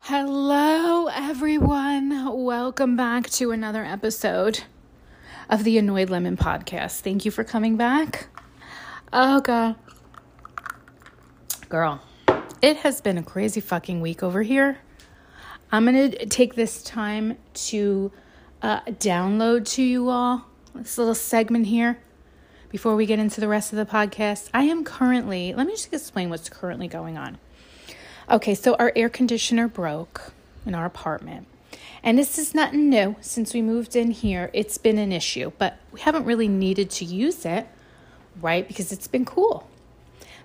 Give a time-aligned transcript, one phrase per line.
[0.00, 2.44] Hello, everyone.
[2.44, 4.62] Welcome back to another episode
[5.50, 7.00] of the Annoyed Lemon podcast.
[7.00, 8.28] Thank you for coming back.
[9.12, 9.74] Oh, God.
[11.68, 12.00] Girl,
[12.62, 14.78] it has been a crazy fucking week over here.
[15.72, 18.12] I'm going to take this time to
[18.62, 20.47] uh, download to you all
[20.78, 21.98] this little segment here
[22.70, 24.48] before we get into the rest of the podcast.
[24.54, 27.38] I am currently, let me just explain what's currently going on.
[28.30, 30.32] Okay, so our air conditioner broke
[30.66, 31.46] in our apartment.
[32.02, 33.16] And this is nothing new.
[33.20, 37.04] Since we moved in here, it's been an issue, but we haven't really needed to
[37.04, 37.66] use it,
[38.40, 38.66] right?
[38.68, 39.68] Because it's been cool.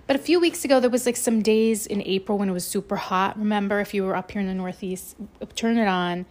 [0.06, 2.66] But a few weeks ago, there was like some days in April when it was
[2.66, 3.38] super hot.
[3.38, 5.16] Remember, if you were up here in the Northeast,
[5.54, 6.26] turn it on,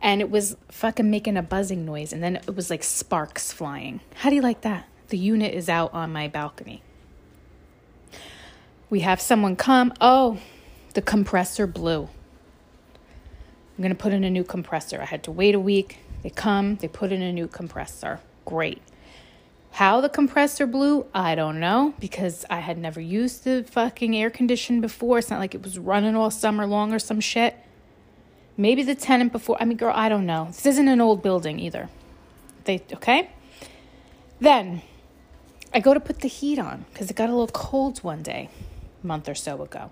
[0.00, 4.00] and it was fucking making a buzzing noise, and then it was like sparks flying.
[4.16, 4.88] How do you like that?
[5.08, 6.82] The unit is out on my balcony.
[8.90, 9.92] We have someone come.
[10.00, 10.38] Oh,
[10.94, 12.08] the compressor blew.
[13.76, 15.00] I'm going to put in a new compressor.
[15.00, 15.98] I had to wait a week.
[16.22, 18.20] They come, they put in a new compressor.
[18.44, 18.80] Great.
[19.72, 24.30] How the compressor blew, I don't know because I had never used the fucking air
[24.30, 25.18] condition before.
[25.18, 27.56] It's not like it was running all summer long or some shit.
[28.56, 29.56] Maybe the tenant before.
[29.60, 30.46] I mean, girl, I don't know.
[30.46, 31.88] This isn't an old building either.
[32.64, 33.30] They okay?
[34.40, 34.82] Then
[35.72, 38.48] I go to put the heat on because it got a little cold one day,
[39.02, 39.90] a month or so ago.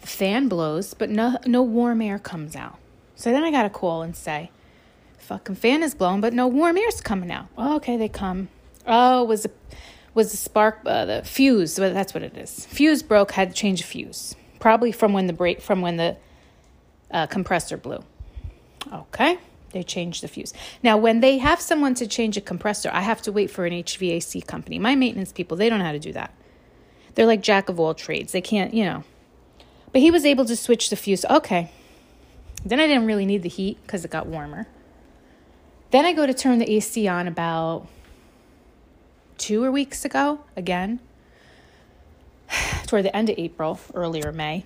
[0.00, 2.78] The fan blows, but no, no warm air comes out.
[3.14, 4.50] So then I got to call and say,
[5.18, 7.46] fucking fan is blowing, but no warm air's coming out.
[7.56, 8.48] Oh, okay, they come.
[8.86, 9.50] Oh, was a
[10.14, 11.76] was the spark uh, the fuse?
[11.76, 12.66] That's what it is.
[12.66, 13.32] Fuse broke.
[13.32, 14.36] Had to change a fuse.
[14.60, 16.16] Probably from when the break from when the
[17.14, 18.04] uh, compressor blew.
[18.92, 19.38] Okay,
[19.70, 20.52] they changed the fuse.
[20.82, 23.72] Now, when they have someone to change a compressor, I have to wait for an
[23.72, 24.78] HVAC company.
[24.78, 26.34] My maintenance people, they don't know how to do that.
[27.14, 28.32] They're like jack of all trades.
[28.32, 29.04] They can't, you know,
[29.92, 31.24] but he was able to switch the fuse.
[31.24, 31.70] Okay.
[32.64, 34.66] Then I didn't really need the heat because it got warmer.
[35.92, 37.86] Then I go to turn the AC on about
[39.38, 40.98] two or weeks ago again,
[42.86, 44.64] toward the end of April, earlier May.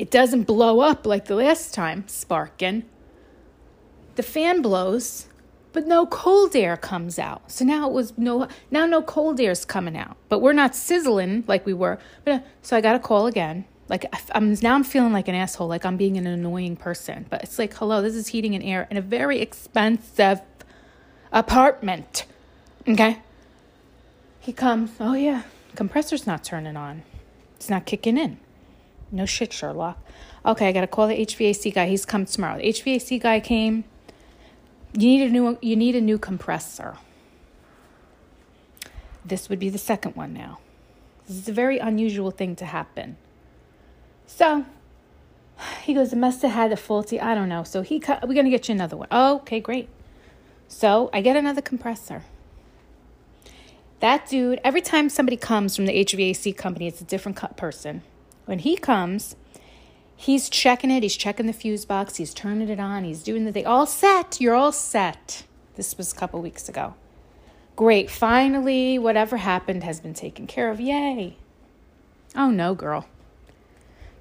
[0.00, 2.84] It doesn't blow up like the last time, sparking.
[4.14, 5.26] The fan blows,
[5.74, 7.50] but no cold air comes out.
[7.50, 10.74] So now it was no now no cold air is coming out, but we're not
[10.74, 11.98] sizzling like we were.
[12.26, 13.66] Uh, so I got a call again.
[13.90, 17.26] Like I'm now I'm feeling like an asshole, like I'm being an annoying person.
[17.28, 20.40] But it's like, hello, this is heating and air in a very expensive
[21.30, 22.24] apartment.
[22.88, 23.18] Okay.
[24.40, 24.92] He comes.
[24.98, 25.42] Oh yeah,
[25.74, 27.02] compressor's not turning on.
[27.56, 28.38] It's not kicking in.
[29.12, 29.98] No shit, Sherlock.
[30.44, 31.88] Okay, I gotta call the HVAC guy.
[31.88, 32.58] He's come tomorrow.
[32.58, 33.84] The HVAC guy came.
[34.92, 36.96] You need a new you need a new compressor.
[39.24, 40.58] This would be the second one now.
[41.26, 43.16] This is a very unusual thing to happen.
[44.26, 44.64] So
[45.82, 47.62] he goes, it must have had a faulty, I don't know.
[47.64, 49.08] So he cut, we're gonna get you another one.
[49.12, 49.88] Okay, great.
[50.68, 52.22] So I get another compressor.
[54.00, 58.02] That dude, every time somebody comes from the HVAC company, it's a different person.
[58.50, 59.36] When he comes,
[60.16, 61.02] He's checking it.
[61.02, 62.16] He's checking the fuse box.
[62.16, 63.04] He's turning it on.
[63.04, 63.66] He's doing the thing.
[63.66, 64.38] All set.
[64.38, 65.44] You're all set.
[65.76, 66.92] This was a couple weeks ago.
[67.74, 68.10] Great.
[68.10, 70.78] Finally, whatever happened has been taken care of.
[70.78, 71.38] Yay.
[72.36, 73.06] Oh, no, girl.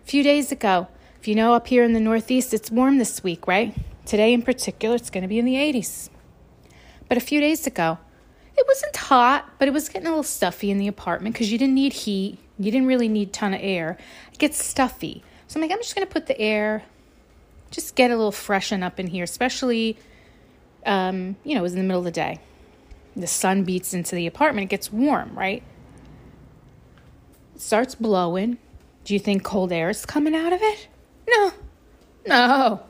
[0.05, 0.87] A few days ago,
[1.19, 3.75] if you know up here in the Northeast, it's warm this week, right?
[4.05, 6.09] Today in particular, it's going to be in the 80s.
[7.09, 7.97] But a few days ago,
[8.55, 11.57] it wasn't hot, but it was getting a little stuffy in the apartment because you
[11.57, 12.39] didn't need heat.
[12.59, 13.97] You didn't really need ton of air.
[14.31, 15.23] It gets stuffy.
[15.47, 16.83] So I'm like, I'm just going to put the air,
[17.71, 19.97] just get a little freshen up in here, especially,
[20.85, 22.39] um, you know, it was in the middle of the day.
[23.15, 25.63] The sun beats into the apartment, it gets warm, right?
[27.55, 28.59] It starts blowing.
[29.05, 30.87] Do you think cold air is coming out of it?
[31.27, 31.53] No,
[32.27, 32.81] no.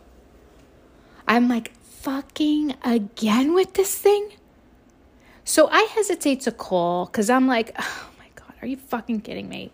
[1.28, 4.32] I'm like, fucking again with this thing?
[5.44, 7.78] So I hesitate to call because I'm like,
[8.62, 9.72] are you fucking kidding me?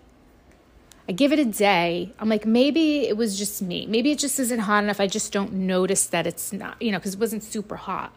[1.07, 2.13] I give it a day.
[2.17, 3.85] I'm like, maybe it was just me.
[3.85, 4.99] Maybe it just isn't hot enough.
[4.99, 8.11] I just don't notice that it's not, you know, because it wasn't super hot.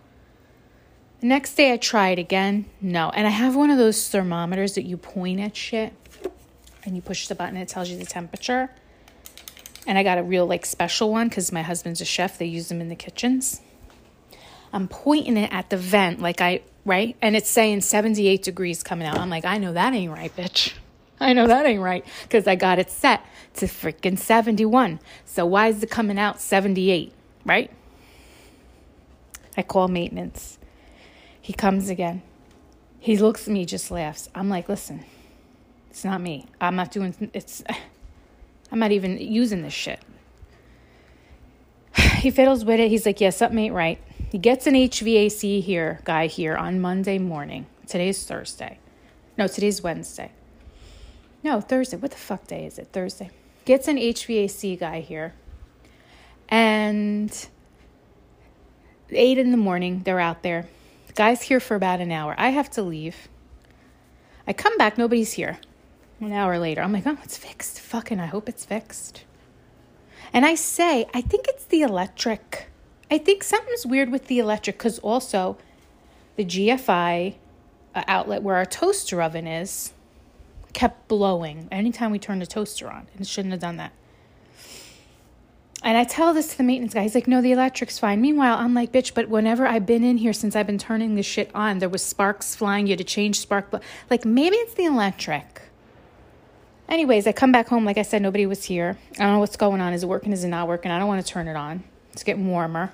[1.20, 2.66] The next day I try it again.
[2.80, 3.10] No.
[3.10, 5.92] And I have one of those thermometers that you point at shit
[6.84, 8.70] and you push the button, it tells you the temperature.
[9.86, 12.38] And I got a real, like, special one because my husband's a chef.
[12.38, 13.60] They use them in the kitchens.
[14.72, 17.16] I'm pointing it at the vent, like I, right?
[17.20, 19.18] And it's saying 78 degrees coming out.
[19.18, 20.72] I'm like, I know that ain't right, bitch.
[21.20, 23.24] I know that ain't right because I got it set
[23.54, 24.98] to freaking 71.
[25.26, 27.12] So why is it coming out 78,
[27.44, 27.70] right?
[29.56, 30.58] I call maintenance.
[31.40, 32.22] He comes again.
[32.98, 34.28] He looks at me, just laughs.
[34.34, 35.04] I'm like, listen,
[35.90, 36.46] it's not me.
[36.60, 37.62] I'm not doing it's
[38.72, 40.00] I'm not even using this shit.
[42.18, 42.88] He fiddles with it.
[42.88, 44.00] He's like, yeah, something ain't right.
[44.30, 47.66] He gets an HVAC here guy here on Monday morning.
[47.86, 48.78] Today's Thursday.
[49.38, 50.32] No, today's Wednesday.
[51.42, 51.96] No, Thursday.
[51.96, 52.88] What the fuck day is it?
[52.92, 53.30] Thursday.
[53.64, 55.32] Gets an HVAC guy here.
[56.50, 57.48] And
[59.10, 60.66] eight in the morning, they're out there.
[61.06, 62.34] The guy's here for about an hour.
[62.36, 63.28] I have to leave.
[64.46, 65.58] I come back, nobody's here.
[66.20, 67.80] An hour later, I'm like, oh, it's fixed.
[67.80, 69.24] Fucking, I hope it's fixed.
[70.34, 72.68] And I say, I think it's the electric.
[73.10, 75.56] I think something's weird with the electric because also
[76.36, 77.34] the GFI
[77.94, 79.92] uh, outlet where our toaster oven is
[80.72, 83.06] kept blowing anytime we turned the toaster on.
[83.16, 83.92] And shouldn't have done that.
[85.82, 87.02] And I tell this to the maintenance guy.
[87.02, 88.20] He's like, no, the electric's fine.
[88.20, 91.24] Meanwhile, I'm like, bitch, but whenever I've been in here since I've been turning this
[91.24, 92.86] shit on, there was sparks flying.
[92.86, 93.70] You had to change spark.
[93.70, 95.62] But like, maybe it's the electric.
[96.88, 97.84] Anyways, I come back home.
[97.84, 98.98] Like I said, nobody was here.
[99.14, 99.92] I don't know what's going on.
[99.92, 100.32] Is it working?
[100.32, 100.90] Is it not working?
[100.90, 101.84] I don't want to turn it on.
[102.18, 102.90] It's getting warmer.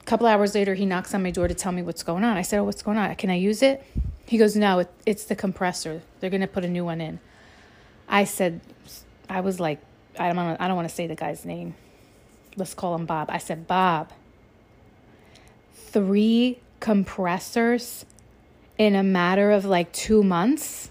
[0.00, 2.36] A couple hours later, he knocks on my door to tell me what's going on.
[2.36, 3.12] I said, Oh, what's going on?
[3.16, 3.84] Can I use it?
[4.26, 6.00] He goes, No, it, it's the compressor.
[6.20, 7.18] They're going to put a new one in.
[8.08, 8.60] I said,
[9.28, 9.80] I was like,
[10.16, 11.74] I don't, I don't want to say the guy's name.
[12.56, 13.28] Let's call him Bob.
[13.28, 14.12] I said, Bob,
[15.74, 18.06] three compressors
[18.78, 20.90] in a matter of like two months?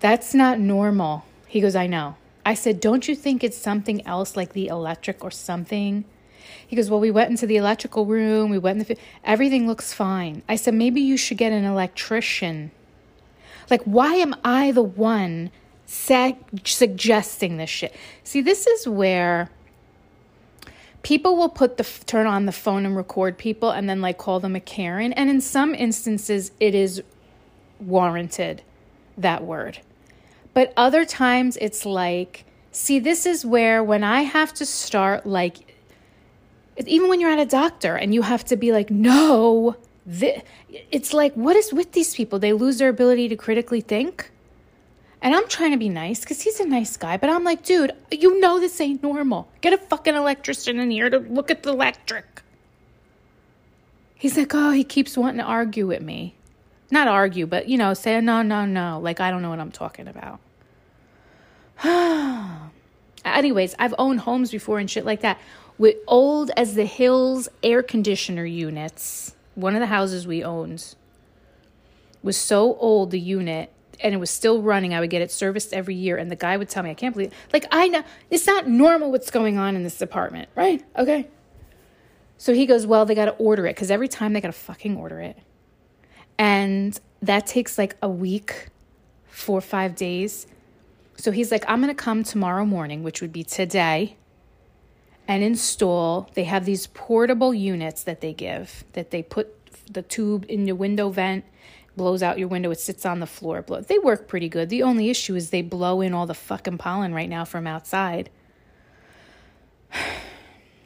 [0.00, 1.24] That's not normal.
[1.46, 2.16] He goes, I know.
[2.44, 6.04] I said, Don't you think it's something else like the electric or something?
[6.66, 8.50] He goes, Well, we went into the electrical room.
[8.50, 8.96] We went in the.
[9.24, 10.42] Everything looks fine.
[10.48, 12.70] I said, Maybe you should get an electrician.
[13.70, 15.50] Like, why am I the one
[15.86, 17.94] suggesting this shit?
[18.24, 19.50] See, this is where
[21.02, 24.40] people will put the turn on the phone and record people and then like call
[24.40, 25.12] them a Karen.
[25.12, 27.02] And in some instances, it is
[27.80, 28.62] warranted,
[29.16, 29.80] that word.
[30.54, 35.74] But other times it's like, see, this is where when I have to start, like,
[36.86, 40.42] even when you're at a doctor and you have to be like, no, this,
[40.90, 42.38] it's like, what is with these people?
[42.38, 44.30] They lose their ability to critically think.
[45.20, 47.92] And I'm trying to be nice because he's a nice guy, but I'm like, dude,
[48.10, 49.48] you know this ain't normal.
[49.60, 52.42] Get a fucking electrician in here to look at the electric.
[54.16, 56.34] He's like, oh, he keeps wanting to argue with me
[56.92, 59.00] not argue, but you know, say no, no, no.
[59.02, 60.38] Like I don't know what I'm talking about.
[63.24, 65.40] Anyways, I've owned homes before and shit like that
[65.78, 69.34] with old as the hills air conditioner units.
[69.54, 70.94] One of the houses we owned
[72.22, 74.94] was so old, the unit, and it was still running.
[74.94, 77.14] I would get it serviced every year, and the guy would tell me, I can't
[77.14, 77.52] believe, it.
[77.52, 80.84] like, I know it's not normal what's going on in this apartment, right?
[80.96, 81.28] Okay.
[82.38, 84.52] So he goes, Well, they got to order it because every time they got to
[84.52, 85.38] fucking order it.
[86.42, 88.66] And that takes like a week,
[89.28, 90.48] four or five days.
[91.16, 94.16] So he's like, I'm going to come tomorrow morning, which would be today,
[95.28, 96.28] and install.
[96.34, 99.54] They have these portable units that they give that they put
[99.86, 101.44] the tube in your window vent,
[101.96, 103.62] blows out your window, it sits on the floor.
[103.62, 104.68] They work pretty good.
[104.68, 108.30] The only issue is they blow in all the fucking pollen right now from outside.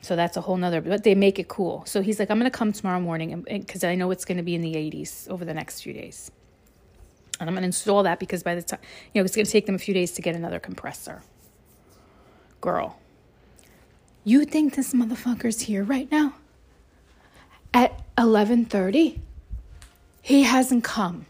[0.07, 1.85] So that's a whole nother, but they make it cool.
[1.85, 4.45] So he's like, I'm going to come tomorrow morning because I know it's going to
[4.45, 6.31] be in the 80s over the next few days.
[7.41, 8.79] And I'm going to install that because by the time,
[9.13, 11.23] you know, it's going to take them a few days to get another compressor.
[12.61, 13.01] Girl,
[14.23, 16.35] you think this motherfucker's here right now?
[17.75, 19.19] At 11:30?
[20.23, 21.27] He hasn't come.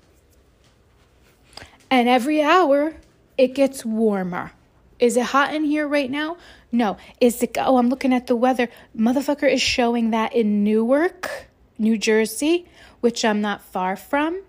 [1.91, 2.97] And every hour
[3.39, 4.53] it gets warmer.
[4.99, 6.37] Is it hot in here right now?
[6.73, 6.97] No.
[7.21, 8.69] Is it, oh, I'm looking at the weather.
[8.97, 11.49] Motherfucker is showing that in Newark,
[11.79, 12.67] New Jersey,
[13.01, 14.43] which I'm not far from.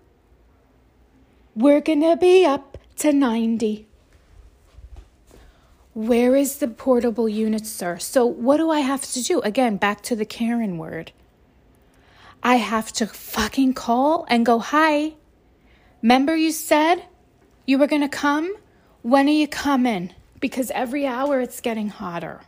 [1.54, 3.86] We're to be up to 90.
[5.94, 7.98] Where is the portable unit, sir?
[7.98, 9.40] So, what do I have to do?
[9.40, 11.10] Again, back to the Karen word.
[12.42, 15.14] I have to fucking call and go, Hi,
[16.00, 17.02] remember you said
[17.66, 18.54] you were to come?
[19.02, 20.12] When are you coming?
[20.40, 22.42] Because every hour it's getting hotter.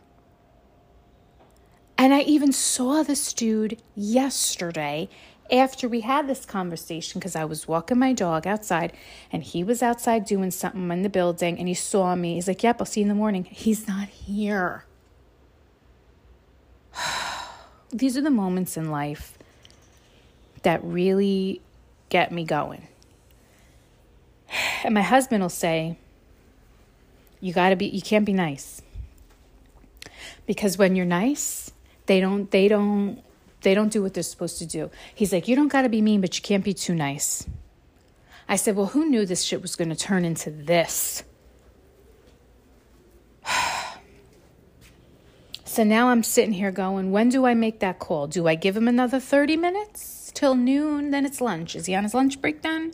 [1.97, 5.07] And I even saw this dude yesterday
[5.51, 8.93] after we had this conversation because I was walking my dog outside
[9.31, 12.35] and he was outside doing something in the building and he saw me.
[12.35, 13.43] He's like, Yep, I'll see you in the morning.
[13.43, 14.85] He's not here.
[17.91, 19.37] These are the moments in life
[20.63, 21.61] that really
[22.09, 22.87] get me going.
[24.83, 25.99] And my husband will say,
[27.41, 28.81] you got to be you can't be nice.
[30.47, 31.71] Because when you're nice,
[32.05, 33.21] they don't they don't
[33.61, 34.89] they don't do what they're supposed to do.
[35.13, 37.45] He's like, "You don't got to be mean, but you can't be too nice."
[38.51, 41.23] I said, Well, who knew this shit was going to turn into this?
[45.63, 48.27] so now I'm sitting here going, When do I make that call?
[48.27, 51.11] Do I give him another 30 minutes till noon?
[51.11, 51.77] Then it's lunch.
[51.77, 52.91] Is he on his lunch break then?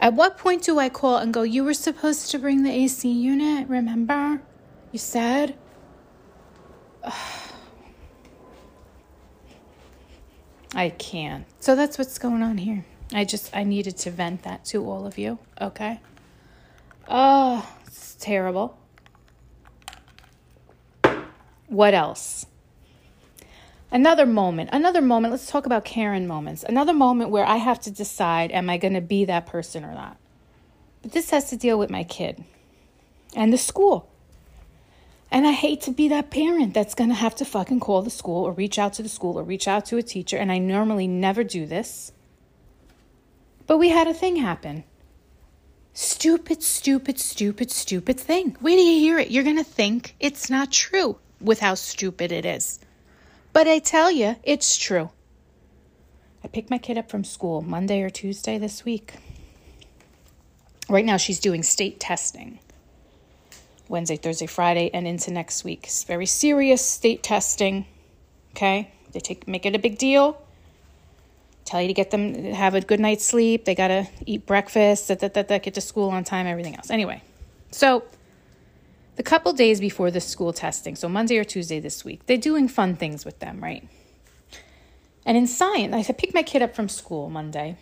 [0.00, 3.10] At what point do I call and go, You were supposed to bring the AC
[3.10, 4.40] unit, remember?
[4.92, 5.56] You said?
[10.74, 11.46] I can't.
[11.60, 12.84] So that's what's going on here.
[13.12, 16.00] I just, I needed to vent that to all of you, okay?
[17.08, 18.78] Oh, it's terrible.
[21.68, 22.46] What else?
[23.90, 25.32] Another moment, another moment.
[25.32, 26.64] Let's talk about Karen moments.
[26.64, 29.92] Another moment where I have to decide am I going to be that person or
[29.92, 30.16] not?
[31.02, 32.42] But this has to deal with my kid
[33.34, 34.08] and the school.
[35.30, 38.10] And I hate to be that parent that's going to have to fucking call the
[38.10, 40.36] school or reach out to the school or reach out to a teacher.
[40.36, 42.12] And I normally never do this.
[43.66, 44.84] But we had a thing happen.
[45.92, 48.56] Stupid, stupid, stupid, stupid thing.
[48.60, 49.30] Where do you hear it?
[49.30, 52.78] You're going to think it's not true with how stupid it is.
[53.56, 55.08] But I tell you, it's true.
[56.44, 59.14] I picked my kid up from school Monday or Tuesday this week.
[60.90, 62.58] Right now, she's doing state testing.
[63.88, 65.84] Wednesday, Thursday, Friday, and into next week.
[65.84, 67.86] It's very serious state testing.
[68.50, 68.92] Okay?
[69.12, 70.38] They take make it a big deal.
[71.64, 73.64] Tell you to get them have a good night's sleep.
[73.64, 76.90] They gotta eat breakfast, that, that, that, that, get to school on time, everything else.
[76.90, 77.22] Anyway,
[77.70, 78.04] so
[79.16, 82.68] the couple days before the school testing, so Monday or Tuesday this week, they're doing
[82.68, 83.86] fun things with them, right?
[85.24, 87.76] And in science, I pick my kid up from school Monday.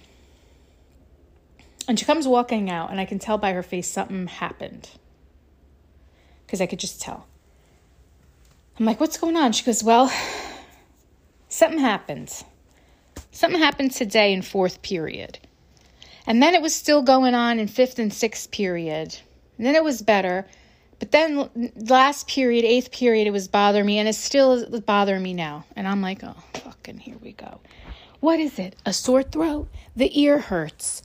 [1.87, 4.89] And she comes walking out, and I can tell by her face something happened
[6.47, 7.27] because I could just tell.
[8.79, 9.53] I'm like, what's going on?
[9.53, 10.11] She goes, well,
[11.49, 12.33] something happened.
[13.33, 15.39] Something happened today in fourth period.
[16.27, 19.19] And then it was still going on in fifth and sixth period.
[19.59, 20.47] And then it was better.
[20.99, 25.23] But then last period, eighth period, it was bothering me, and it's still is bothering
[25.23, 25.65] me now.
[25.77, 27.61] And I'm like, oh, fucking here we go.
[28.21, 28.77] What is it?
[28.87, 29.69] A sore throat?
[29.95, 31.03] The ear hurts.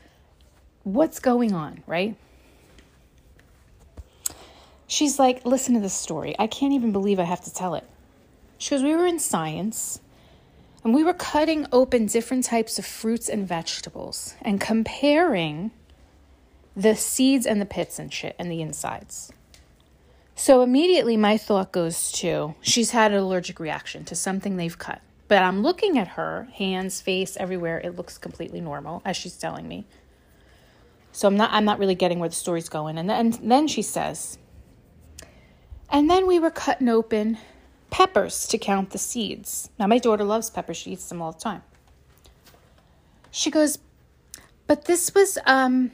[0.83, 2.15] What's going on, right?
[4.87, 6.35] She's like, listen to this story.
[6.39, 7.83] I can't even believe I have to tell it.
[8.57, 10.01] She goes, we were in science
[10.83, 15.71] and we were cutting open different types of fruits and vegetables and comparing
[16.75, 19.31] the seeds and the pits and shit and the insides.
[20.39, 25.01] So immediately my thought goes to she's had an allergic reaction to something they've cut.
[25.27, 27.81] But I'm looking at her, hands, face, everywhere.
[27.83, 29.85] It looks completely normal as she's telling me.
[31.11, 32.97] So I'm not I'm not really getting where the story's going.
[32.97, 34.37] And then, and then she says,
[35.89, 37.37] and then we were cutting open
[37.89, 39.69] peppers to count the seeds.
[39.77, 41.63] Now, my daughter loves peppers, she eats them all the time.
[43.29, 43.77] She goes,
[44.67, 45.91] But this was um,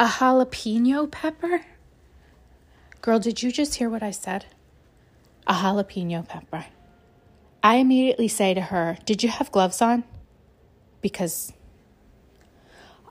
[0.00, 1.66] a jalapeno pepper?
[3.00, 4.46] Girl, did you just hear what I said?
[5.46, 6.66] A jalapeno pepper.
[7.62, 10.04] I immediately say to her, Did you have gloves on?
[11.00, 11.52] Because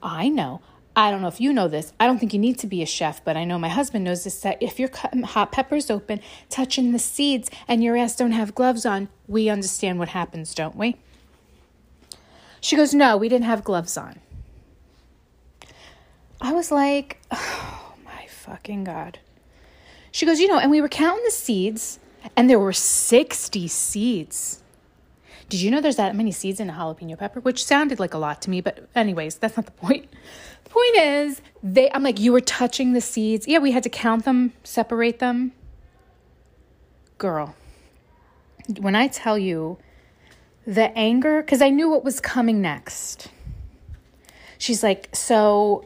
[0.02, 0.62] I know
[0.98, 1.94] I don't know if you know this.
[2.00, 4.24] I don't think you need to be a chef, but I know my husband knows
[4.24, 8.32] this that if you're cutting hot peppers open, touching the seeds, and your ass don't
[8.32, 10.96] have gloves on, we understand what happens, don't we?
[12.60, 14.20] She goes, No, we didn't have gloves on.
[16.42, 19.20] I was like, Oh my fucking God.
[20.18, 22.00] She goes, You know, and we were counting the seeds,
[22.36, 24.64] and there were 60 seeds.
[25.48, 27.40] Did you know there's that many seeds in a jalapeno pepper?
[27.40, 30.10] Which sounded like a lot to me, but anyways, that's not the point.
[30.64, 33.48] The point is, they I'm like, you were touching the seeds.
[33.48, 35.52] Yeah, we had to count them, separate them.
[37.20, 37.54] Girl,
[38.80, 39.78] when I tell you
[40.66, 43.28] the anger, because I knew what was coming next.
[44.58, 45.86] She's like, so,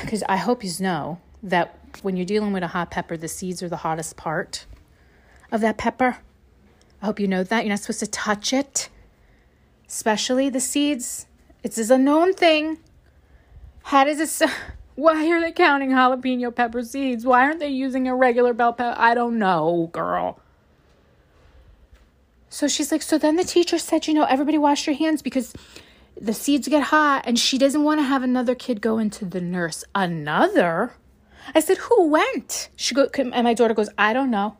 [0.00, 3.62] because I hope you know that when you're dealing with a hot pepper, the seeds
[3.62, 4.66] are the hottest part
[5.52, 6.18] of that pepper.
[7.02, 7.64] I hope you know that.
[7.64, 8.88] You're not supposed to touch it,
[9.88, 11.26] especially the seeds.
[11.62, 12.78] It's a known thing.
[13.84, 14.42] How does this?
[14.96, 17.24] Why are they counting jalapeno pepper seeds?
[17.24, 18.98] Why aren't they using a regular bell pepper?
[18.98, 20.40] I don't know, girl.
[22.50, 25.54] So she's like, so then the teacher said, you know, everybody wash your hands because
[26.20, 29.40] the seeds get hot and she doesn't want to have another kid go into the
[29.40, 29.84] nurse.
[29.94, 30.92] Another?
[31.54, 32.68] I said, who went?
[32.76, 34.56] She go, and my daughter goes, I don't know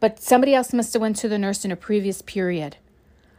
[0.00, 2.76] but somebody else must have went to the nurse in a previous period.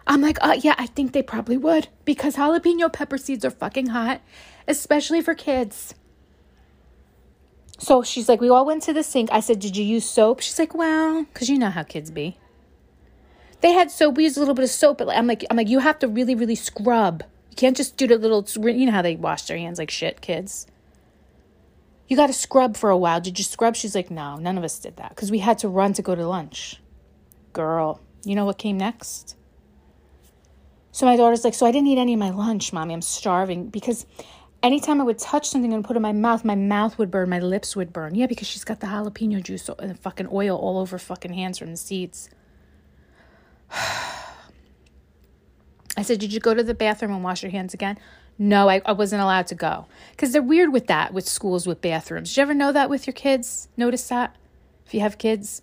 [0.07, 3.87] I'm like, oh yeah, I think they probably would because jalapeno pepper seeds are fucking
[3.87, 4.21] hot,
[4.67, 5.93] especially for kids.
[7.77, 9.29] So she's like, we all went to the sink.
[9.31, 10.41] I said, did you use soap?
[10.41, 12.37] She's like, well, because you know how kids be.
[13.61, 14.17] They had soap.
[14.17, 16.07] We used a little bit of soap, but I'm like, I'm like, you have to
[16.07, 17.23] really, really scrub.
[17.51, 20.19] You can't just do the little, you know how they wash their hands like shit,
[20.21, 20.67] kids.
[22.09, 23.21] You got to scrub for a while.
[23.21, 23.75] Did you scrub?
[23.75, 26.15] She's like, no, none of us did that because we had to run to go
[26.15, 26.81] to lunch.
[27.53, 29.35] Girl, you know what came next?
[30.91, 32.95] So my daughter's like, so I didn't eat any of my lunch, mommy.
[32.95, 34.07] I'm starving because
[34.63, 37.29] anytime I would touch something and put it in my mouth, my mouth would burn,
[37.29, 38.15] my lips would burn.
[38.15, 41.69] Yeah, because she's got the jalapeno juice and fucking oil all over fucking hands from
[41.69, 42.31] the seeds.
[43.71, 44.23] I
[46.01, 47.99] said, Did you go to the bathroom and wash your hands again?
[48.41, 49.85] No, I, I wasn't allowed to go.
[50.11, 52.29] Because they're weird with that, with schools with bathrooms.
[52.29, 53.67] Did you ever know that with your kids?
[53.75, 54.35] Notice that?
[54.85, 55.61] If you have kids?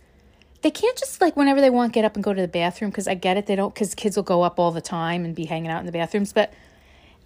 [0.61, 2.90] They can't just, like, whenever they want, get up and go to the bathroom.
[2.90, 3.47] Because I get it.
[3.47, 5.87] They don't, because kids will go up all the time and be hanging out in
[5.87, 6.35] the bathrooms.
[6.35, 6.52] But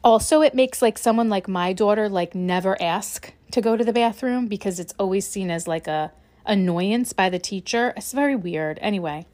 [0.03, 3.93] also it makes like someone like my daughter like never ask to go to the
[3.93, 6.13] bathroom because it's always seen as like a
[6.47, 9.27] annoyance by the teacher it's very weird anyway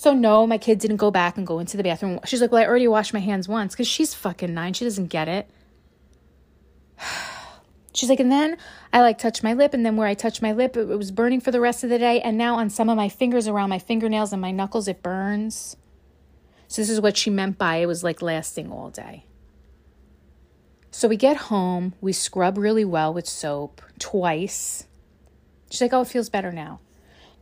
[0.00, 2.20] so no my kid didn't go back and go into the bathroom.
[2.24, 4.72] She's like well i already washed my hands once because she's fucking nine.
[4.72, 5.50] She doesn't get it.
[7.92, 8.56] She's like and then
[8.94, 11.10] i like touched my lip and then where i touched my lip it, it was
[11.10, 13.68] burning for the rest of the day and now on some of my fingers around
[13.68, 15.76] my fingernails and my knuckles it burns.
[16.66, 19.26] So this is what she meant by it was like lasting all day.
[20.90, 24.86] So we get home, we scrub really well with soap twice.
[25.70, 26.80] She's like, oh, it feels better now.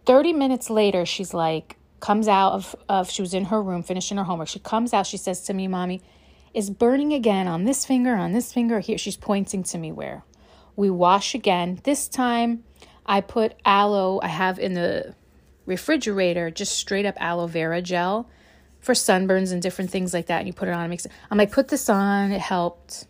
[0.07, 4.17] 30 minutes later, she's like, comes out of, of she was in her room finishing
[4.17, 4.49] her homework.
[4.49, 6.03] She comes out, she says to me, Mommy,
[6.55, 8.99] is burning again on this finger, on this finger here.
[8.99, 10.25] She's pointing to me where.
[10.77, 11.81] We wash again.
[11.85, 12.65] This time
[13.05, 15.15] I put aloe, I have in the
[15.67, 18.29] refrigerator just straight up aloe vera gel
[18.81, 20.39] for sunburns and different things like that.
[20.39, 21.13] And you put it on, it makes it.
[21.13, 23.07] Um, I'm like, put this on, it helped.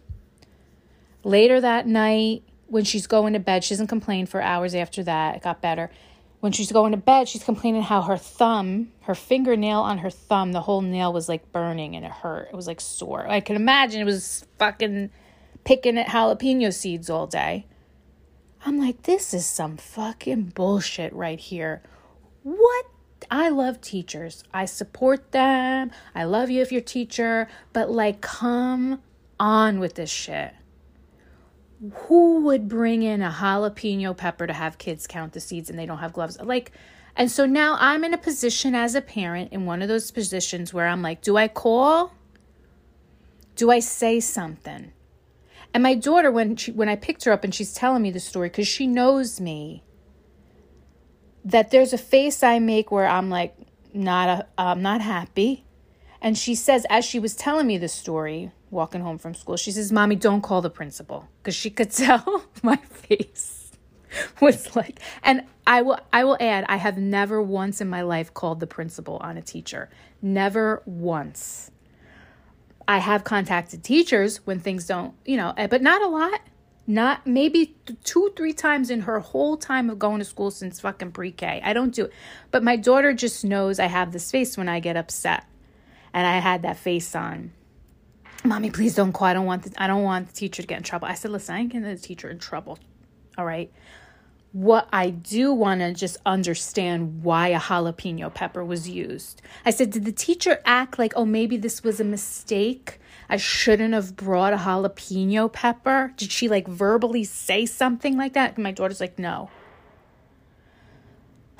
[1.24, 5.36] Later that night, when she's going to bed, she doesn't complain for hours after that.
[5.36, 5.90] It got better.
[6.40, 10.52] When she's going to bed, she's complaining how her thumb, her fingernail on her thumb,
[10.52, 12.48] the whole nail was like burning and it hurt.
[12.48, 13.28] It was like sore.
[13.28, 15.10] I can imagine it was fucking
[15.64, 17.66] picking at jalapeno seeds all day.
[18.64, 21.82] I'm like, this is some fucking bullshit right here.
[22.44, 22.86] What?
[23.30, 24.44] I love teachers.
[24.54, 25.90] I support them.
[26.14, 29.02] I love you if you're teacher, but like, come
[29.40, 30.54] on with this shit
[31.92, 35.86] who would bring in a jalapeno pepper to have kids count the seeds and they
[35.86, 36.38] don't have gloves?
[36.40, 36.72] Like,
[37.16, 40.72] and so now I'm in a position as a parent in one of those positions
[40.72, 42.14] where I'm like, do I call?
[43.56, 44.92] Do I say something?
[45.74, 48.20] And my daughter, when she, when I picked her up and she's telling me the
[48.20, 49.82] story, because she knows me,
[51.44, 53.54] that there's a face I make where I'm like,
[53.92, 55.64] not a, I'm not happy.
[56.20, 59.56] And she says, as she was telling me the story, walking home from school.
[59.56, 61.28] She says, Mommy, don't call the principal.
[61.38, 63.58] Because she could tell my face
[64.40, 68.32] was like, and I will, I will add, I have never once in my life
[68.32, 69.90] called the principal on a teacher.
[70.22, 71.70] Never once.
[72.86, 76.40] I have contacted teachers when things don't, you know, eh, but not a lot.
[76.86, 81.12] Not maybe two, three times in her whole time of going to school since fucking
[81.12, 81.60] pre K.
[81.62, 82.12] I don't do it.
[82.50, 85.44] But my daughter just knows I have this face when I get upset.
[86.14, 87.52] And I had that face on
[88.44, 90.78] mommy please don't call i don't want the, i don't want the teacher to get
[90.78, 91.06] in trouble.
[91.06, 92.78] I said listen i ain't getting the teacher in trouble.
[93.36, 93.72] All right?
[94.52, 99.42] What i do want to just understand why a jalapeno pepper was used.
[99.64, 103.00] I said did the teacher act like oh maybe this was a mistake?
[103.28, 106.14] I shouldn't have brought a jalapeno pepper?
[106.16, 108.56] Did she like verbally say something like that?
[108.56, 109.50] My daughter's like no.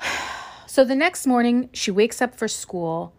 [0.65, 3.11] So the next morning she wakes up for school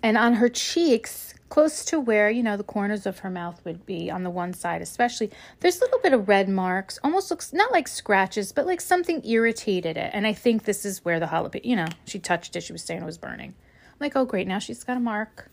[0.00, 3.86] and on her cheeks close to where, you know, the corners of her mouth would
[3.86, 5.30] be on the one side, especially.
[5.60, 9.24] There's a little bit of red marks, almost looks not like scratches, but like something
[9.24, 10.10] irritated it.
[10.12, 12.62] And I think this is where the jalapeno, you know, she touched it.
[12.62, 13.54] She was saying it was burning.
[13.86, 14.48] I'm like, oh, great.
[14.48, 15.48] Now she's got a mark.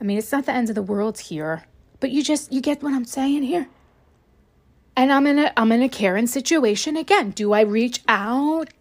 [0.00, 1.64] I mean, it's not the end of the world here,
[2.00, 3.68] but you just, you get what I'm saying here?
[4.96, 7.32] And I'm in a, I'm in a Karen situation again.
[7.32, 8.72] Do I reach out?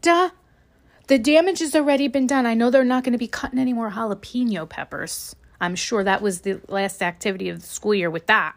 [1.07, 2.45] The damage has already been done.
[2.45, 5.35] I know they're not going to be cutting any more jalapeno peppers.
[5.59, 8.55] I'm sure that was the last activity of the school year with that.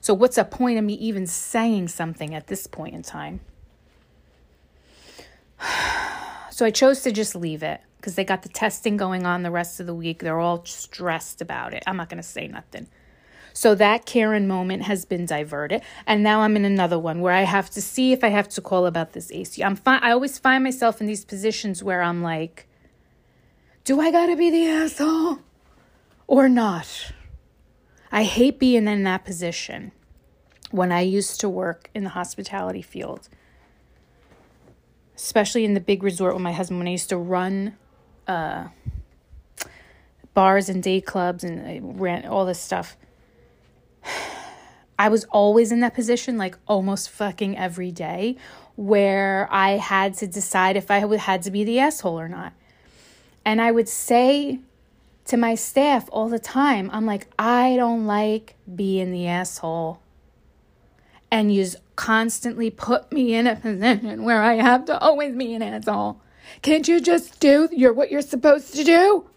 [0.00, 3.40] So, what's the point of me even saying something at this point in time?
[6.50, 9.50] So, I chose to just leave it because they got the testing going on the
[9.50, 10.18] rest of the week.
[10.18, 11.82] They're all stressed about it.
[11.86, 12.88] I'm not going to say nothing.
[13.54, 15.80] So, that Karen moment has been diverted.
[16.06, 18.60] And now I'm in another one where I have to see if I have to
[18.60, 19.64] call about this AC.
[19.64, 20.00] I'm fine.
[20.02, 22.68] I always find myself in these positions where I'm like,
[23.84, 25.38] do I got to be the asshole?
[26.32, 27.12] Or not.
[28.10, 29.92] I hate being in that position
[30.70, 33.28] when I used to work in the hospitality field,
[35.14, 37.76] especially in the big resort with my husband when I used to run
[38.26, 38.68] uh,
[40.32, 42.96] bars and day clubs and I ran all this stuff.
[44.98, 48.36] I was always in that position, like almost fucking every day,
[48.76, 52.54] where I had to decide if I had to be the asshole or not.
[53.44, 54.60] And I would say
[55.32, 60.02] to my staff all the time, I'm like, I don't like being the asshole.
[61.30, 61.66] And you
[61.96, 66.20] constantly put me in a position where I have to always be an asshole.
[66.60, 69.28] Can't you just do your what you're supposed to do?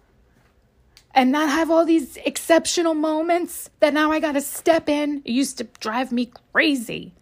[1.17, 5.21] and not have all these exceptional moments that now I got to step in.
[5.23, 7.13] It used to drive me crazy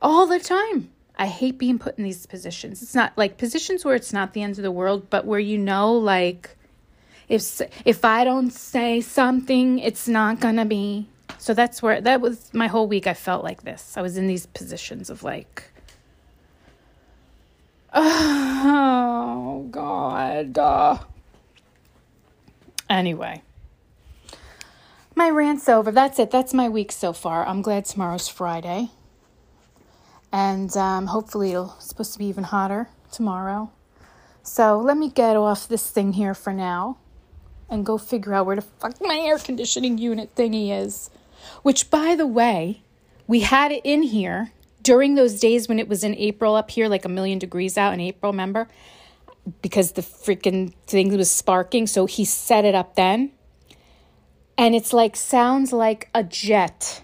[0.00, 0.92] all the time.
[1.18, 2.80] I hate being put in these positions.
[2.80, 5.58] It's not like positions where it's not the end of the world, but where you
[5.58, 6.56] know, like,
[7.28, 11.08] if if I don't say something, it's not gonna be.
[11.38, 13.06] So that's where that was my whole week.
[13.06, 13.96] I felt like this.
[13.96, 15.64] I was in these positions of like,
[17.94, 20.58] oh God.
[20.58, 20.98] Uh,
[22.88, 23.42] Anyway,
[25.14, 25.90] my rant's over.
[25.90, 26.30] That's it.
[26.30, 27.46] That's my week so far.
[27.46, 28.90] I'm glad tomorrow's Friday.
[30.30, 33.70] And um, hopefully it'll supposed to be even hotter tomorrow.
[34.42, 36.98] So let me get off this thing here for now
[37.68, 41.10] and go figure out where the fuck my air conditioning unit thingy is.
[41.62, 42.82] Which, by the way,
[43.26, 46.88] we had it in here during those days when it was in April up here,
[46.88, 48.68] like a million degrees out in April, remember?
[49.62, 51.86] because the freaking thing was sparking.
[51.86, 53.30] So he set it up then.
[54.56, 57.02] And it's like, sounds like a jet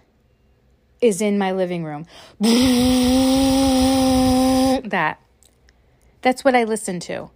[1.00, 2.06] is in my living room.
[4.88, 5.20] that.
[6.22, 7.30] That's what I listen to.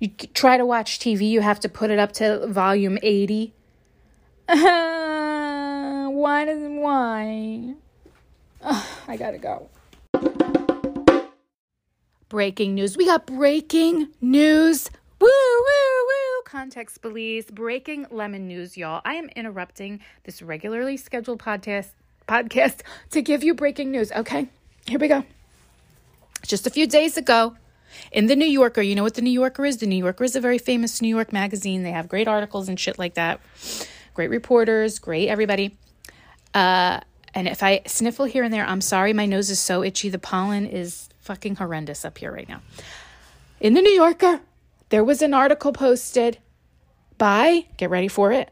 [0.00, 3.52] You try to watch TV, you have to put it up to volume 80.
[4.46, 7.74] why does why?
[9.06, 9.68] I gotta go.
[12.30, 12.96] Breaking news.
[12.96, 14.88] We got breaking news.
[15.20, 16.42] Woo, woo, woo.
[16.46, 17.50] Context police.
[17.50, 19.02] Breaking lemon news, y'all.
[19.04, 21.88] I am interrupting this regularly scheduled podcast
[22.26, 24.12] podcast to give you breaking news.
[24.12, 24.48] Okay,
[24.86, 25.24] here we go.
[26.42, 27.56] Just a few days ago,
[28.12, 29.78] in the New Yorker, you know what the New Yorker is?
[29.78, 31.82] The New Yorker is a very famous New York magazine.
[31.82, 33.40] They have great articles and shit like that.
[34.14, 35.76] Great reporters, great everybody.
[36.54, 37.00] Uh,
[37.34, 39.12] and if I sniffle here and there, I'm sorry.
[39.12, 40.08] My nose is so itchy.
[40.08, 42.60] The pollen is fucking horrendous up here right now.
[43.60, 44.40] In the New Yorker,
[44.88, 46.38] there was an article posted
[47.18, 48.50] by, get ready for it,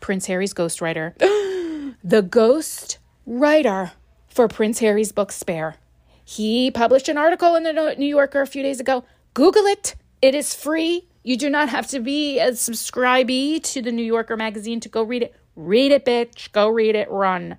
[0.00, 1.16] Prince Harry's ghostwriter.
[2.04, 3.92] the ghost writer
[4.28, 5.76] for Prince Harry's book Spare.
[6.24, 9.04] He published an article in the New Yorker a few days ago.
[9.34, 9.94] Google it.
[10.22, 11.06] It is free.
[11.22, 15.02] You do not have to be a subscribee to the New Yorker magazine to go
[15.02, 15.34] read it.
[15.56, 16.50] Read it, bitch.
[16.52, 17.10] Go read it.
[17.10, 17.58] Run.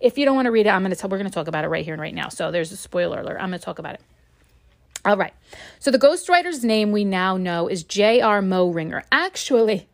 [0.00, 1.48] If you don't want to read it, I'm going to tell, we're going to talk
[1.48, 2.28] about it right here and right now.
[2.28, 3.38] So there's a spoiler alert.
[3.40, 4.00] I'm going to talk about it.
[5.04, 5.32] All right.
[5.78, 8.42] So the ghostwriter's name we now know is J.R.
[8.42, 9.02] Moehringer.
[9.10, 9.88] Actually,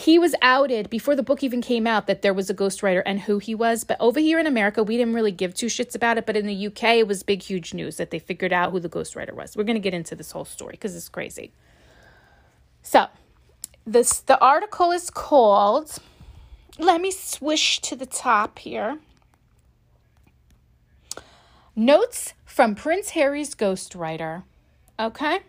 [0.00, 3.20] he was outed before the book even came out that there was a ghostwriter and
[3.20, 3.84] who he was.
[3.84, 6.24] But over here in America, we didn't really give two shits about it.
[6.24, 8.88] But in the UK, it was big, huge news that they figured out who the
[8.88, 9.58] ghostwriter was.
[9.58, 11.52] We're going to get into this whole story because it's crazy.
[12.82, 13.08] So,
[13.86, 15.98] this the article is called.
[16.78, 19.00] Let me swish to the top here.
[21.76, 24.44] Notes from Prince Harry's ghostwriter.
[24.98, 25.40] Okay?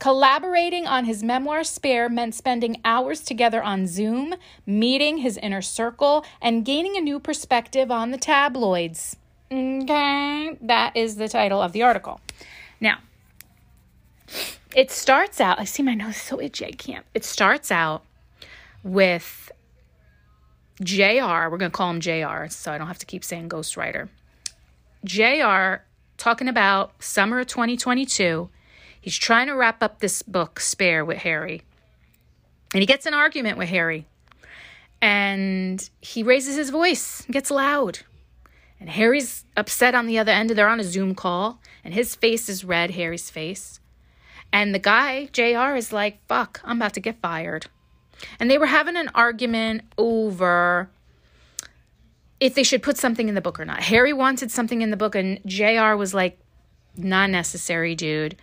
[0.00, 4.34] Collaborating on his memoir Spare meant spending hours together on Zoom,
[4.64, 9.16] meeting his inner circle, and gaining a new perspective on the tabloids.
[9.52, 10.56] Okay?
[10.62, 12.18] That is the title of the article.
[12.80, 13.00] Now,
[14.74, 17.04] it starts out, I see my nose so itchy, I can't.
[17.12, 18.02] It starts out
[18.82, 19.52] with
[20.82, 24.08] JR, we're going to call him JR, so I don't have to keep saying ghostwriter.
[25.04, 25.82] JR
[26.16, 28.48] talking about summer of 2022.
[29.00, 31.62] He's trying to wrap up this book, Spare, with Harry.
[32.72, 34.06] And he gets an argument with Harry.
[35.00, 38.00] And he raises his voice, gets loud.
[38.78, 40.50] And Harry's upset on the other end.
[40.50, 43.80] They're on a Zoom call, and his face is red, Harry's face.
[44.52, 47.66] And the guy, JR, is like, fuck, I'm about to get fired.
[48.38, 50.90] And they were having an argument over
[52.40, 53.82] if they should put something in the book or not.
[53.84, 56.38] Harry wanted something in the book, and JR was like,
[56.96, 58.36] not necessary, dude.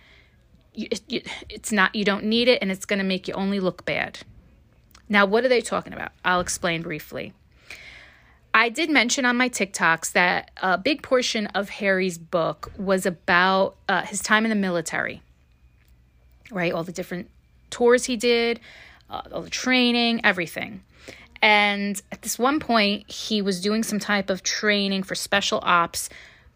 [1.48, 4.20] It's not, you don't need it, and it's going to make you only look bad.
[5.08, 6.12] Now, what are they talking about?
[6.24, 7.32] I'll explain briefly.
[8.54, 13.76] I did mention on my TikToks that a big portion of Harry's book was about
[13.88, 15.22] uh, his time in the military,
[16.50, 16.72] right?
[16.72, 17.30] All the different
[17.70, 18.60] tours he did,
[19.10, 20.82] uh, all the training, everything.
[21.40, 26.08] And at this one point, he was doing some type of training for special ops.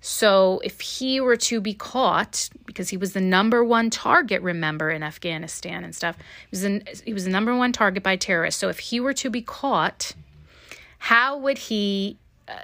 [0.03, 4.91] So if he were to be caught, because he was the number one target, remember,
[4.91, 8.61] in Afghanistan and stuff, he was, an, he was the number one target by terrorists.
[8.61, 10.13] So if he were to be caught
[11.03, 12.55] how would he uh,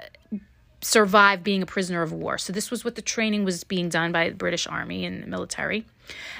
[0.81, 2.37] survive being a prisoner of war?
[2.37, 5.27] So this was what the training was being done by the British Army and the
[5.27, 5.85] military.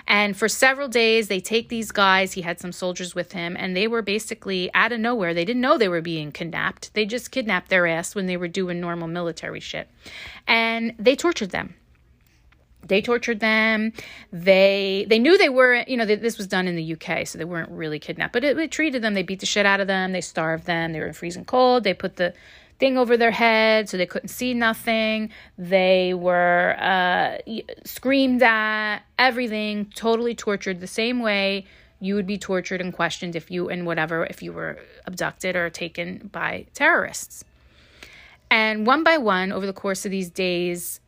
[0.08, 2.34] And for several days, they take these guys.
[2.34, 5.34] He had some soldiers with him, and they were basically out of nowhere.
[5.34, 6.94] They didn't know they were being kidnapped.
[6.94, 9.90] They just kidnapped their ass when they were doing normal military shit.
[10.48, 11.76] And they tortured them
[12.90, 13.94] they tortured them
[14.32, 17.38] they they knew they weren't, you know they, this was done in the uk so
[17.38, 19.88] they weren't really kidnapped but it, it, treated them they beat the shit out of
[19.88, 22.34] them they starved them they were in freezing cold they put the
[22.80, 27.38] thing over their head so they couldn't see nothing they were uh,
[27.84, 31.66] screamed at everything totally tortured the same way
[32.00, 35.70] you would be tortured and questioned if you and whatever if you were abducted or
[35.70, 37.44] taken by terrorists
[38.50, 41.02] and one by one over the course of these days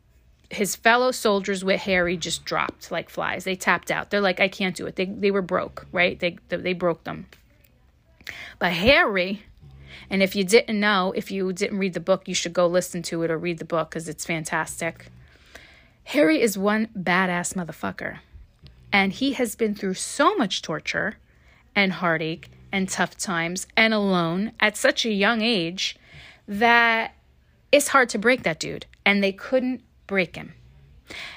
[0.52, 3.44] his fellow soldiers with Harry just dropped like flies.
[3.44, 4.10] They tapped out.
[4.10, 4.96] They're like, I can't do it.
[4.96, 6.18] They they were broke, right?
[6.20, 7.26] They they broke them.
[8.58, 9.42] But Harry,
[10.12, 13.02] and if you didn't know, if you didn't read the book, you should go listen
[13.04, 15.06] to it or read the book because it's fantastic.
[16.04, 18.18] Harry is one badass motherfucker.
[18.92, 21.16] And he has been through so much torture
[21.74, 25.96] and heartache and tough times and alone at such a young age
[26.46, 27.14] that
[27.72, 28.84] it's hard to break that dude.
[29.06, 30.52] And they couldn't break him.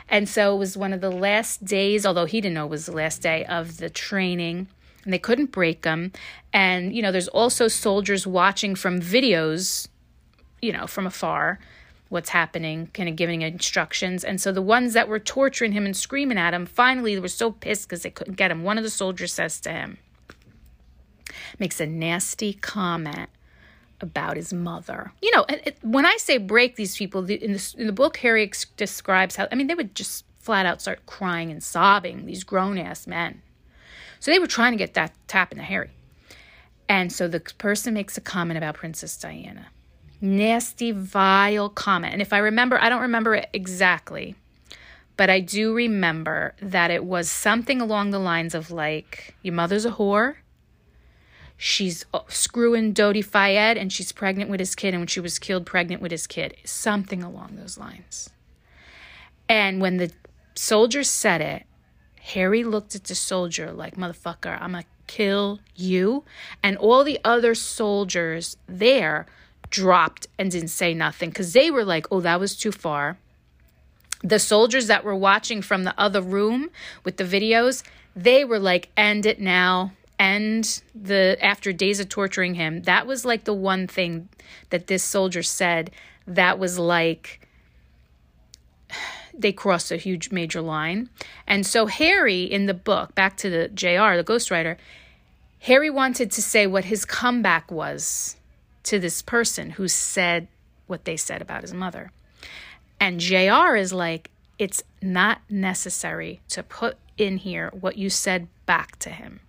[0.09, 2.87] And so it was one of the last days, although he didn't know it was
[2.87, 4.67] the last day of the training,
[5.05, 6.11] and they couldn't break them.
[6.51, 9.87] And, you know, there's also soldiers watching from videos,
[10.61, 11.59] you know, from afar,
[12.09, 14.23] what's happening, kind of giving instructions.
[14.23, 17.51] And so the ones that were torturing him and screaming at him finally were so
[17.51, 18.63] pissed because they couldn't get him.
[18.63, 19.97] One of the soldiers says to him,
[21.59, 23.29] makes a nasty comment
[24.01, 25.13] about his mother.
[25.21, 28.43] You know, it, when I say break these people, in the, in the book, Harry
[28.43, 32.43] ex- describes how, I mean, they would just flat out start crying and sobbing, these
[32.43, 33.41] grown ass men.
[34.19, 35.91] So they were trying to get that tap into Harry.
[36.87, 39.67] And so the person makes a comment about Princess Diana.
[40.21, 42.13] Nasty, vile comment.
[42.13, 44.35] And if I remember, I don't remember it exactly,
[45.17, 49.85] but I do remember that it was something along the lines of like, your mother's
[49.85, 50.35] a whore
[51.57, 55.39] she's uh, screwing Dodi Fayed and she's pregnant with his kid, and when she was
[55.39, 56.55] killed, pregnant with his kid.
[56.63, 58.29] Something along those lines.
[59.47, 60.11] And when the
[60.55, 61.65] soldier said it,
[62.33, 66.23] Harry looked at the soldier like, motherfucker, I'm gonna kill you.
[66.63, 69.27] And all the other soldiers there
[69.69, 73.17] dropped and didn't say nothing because they were like, oh, that was too far.
[74.23, 76.71] The soldiers that were watching from the other room
[77.03, 77.83] with the videos,
[78.15, 83.25] they were like, end it now end the after days of torturing him that was
[83.25, 84.29] like the one thing
[84.69, 85.91] that this soldier said
[86.25, 87.44] that was like
[89.37, 91.09] they crossed a huge major line.
[91.47, 94.77] And so harry in the book back to the jr the ghostwriter
[95.59, 98.35] harry wanted to say what his comeback was
[98.83, 100.47] to this person who said
[100.87, 102.11] what they said about his mother.
[102.99, 108.97] And jr is like it's not necessary to put in here what you said back
[108.99, 109.39] to him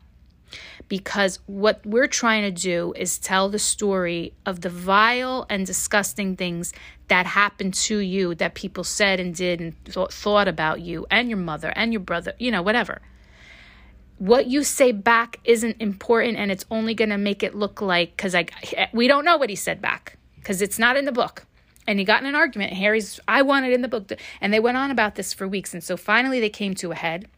[0.88, 6.36] because what we're trying to do is tell the story of the vile and disgusting
[6.36, 6.72] things
[7.08, 11.28] that happened to you that people said and did and th- thought about you and
[11.28, 13.00] your mother and your brother, you know, whatever.
[14.18, 18.16] What you say back isn't important and it's only going to make it look like
[18.16, 18.46] cuz I
[18.92, 21.44] we don't know what he said back cuz it's not in the book.
[21.88, 22.72] And he got in an argument.
[22.72, 25.74] Harry's I want it in the book and they went on about this for weeks
[25.74, 27.28] and so finally they came to a head.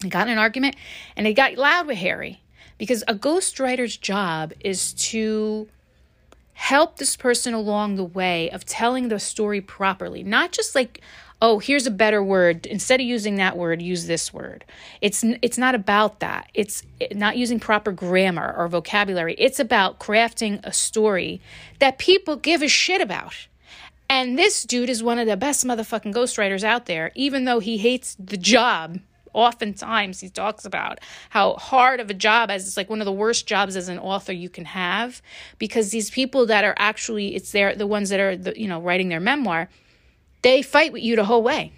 [0.00, 0.76] They got in an argument
[1.16, 2.40] and it got loud with Harry
[2.78, 5.68] because a ghostwriter's job is to
[6.52, 11.00] help this person along the way of telling the story properly, not just like
[11.42, 12.66] oh here's a better word.
[12.66, 14.64] Instead of using that word use this word.
[15.00, 16.48] It's it's not about that.
[16.54, 16.82] It's
[17.12, 19.34] not using proper grammar or vocabulary.
[19.38, 21.40] It's about crafting a story
[21.78, 23.48] that people give a shit about.
[24.08, 27.78] And this dude is one of the best motherfucking ghostwriters out there even though he
[27.78, 28.98] hates the job
[29.36, 33.12] oftentimes he talks about how hard of a job as it's like one of the
[33.12, 35.20] worst jobs as an author you can have
[35.58, 38.80] because these people that are actually it's their the ones that are the, you know
[38.80, 39.68] writing their memoir
[40.40, 41.70] they fight with you the whole way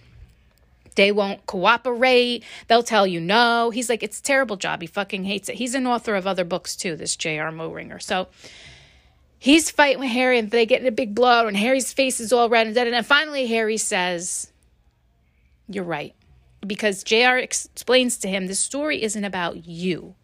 [0.94, 2.42] they won't cooperate.
[2.66, 3.70] They'll tell you no.
[3.70, 4.80] He's like, it's a terrible job.
[4.80, 5.54] He fucking hates it.
[5.54, 7.52] He's an author of other books too, this J.R.
[7.52, 8.02] Moehringer.
[8.02, 8.26] So
[9.38, 12.32] he's fighting with Harry and they get in a big blow and Harry's face is
[12.32, 12.88] all red and dead.
[12.88, 14.50] And then finally Harry says,
[15.68, 16.16] You're right
[16.66, 20.14] because JR explains to him this story isn't about you.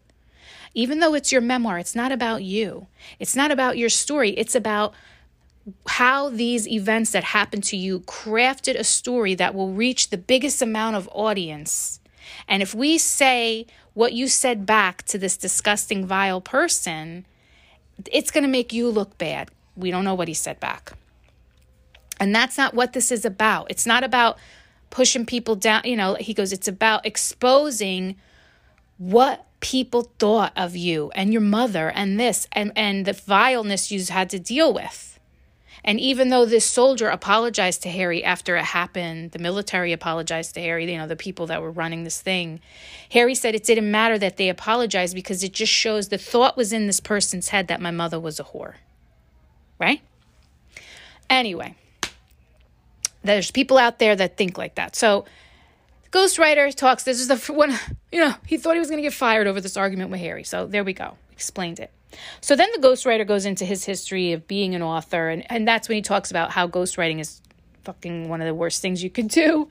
[0.73, 2.87] Even though it's your memoir, it's not about you.
[3.19, 4.31] It's not about your story.
[4.31, 4.93] It's about
[5.87, 10.61] how these events that happened to you crafted a story that will reach the biggest
[10.61, 11.99] amount of audience.
[12.47, 17.25] And if we say what you said back to this disgusting, vile person,
[18.11, 19.49] it's going to make you look bad.
[19.75, 20.93] We don't know what he said back.
[22.19, 23.67] And that's not what this is about.
[23.69, 24.37] It's not about
[24.89, 25.81] pushing people down.
[25.85, 28.15] You know, he goes, it's about exposing
[28.97, 34.03] what people thought of you and your mother and this and, and the vileness you
[34.05, 35.19] had to deal with.
[35.83, 40.59] And even though this soldier apologized to Harry after it happened, the military apologized to
[40.59, 42.59] Harry, you know, the people that were running this thing,
[43.11, 46.73] Harry said it didn't matter that they apologized because it just shows the thought was
[46.73, 48.75] in this person's head that my mother was a whore.
[49.79, 50.01] Right?
[51.29, 51.75] Anyway,
[53.25, 54.95] there's people out there that think like that.
[54.95, 55.25] So,
[56.11, 57.03] ghostwriter talks.
[57.03, 57.77] This is the one,
[58.11, 60.43] you know, he thought he was going to get fired over this argument with Harry.
[60.43, 61.17] So, there we go.
[61.31, 61.91] Explained it.
[62.41, 65.89] So then the ghostwriter goes into his history of being an author, and, and that's
[65.89, 67.41] when he talks about how ghostwriting is
[67.83, 69.69] fucking one of the worst things you could do.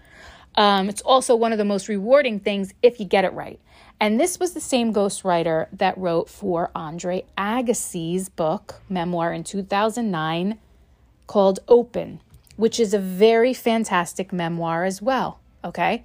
[0.56, 3.58] Um, it's also one of the most rewarding things if you get it right.
[4.00, 10.58] And this was the same ghostwriter that wrote for Andre Agassi's book, memoir in 2009
[11.26, 12.20] called Open,
[12.56, 15.40] which is a very fantastic memoir as well.
[15.64, 16.04] Okay.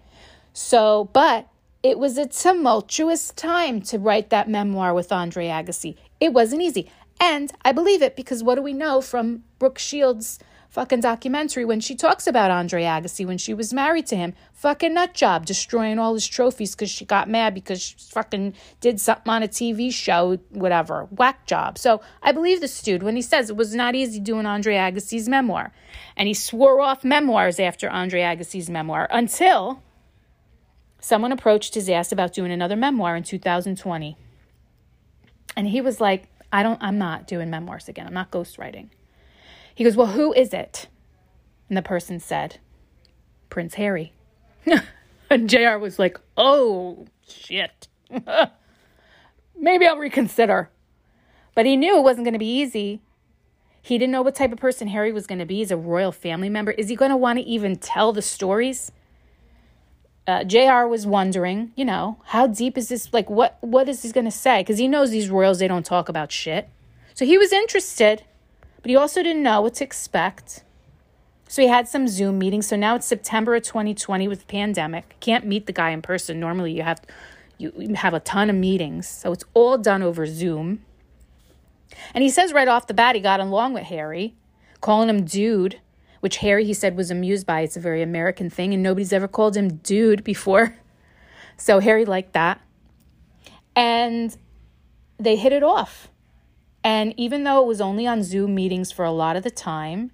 [0.53, 1.47] So, but
[1.83, 5.95] it was a tumultuous time to write that memoir with Andre Agassi.
[6.19, 6.91] It wasn't easy.
[7.19, 11.79] And I believe it because what do we know from Brooke Shields' fucking documentary when
[11.79, 14.33] she talks about Andre Agassi when she was married to him?
[14.53, 19.01] Fucking nut job, destroying all his trophies because she got mad because she fucking did
[19.01, 21.05] something on a TV show, whatever.
[21.11, 21.77] Whack job.
[21.77, 25.27] So I believe this dude when he says it was not easy doing Andre Agassi's
[25.27, 25.71] memoir.
[26.15, 29.81] And he swore off memoirs after Andre Agassi's memoir until
[30.99, 34.17] someone approached his ass about doing another memoir in 2020.
[35.55, 38.07] And he was like, I don't, I'm not doing memoirs again.
[38.07, 38.89] I'm not ghostwriting.
[39.79, 40.87] He goes, Well, who is it?
[41.69, 42.57] And the person said,
[43.49, 44.11] Prince Harry.
[45.29, 47.87] and JR was like, Oh, shit.
[49.57, 50.69] Maybe I'll reconsider.
[51.55, 53.01] But he knew it wasn't going to be easy.
[53.81, 55.55] He didn't know what type of person Harry was going to be.
[55.55, 56.71] He's a royal family member.
[56.71, 58.91] Is he going to want to even tell the stories?
[60.27, 60.85] uh, Jr.
[60.87, 63.13] was wondering, you know, how deep is this?
[63.13, 64.61] Like, what what is he going to say?
[64.61, 66.69] Because he knows these royals they don't talk about shit.
[67.15, 68.23] So he was interested,
[68.81, 70.63] but he also didn't know what to expect.
[71.47, 72.67] So he had some Zoom meetings.
[72.67, 75.15] So now it's September of 2020 with the pandemic.
[75.19, 76.39] Can't meet the guy in person.
[76.39, 77.01] Normally you have
[77.57, 79.07] you have a ton of meetings.
[79.07, 80.85] So it's all done over Zoom.
[82.13, 84.35] And he says right off the bat he got along with Harry,
[84.79, 85.79] calling him dude
[86.19, 87.61] which Harry, he said, was amused by.
[87.61, 90.75] It's a very American thing, and nobody's ever called him dude before.
[91.61, 92.61] So Harry liked that.
[93.75, 94.33] And
[95.17, 96.07] they hit it off.
[96.83, 100.11] And even though it was only on Zoom meetings for a lot of the time,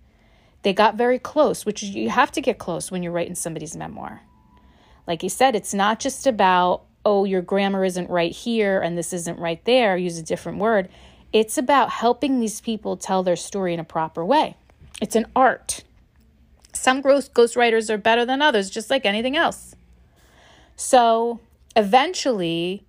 [0.63, 4.21] they got very close, which you have to get close when you're writing somebody's memoir.
[5.05, 9.13] Like he said, it's not just about, oh, your grammar isn't right here and this
[9.13, 10.89] isn't right there, use a different word.
[11.31, 14.55] It's about helping these people tell their story in a proper way.
[15.01, 15.83] It's an art.
[16.73, 19.75] Some ghost ghostwriters are better than others, just like anything else.
[20.75, 21.41] So
[21.75, 22.84] eventually,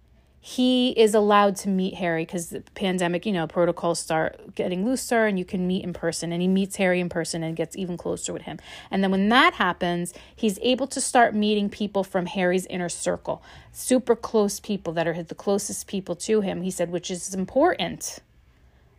[0.48, 5.26] he is allowed to meet Harry because the pandemic, you know, protocols start getting looser
[5.26, 6.30] and you can meet in person.
[6.30, 8.60] And he meets Harry in person and gets even closer with him.
[8.88, 13.42] And then when that happens, he's able to start meeting people from Harry's inner circle,
[13.72, 18.20] super close people that are the closest people to him, he said, which is important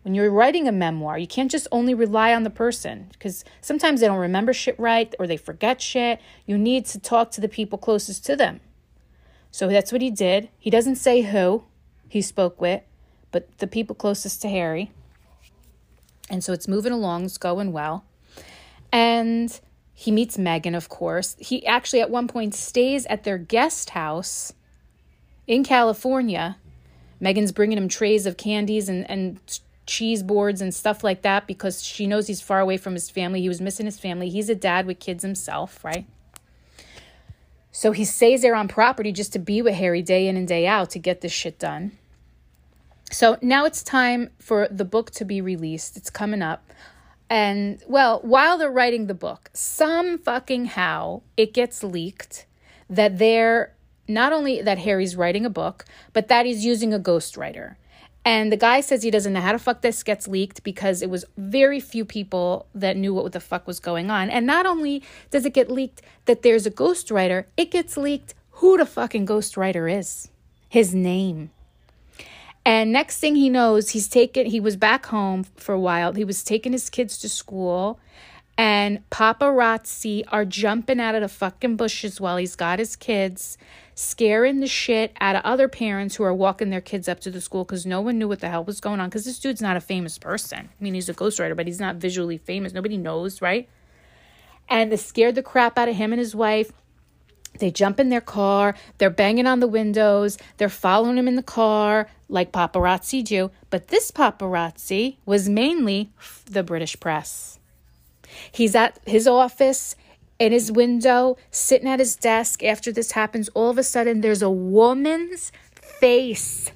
[0.01, 3.99] when you're writing a memoir, you can't just only rely on the person because sometimes
[4.01, 6.21] they don't remember shit right or they forget shit.
[6.45, 8.61] You need to talk to the people closest to them.
[9.57, 10.49] So that's what he did.
[10.59, 11.63] He doesn't say who
[12.07, 12.83] he spoke with,
[13.31, 14.91] but the people closest to Harry.
[16.29, 18.05] And so it's moving along, it's going well.
[18.91, 19.59] And
[19.95, 21.35] he meets Meghan, of course.
[21.39, 24.53] He actually, at one point, stays at their guest house
[25.47, 26.57] in California.
[27.19, 29.39] Meghan's bringing him trays of candies and, and
[29.87, 33.41] cheese boards and stuff like that because she knows he's far away from his family.
[33.41, 34.29] He was missing his family.
[34.29, 36.05] He's a dad with kids himself, right?
[37.77, 40.65] So he stays there on property just to be with Harry day in and day
[40.65, 41.91] out to get this shit done.
[43.11, 45.95] So now it's time for the book to be released.
[45.95, 46.73] It's coming up.
[47.29, 52.47] And well, while they're writing the book, some fucking how it gets leaked
[52.89, 53.75] that they're
[54.07, 57.75] not only that Harry's writing a book, but that he's using a ghostwriter.
[58.27, 61.09] And the guy says he doesn't know how the fuck this gets leaked because it
[61.09, 64.29] was very few people that knew what the fuck was going on.
[64.29, 65.01] And not only
[65.31, 69.89] does it get leaked that there's a ghostwriter, it gets leaked who the fucking ghostwriter
[69.89, 70.27] is,
[70.67, 71.51] his name.
[72.65, 76.11] And next thing he knows, he's taken, he was back home for a while.
[76.11, 77.97] He was taking his kids to school
[78.57, 83.57] and paparazzi are jumping out of the fucking bushes while he's got his kids,
[83.97, 87.41] scaring the shit out of other parents who are walking their kids up to the
[87.41, 89.09] school because no one knew what the hell was going on.
[89.09, 90.69] Because this dude's not a famous person.
[90.69, 92.73] I mean, he's a ghostwriter, but he's not visually famous.
[92.73, 93.67] Nobody knows, right?
[94.69, 96.71] And they scared the crap out of him and his wife.
[97.57, 101.41] They jump in their car, they're banging on the windows, they're following him in the
[101.41, 103.49] car like paparazzi do.
[103.71, 106.11] But this paparazzi was mainly
[106.45, 107.57] the British press.
[108.51, 109.95] He's at his office
[110.39, 113.49] in his window, sitting at his desk after this happens.
[113.49, 116.71] All of a sudden, there's a woman's face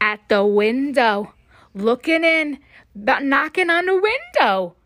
[0.00, 1.34] at the window,
[1.74, 2.58] looking in,
[2.94, 4.76] knocking on the window.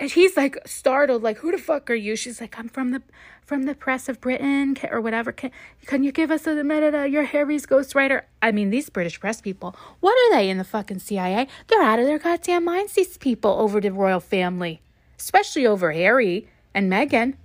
[0.00, 3.02] And he's like startled, like, "Who the fuck are you?" She's like, "I'm from the
[3.48, 5.32] from the press of Britain or whatever.
[5.32, 5.50] Can,
[5.86, 6.94] can you give us a minute?
[6.94, 8.24] Uh, your Harry's ghostwriter.
[8.42, 11.48] I mean, these British press people, what are they in the fucking CIA?
[11.66, 14.82] They're out of their goddamn minds, these people over the royal family,
[15.18, 17.36] especially over Harry and Meghan.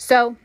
[0.00, 0.36] So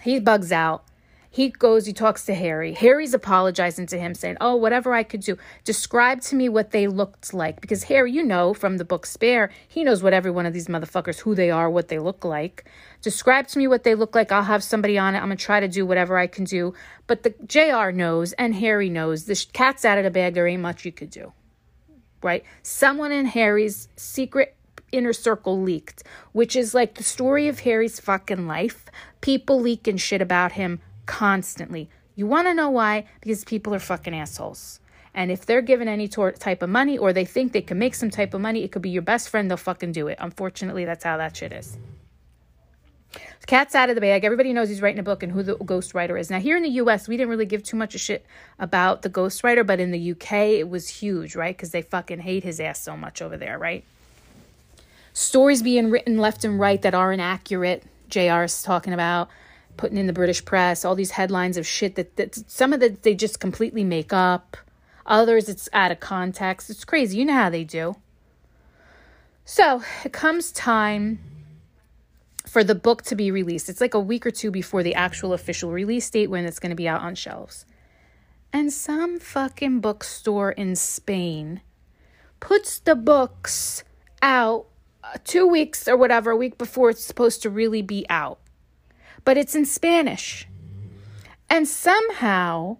[0.00, 0.82] he bugs out.
[1.30, 2.72] He goes, he talks to Harry.
[2.72, 6.86] Harry's apologizing to him, saying, Oh, whatever I could do, describe to me what they
[6.86, 7.60] looked like.
[7.60, 10.66] Because Harry, you know from the book Spare, he knows what every one of these
[10.66, 12.64] motherfuckers, who they are, what they look like.
[13.02, 14.32] Describe to me what they look like.
[14.32, 15.18] I'll have somebody on it.
[15.18, 16.72] I'm going to try to do whatever I can do.
[17.06, 20.32] But the JR knows and Harry knows the cat's out of the bag.
[20.32, 21.34] There ain't much you could do.
[22.22, 22.44] Right?
[22.62, 24.56] Someone in Harry's secret
[24.92, 28.86] inner circle leaked, which is like the story of Harry's fucking life.
[29.20, 31.88] People leaking shit about him constantly.
[32.14, 33.06] You want to know why?
[33.20, 34.80] Because people are fucking assholes.
[35.14, 37.94] And if they're given any tor- type of money or they think they can make
[37.94, 40.18] some type of money, it could be your best friend, they'll fucking do it.
[40.20, 41.76] Unfortunately, that's how that shit is.
[43.46, 44.24] Cat's out of the bag.
[44.24, 46.28] Everybody knows he's writing a book and who the ghostwriter is.
[46.28, 48.26] Now, here in the US, we didn't really give too much of shit
[48.58, 51.56] about the ghostwriter, but in the UK, it was huge, right?
[51.56, 53.84] Because they fucking hate his ass so much over there, right?
[55.18, 57.82] Stories being written left and right that aren't accurate.
[58.08, 59.28] JR is talking about
[59.76, 63.02] putting in the British press, all these headlines of shit that, that some of that
[63.02, 64.56] they just completely make up.
[65.06, 66.70] Others it's out of context.
[66.70, 67.18] It's crazy.
[67.18, 67.96] You know how they do.
[69.44, 71.18] So it comes time
[72.46, 73.68] for the book to be released.
[73.68, 76.70] It's like a week or two before the actual official release date when it's going
[76.70, 77.66] to be out on shelves.
[78.52, 81.60] And some fucking bookstore in Spain
[82.38, 83.82] puts the books
[84.22, 84.68] out
[85.24, 88.38] two weeks or whatever, a week before it's supposed to really be out
[89.28, 90.48] but it's in Spanish.
[91.50, 92.78] And somehow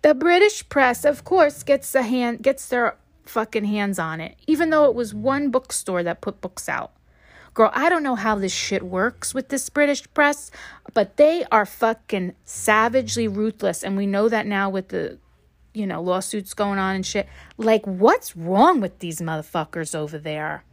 [0.00, 2.96] the British press, of course, gets the hand gets their
[3.26, 6.92] fucking hands on it, even though it was one bookstore that put books out.
[7.52, 10.50] Girl, I don't know how this shit works with this British press,
[10.94, 13.84] but they are fucking savagely ruthless.
[13.84, 15.18] And we know that now with the,
[15.74, 17.28] you know, lawsuits going on and shit.
[17.58, 20.64] Like, what's wrong with these motherfuckers over there?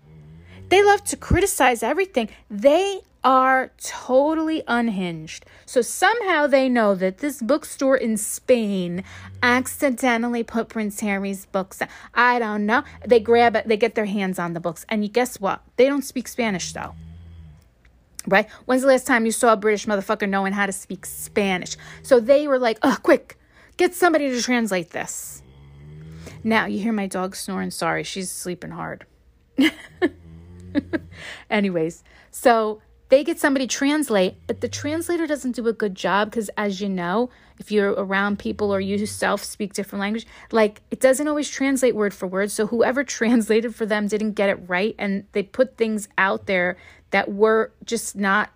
[0.69, 2.29] They love to criticize everything.
[2.49, 5.45] They are totally unhinged.
[5.65, 9.03] So somehow they know that this bookstore in Spain
[9.43, 11.81] accidentally put Prince Harry's books.
[12.13, 12.83] I don't know.
[13.05, 14.85] They grab it, they get their hands on the books.
[14.87, 15.61] And guess what?
[15.75, 16.95] They don't speak Spanish though.
[18.27, 18.49] Right?
[18.65, 21.75] When's the last time you saw a British motherfucker knowing how to speak Spanish?
[22.03, 23.37] So they were like, oh, quick,
[23.77, 25.41] get somebody to translate this.
[26.43, 27.71] Now, you hear my dog snoring.
[27.71, 29.05] Sorry, she's sleeping hard.
[31.49, 36.49] Anyways, so they get somebody translate, but the translator doesn't do a good job because,
[36.55, 40.99] as you know, if you're around people or you yourself speak different language, like it
[40.99, 42.51] doesn't always translate word for word.
[42.51, 46.77] So whoever translated for them didn't get it right, and they put things out there
[47.09, 48.51] that were just not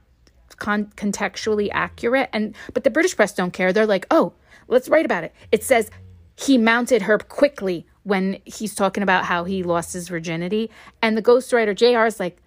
[0.57, 2.29] con- contextually accurate.
[2.31, 3.73] And but the British press don't care.
[3.73, 4.33] They're like, oh,
[4.67, 5.33] let's write about it.
[5.51, 5.89] It says
[6.35, 10.69] he mounted her quickly when he's talking about how he lost his virginity,
[11.01, 12.05] and the ghostwriter Jr.
[12.05, 12.37] is like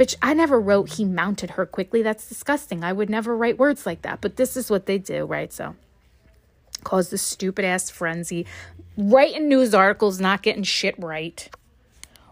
[0.00, 2.00] Bitch, I never wrote he mounted her quickly.
[2.00, 2.82] That's disgusting.
[2.82, 4.22] I would never write words like that.
[4.22, 5.52] But this is what they do, right?
[5.52, 5.76] So
[6.84, 8.46] cause the stupid ass frenzy.
[8.96, 11.50] Writing news articles, not getting shit right.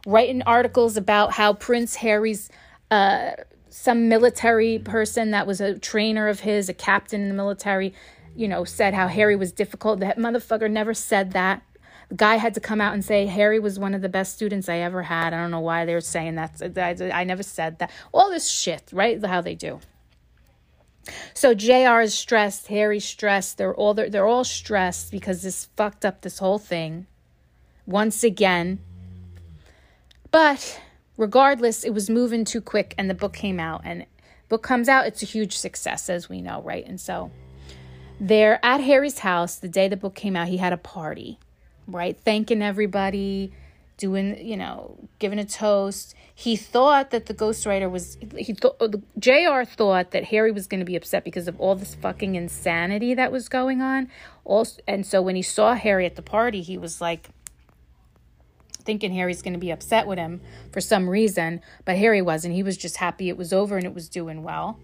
[0.07, 2.49] Writing articles about how Prince Harry's
[2.91, 3.33] uh
[3.69, 7.93] some military person that was a trainer of his, a captain in the military,
[8.35, 10.01] you know, said how Harry was difficult.
[10.01, 11.63] That motherfucker never said that.
[12.09, 14.69] The guy had to come out and say Harry was one of the best students
[14.69, 15.35] I ever had.
[15.35, 16.61] I don't know why they're saying that.
[16.77, 17.91] I, I never said that.
[18.13, 19.25] All this shit, right?
[19.25, 19.81] How they do.
[21.35, 23.59] So JR is stressed, Harry's stressed.
[23.59, 27.07] They're all they're, they're all stressed because this fucked up this whole thing
[27.87, 28.81] once again.
[30.31, 30.81] But
[31.17, 34.07] regardless, it was moving too quick and the book came out and
[34.49, 36.87] book comes out, it's a huge success as we know, right?
[36.87, 37.31] And so
[38.21, 41.39] they're at Harry's house the day the book came out, he had a party
[41.89, 42.19] right?
[42.19, 43.53] Thanking everybody,
[43.97, 46.15] doing, you know, giving a toast.
[46.35, 50.81] He thought that the ghostwriter was, he thought, oh, JR thought that Harry was going
[50.81, 54.09] to be upset because of all this fucking insanity that was going on.
[54.45, 57.31] Also, and so when he saw Harry at the party, he was like,
[58.89, 60.41] thinking Harry's going to be upset with him
[60.73, 62.55] for some reason, but Harry wasn't.
[62.55, 64.79] He was just happy it was over and it was doing well.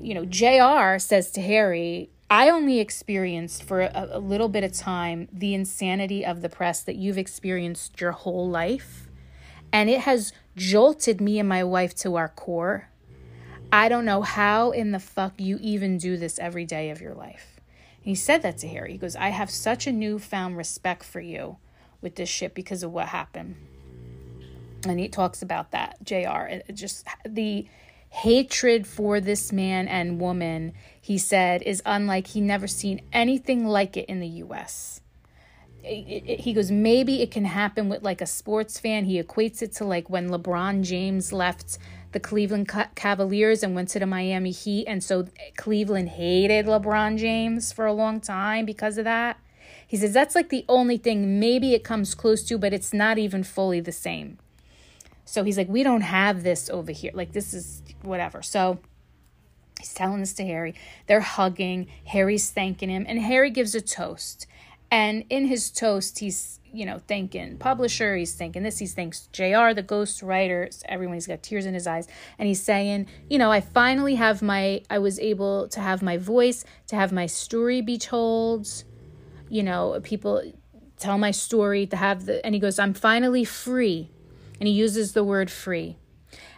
[0.00, 4.72] You know, JR says to Harry, I only experienced for a, a, little bit of
[4.72, 9.06] time the insanity of the press that you've experienced your whole life.
[9.70, 12.88] And it has jolted me and my wife to our core.
[13.70, 17.12] I don't know how in the fuck you even do this every day of your
[17.12, 17.60] life.
[17.98, 18.92] And he said that to Harry.
[18.92, 21.58] He goes, I have such a newfound respect for you
[22.00, 23.56] with this shit because of what happened.
[24.86, 26.46] And he talks about that, JR.
[26.48, 27.66] It just the
[28.12, 33.96] hatred for this man and woman, he said, is unlike he never seen anything like
[33.96, 35.00] it in the US.
[35.82, 39.06] It, it, he goes, maybe it can happen with like a sports fan.
[39.06, 41.78] He equates it to like when LeBron James left
[42.12, 44.84] the Cleveland Cavaliers and went to the Miami Heat.
[44.86, 49.38] And so Cleveland hated LeBron James for a long time because of that.
[49.86, 53.16] He says that's like the only thing maybe it comes close to, but it's not
[53.16, 54.36] even fully the same.
[55.24, 57.12] So he's like, we don't have this over here.
[57.14, 58.42] Like, this is whatever.
[58.42, 58.80] So
[59.78, 60.74] he's telling this to Harry.
[61.06, 61.88] They're hugging.
[62.06, 63.06] Harry's thanking him.
[63.08, 64.46] And Harry gives a toast.
[64.90, 68.14] And in his toast, he's, you know, thanking publisher.
[68.14, 68.78] He's thanking this.
[68.78, 70.68] He thanks JR, the ghost writer.
[70.86, 72.08] Everyone, he's got tears in his eyes.
[72.38, 76.18] And he's saying, you know, I finally have my, I was able to have my
[76.18, 78.68] voice, to have my story be told.
[79.48, 80.42] You know, people
[80.98, 84.10] tell my story, to have the, and he goes, I'm finally free
[84.62, 85.96] and he uses the word free.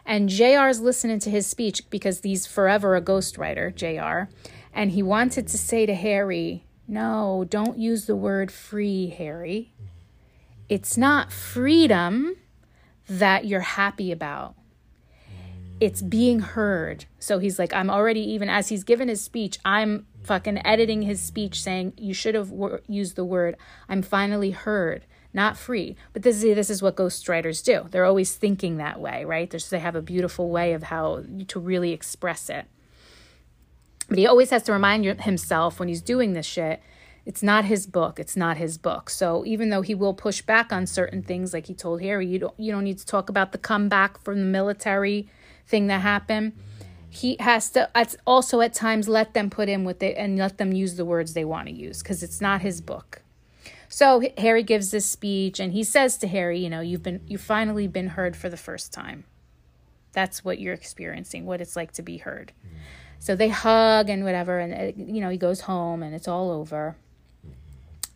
[0.05, 4.30] And JR's listening to his speech because he's forever a ghostwriter, JR.
[4.74, 9.72] And he wanted to say to Harry, No, don't use the word free, Harry.
[10.68, 12.36] It's not freedom
[13.09, 14.55] that you're happy about,
[15.80, 17.07] it's being heard.
[17.18, 21.22] So he's like, I'm already, even as he's given his speech, I'm fucking editing his
[21.22, 22.52] speech saying, You should have
[22.86, 23.57] used the word,
[23.88, 25.97] I'm finally heard not free.
[26.12, 27.87] But this is this is what ghostwriters do.
[27.91, 29.51] They're always thinking that way, right?
[29.51, 32.66] They have a beautiful way of how to really express it.
[34.09, 36.80] But he always has to remind himself when he's doing this shit,
[37.26, 38.20] it's not his book.
[38.20, 39.09] It's not his book.
[39.09, 42.39] So even though he will push back on certain things, like he told Harry, you
[42.39, 45.28] don't you don't need to talk about the comeback from the military
[45.66, 46.53] thing that happened.
[47.09, 47.89] He has to
[48.26, 51.32] also at times let them put in with it and let them use the words
[51.32, 53.24] they want to use because it's not his book.
[53.95, 57.40] So Harry gives this speech and he says to Harry, you know, you've been you've
[57.40, 59.22] finally been heard for the first time.
[60.11, 62.51] That's what you're experiencing, what it's like to be heard.
[62.59, 62.76] Mm-hmm.
[63.20, 66.51] So they hug and whatever and uh, you know, he goes home and it's all
[66.51, 66.97] over.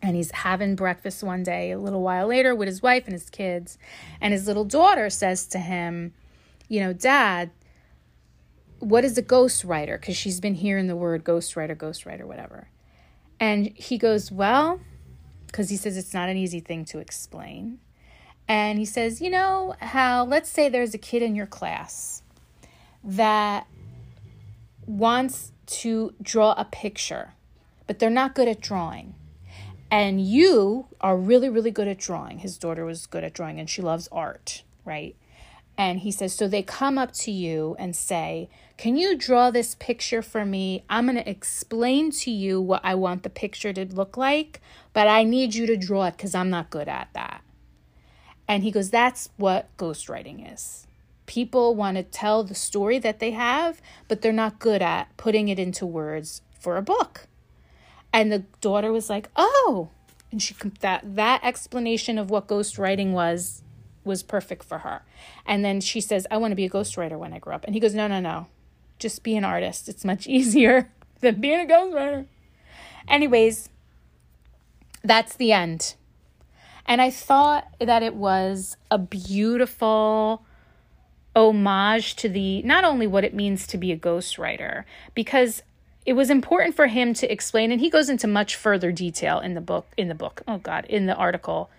[0.01, 3.29] And he's having breakfast one day a little while later with his wife and his
[3.29, 3.77] kids.
[4.19, 6.13] And his little daughter says to him,
[6.67, 7.51] you know, dad,
[8.79, 9.97] what is a ghostwriter?
[9.97, 12.67] Because she's been hearing the word ghostwriter, ghostwriter, whatever.
[13.39, 14.81] And he goes, Well,
[15.51, 17.79] because he says it's not an easy thing to explain.
[18.47, 22.23] And he says, you know, how let's say there's a kid in your class
[23.03, 23.67] that
[24.85, 27.33] wants to draw a picture,
[27.85, 29.13] but they're not good at drawing.
[29.91, 32.39] And you are really, really good at drawing.
[32.39, 35.15] His daughter was good at drawing and she loves art, right?
[35.79, 39.75] And he says, so they come up to you and say, Can you draw this
[39.75, 40.83] picture for me?
[40.89, 44.59] I'm going to explain to you what I want the picture to look like,
[44.93, 47.41] but I need you to draw it because I'm not good at that.
[48.47, 50.87] And he goes, That's what ghostwriting is.
[51.25, 55.47] People want to tell the story that they have, but they're not good at putting
[55.49, 57.27] it into words for a book.
[58.11, 59.89] And the daughter was like, Oh,
[60.31, 63.61] and she that that explanation of what ghostwriting was
[64.03, 65.03] was perfect for her.
[65.45, 67.65] And then she says, I want to be a ghostwriter when I grow up.
[67.65, 68.47] And he goes, No, no, no.
[68.97, 69.87] Just be an artist.
[69.87, 72.25] It's much easier than being a ghostwriter.
[73.07, 73.69] Anyways,
[75.03, 75.95] that's the end.
[76.85, 80.43] And I thought that it was a beautiful
[81.35, 84.83] homage to the not only what it means to be a ghostwriter,
[85.13, 85.61] because
[86.05, 89.53] it was important for him to explain, and he goes into much further detail in
[89.53, 91.69] the book, in the book, oh God, in the article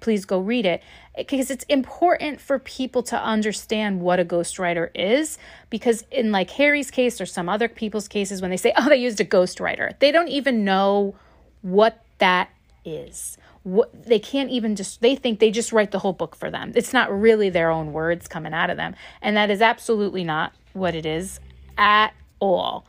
[0.00, 0.82] please go read it
[1.16, 5.38] because it's important for people to understand what a ghostwriter is
[5.70, 8.96] because in like Harry's case or some other people's cases when they say oh they
[8.96, 11.14] used a ghostwriter they don't even know
[11.62, 12.50] what that
[12.84, 13.36] is.
[13.62, 16.72] What they can't even just they think they just write the whole book for them.
[16.74, 18.94] It's not really their own words coming out of them.
[19.22, 21.40] And that is absolutely not what it is
[21.76, 22.86] at all.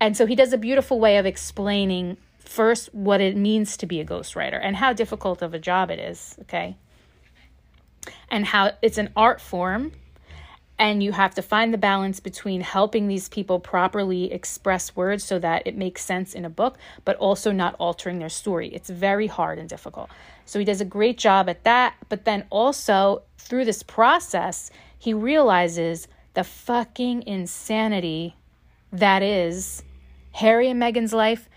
[0.00, 4.00] And so he does a beautiful way of explaining first what it means to be
[4.00, 6.76] a ghostwriter and how difficult of a job it is, okay?
[8.30, 9.92] and how it's an art form
[10.78, 15.38] and you have to find the balance between helping these people properly express words so
[15.38, 18.68] that it makes sense in a book but also not altering their story.
[18.68, 20.10] It's very hard and difficult.
[20.44, 25.14] So he does a great job at that but then also through this process he
[25.14, 28.36] realizes the fucking insanity
[28.92, 29.82] that is
[30.32, 31.48] harry and meghan's life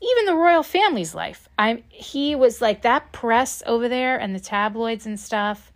[0.00, 1.48] even the royal family's life.
[1.58, 5.72] I'm he was like that press over there and the tabloids and stuff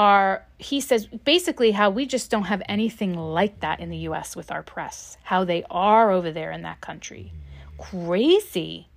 [0.00, 4.34] are he says basically how we just don't have anything like that in the US
[4.34, 7.34] with our press, how they are over there in that country.
[7.76, 8.88] Crazy.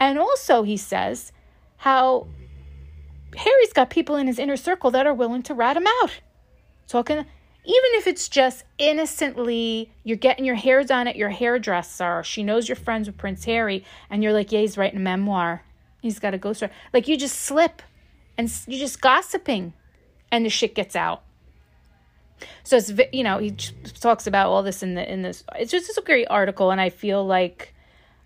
[0.00, 1.30] And also he says
[1.76, 2.26] how
[3.36, 6.20] Harry's got people in his inner circle that are willing to rat him out.
[6.88, 12.42] Talking even if it's just innocently you're getting your hair done at your hairdresser, she
[12.42, 15.62] knows you're friends with Prince Harry, and you're like, yeah, he's writing a memoir.
[16.02, 16.70] He's got a ghostwriter.
[16.92, 17.82] Like you just slip
[18.36, 19.74] and you're just gossiping
[20.34, 21.22] and the shit gets out.
[22.64, 25.44] So it's you know he talks about all this in the in this.
[25.56, 27.72] It's just it's a great article, and I feel like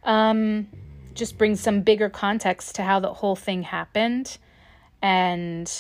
[0.05, 0.67] um,
[1.15, 4.39] just brings some bigger context to how the whole thing happened,
[5.03, 5.71] and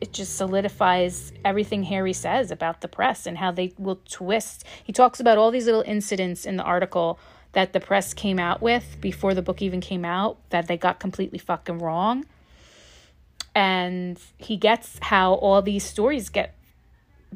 [0.00, 4.64] it just solidifies everything Harry says about the press and how they will twist.
[4.82, 7.20] He talks about all these little incidents in the article
[7.52, 10.98] that the press came out with before the book even came out that they got
[10.98, 12.24] completely fucking wrong
[13.54, 16.54] and he gets how all these stories get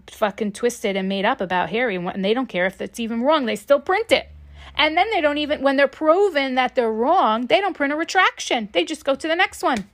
[0.09, 3.47] fucking twisted and made up about Harry, and they don't care if it's even wrong.
[3.47, 4.29] They still print it.
[4.77, 7.97] And then they don't even, when they're proven that they're wrong, they don't print a
[7.97, 8.69] retraction.
[8.73, 9.87] They just go to the next one.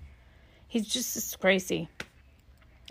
[0.67, 1.89] He's just crazy.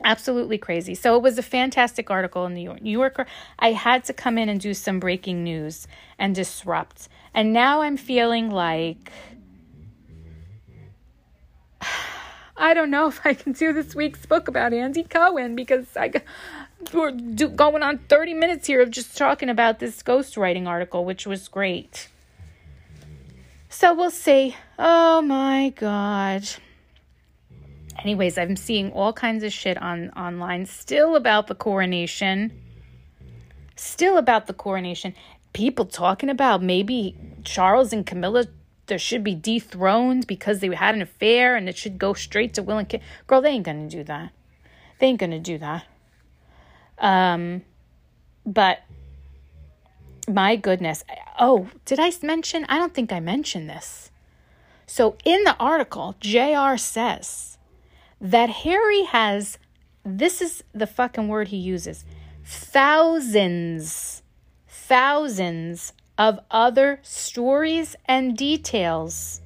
[0.04, 0.96] Absolutely crazy.
[0.96, 3.28] So it was a fantastic article in the New Yorker.
[3.60, 5.86] I had to come in and do some breaking news
[6.18, 7.10] and disrupt.
[7.34, 9.12] And now I'm feeling like
[12.62, 16.14] I don't know if I can do this week's book about Andy Cohen because I
[16.94, 21.26] we're do, going on 30 minutes here of just talking about this ghostwriting article, which
[21.26, 22.08] was great.
[23.70, 24.56] So we'll see.
[24.78, 26.48] Oh my god.
[28.00, 32.52] Anyways, I'm seeing all kinds of shit on online still about the coronation.
[33.76, 35.16] Still about the coronation.
[35.54, 38.46] People talking about maybe Charles and Camilla
[38.92, 42.62] there should be dethroned because they had an affair and it should go straight to
[42.62, 43.02] Will and Kate.
[43.26, 44.34] Girl, they ain't gonna do that.
[45.00, 45.86] They ain't gonna do that.
[47.00, 47.62] Um,
[48.46, 48.80] but
[50.28, 51.06] my goodness.
[51.40, 52.66] Oh, did I mention?
[52.68, 54.12] I don't think I mentioned this.
[54.86, 57.58] So in the article, JR says
[58.20, 59.58] that Harry has,
[60.04, 62.04] this is the fucking word he uses,
[62.44, 64.22] thousands,
[64.68, 69.42] thousands of other stories and details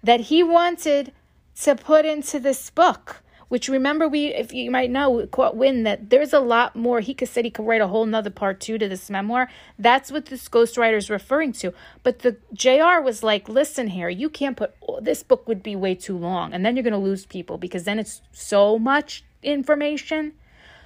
[0.00, 1.12] that he wanted
[1.60, 3.20] to put into this book.
[3.48, 7.00] Which remember we, if you might know, caught wind that there's a lot more.
[7.00, 9.48] He could said he could write a whole nother part two to this memoir.
[9.76, 11.74] That's what this ghostwriter is referring to.
[12.04, 15.74] But the JR was like, listen here, you can't put oh, this book would be
[15.74, 20.32] way too long, and then you're gonna lose people because then it's so much information.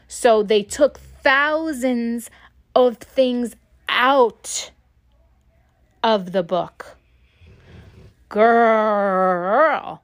[0.09, 2.31] So they took thousands
[2.75, 3.57] of things
[3.91, 4.71] out
[6.03, 6.97] of the book.
[8.29, 10.03] Girl.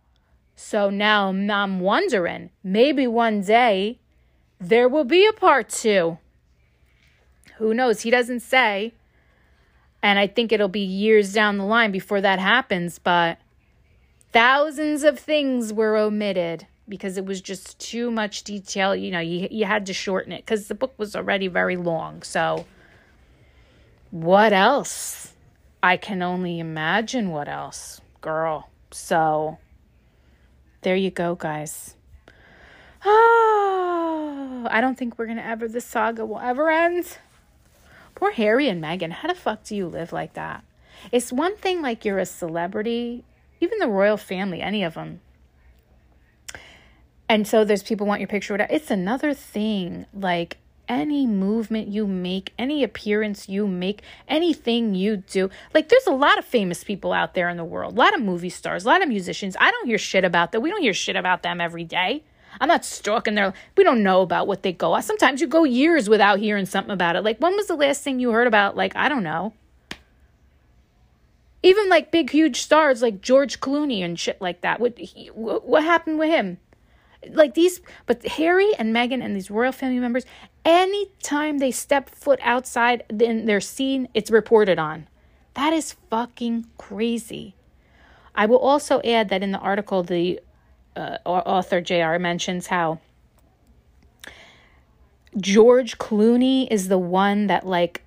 [0.57, 3.99] So now I'm wondering maybe one day
[4.59, 6.19] there will be a part two.
[7.57, 8.01] Who knows?
[8.01, 8.95] He doesn't say.
[10.03, 13.39] And I think it'll be years down the line before that happens, but
[14.33, 18.95] thousands of things were omitted because it was just too much detail.
[18.95, 22.23] You know, you, you had to shorten it because the book was already very long.
[22.23, 22.67] So,
[24.11, 25.34] what else?
[25.85, 28.71] I can only imagine what else, girl.
[28.91, 29.59] So
[30.81, 31.95] there you go, guys.
[33.05, 37.19] Oh, I don't think we're going to ever, this saga will ever end.
[38.15, 39.13] Poor Harry and Meghan.
[39.13, 40.65] How the fuck do you live like that?
[41.13, 43.23] It's one thing like you're a celebrity,
[43.61, 45.21] even the royal family, any of them.
[47.29, 48.57] And so there's people want your picture.
[48.71, 50.57] It's another thing like
[50.89, 55.51] any movement you make, any appearance you make, anything you do.
[55.73, 58.21] Like, there's a lot of famous people out there in the world, a lot of
[58.21, 59.57] movie stars, a lot of musicians.
[59.59, 60.63] I don't hear shit about them.
[60.63, 62.23] We don't hear shit about them every day.
[62.61, 64.99] I'm not stalking their, we don't know about what they go.
[65.01, 67.25] Sometimes you go years without hearing something about it.
[67.25, 69.53] Like, when was the last thing you heard about, like, I don't know.
[71.65, 74.81] Even like big, huge stars like George Clooney and shit like that.
[74.81, 74.99] What,
[75.35, 76.59] what happened with him?
[77.33, 80.25] Like these but harry and meghan and these royal family members
[80.65, 85.07] anytime they step foot outside then they're seen, it's reported on
[85.55, 87.55] that is fucking crazy
[88.35, 90.41] i will also add that in the article the
[90.97, 92.19] uh, author J.R.
[92.19, 93.01] mentions how
[95.37, 98.03] George Clooney is the one that like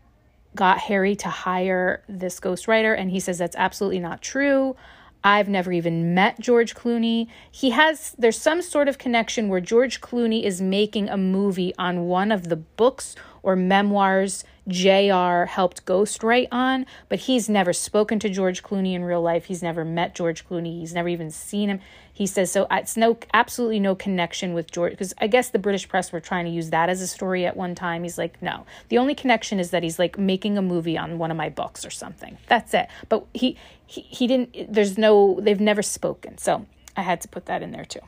[0.56, 4.76] got Harry to hire this ghostwriter, and he says that's absolutely not true.
[5.24, 7.28] I've never even met George Clooney.
[7.52, 12.08] He has, there's some sort of connection where George Clooney is making a movie on
[12.08, 18.30] one of the books or memoirs JR helped ghostwrite on, but he's never spoken to
[18.30, 19.46] George Clooney in real life.
[19.46, 20.80] He's never met George Clooney.
[20.80, 21.80] He's never even seen him.
[22.18, 22.66] He says so.
[22.72, 26.46] It's no, absolutely no connection with George because I guess the British press were trying
[26.46, 28.02] to use that as a story at one time.
[28.02, 28.66] He's like, no.
[28.90, 31.86] The only connection is that he's like making a movie on one of my books
[31.86, 32.40] or something.
[32.48, 32.88] That's it.
[33.08, 33.56] But he,
[33.86, 34.74] he, he didn't.
[34.74, 35.40] There's no.
[35.40, 36.40] They've never spoken.
[36.40, 36.66] So
[36.96, 38.00] I had to put that in there too.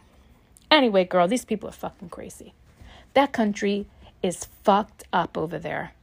[0.72, 2.56] Anyway, girl, these people are fucking crazy.
[3.14, 3.86] That country
[4.24, 5.94] is fucked up over there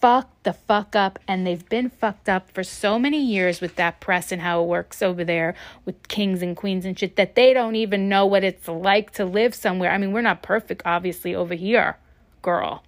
[0.00, 4.00] fucked the fuck up and they've been fucked up for so many years with that
[4.00, 7.52] press and how it works over there with kings and queens and shit that they
[7.52, 9.90] don't even know what it's like to live somewhere.
[9.90, 11.98] I mean, we're not perfect obviously over here,
[12.42, 12.84] girl.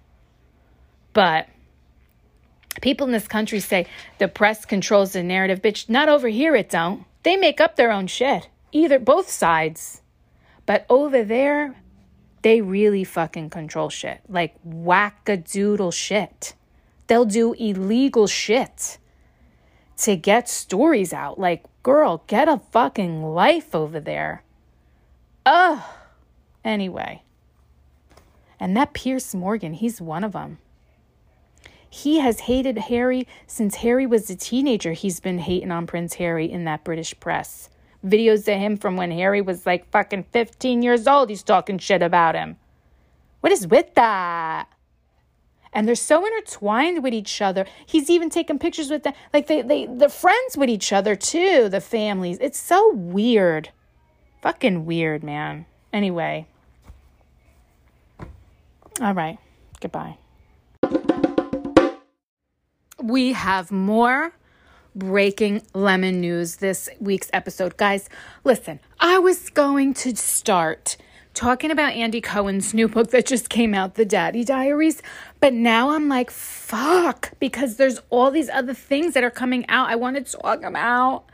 [1.13, 1.49] But
[2.81, 3.87] people in this country say
[4.17, 5.61] the press controls the narrative.
[5.61, 7.03] Bitch, not over here it don't.
[7.23, 8.49] They make up their own shit.
[8.71, 10.01] Either both sides.
[10.65, 11.75] But over there,
[12.41, 14.21] they really fucking control shit.
[14.29, 16.53] Like wackadoodle shit.
[17.11, 18.97] They'll do illegal shit
[19.97, 21.37] to get stories out.
[21.37, 24.43] Like, girl, get a fucking life over there.
[25.45, 25.83] Ugh.
[26.63, 27.23] Anyway.
[28.61, 30.59] And that Piers Morgan, he's one of them.
[31.89, 34.93] He has hated Harry since Harry was a teenager.
[34.93, 37.69] He's been hating on Prince Harry in that British press.
[38.05, 41.29] Videos of him from when Harry was like fucking 15 years old.
[41.29, 42.55] He's talking shit about him.
[43.41, 44.69] What is with that?
[45.73, 47.65] And they're so intertwined with each other.
[47.85, 51.69] He's even taken pictures with them, like they they they're friends with each other too.
[51.69, 53.69] The families, it's so weird,
[54.41, 55.65] fucking weird, man.
[55.93, 56.47] Anyway,
[58.99, 59.37] all right,
[59.79, 60.17] goodbye.
[63.01, 64.33] We have more
[64.93, 67.77] breaking lemon news this week's episode.
[67.77, 68.09] Guys,
[68.43, 70.97] listen, I was going to start
[71.33, 75.01] talking about Andy Cohen's new book that just came out, The Daddy Diaries.
[75.39, 79.89] But now I'm like, fuck, because there's all these other things that are coming out.
[79.89, 81.25] I want to talk about.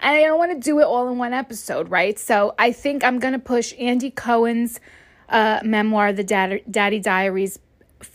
[0.00, 2.18] And I don't want to do it all in one episode, right?
[2.18, 4.78] So I think I'm going to push Andy Cohen's
[5.28, 7.58] uh, memoir, The Dad- Daddy Diaries,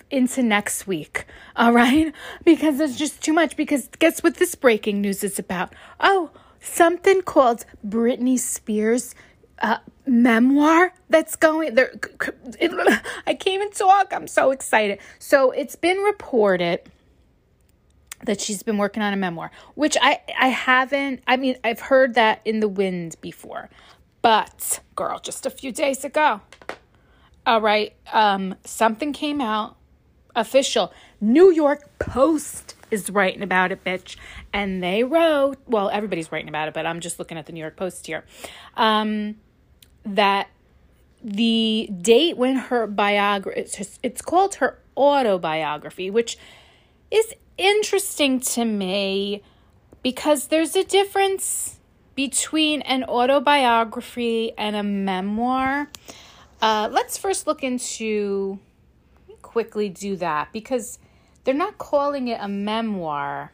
[0.09, 1.25] into next week.
[1.55, 2.13] All right?
[2.43, 3.55] Because there's just too much.
[3.55, 5.73] Because guess what this breaking news is about?
[5.99, 9.15] Oh, something called Britney Spears
[9.59, 11.93] uh, memoir that's going there.
[13.27, 14.13] I can't even talk.
[14.13, 14.99] I'm so excited.
[15.19, 16.81] So it's been reported
[18.23, 22.13] that she's been working on a memoir which i i haven't i mean i've heard
[22.15, 23.69] that in the wind before
[24.21, 26.41] but girl just a few days ago.
[27.45, 29.77] All right um something came out
[30.35, 30.91] official.
[31.21, 34.15] New york post is writing about it bitch.
[34.51, 37.59] And they wrote well everybody's writing about it but i'm just looking at the new
[37.59, 38.25] york post here.
[38.75, 39.35] Um
[40.05, 40.49] that
[41.23, 46.37] the date when her biography it's, it's called her autobiography which
[47.09, 49.41] is interesting to me
[50.03, 51.79] because there's a difference
[52.15, 55.89] between an autobiography and a memoir.
[56.61, 58.59] Uh, let's first look into
[59.41, 60.99] quickly do that because
[61.43, 63.51] they're not calling it a memoir.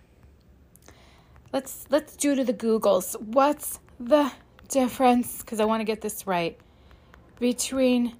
[1.52, 3.20] Let's let's do to the googles.
[3.20, 4.32] What's the
[4.72, 6.57] difference, because I want to get this right,
[7.39, 8.15] between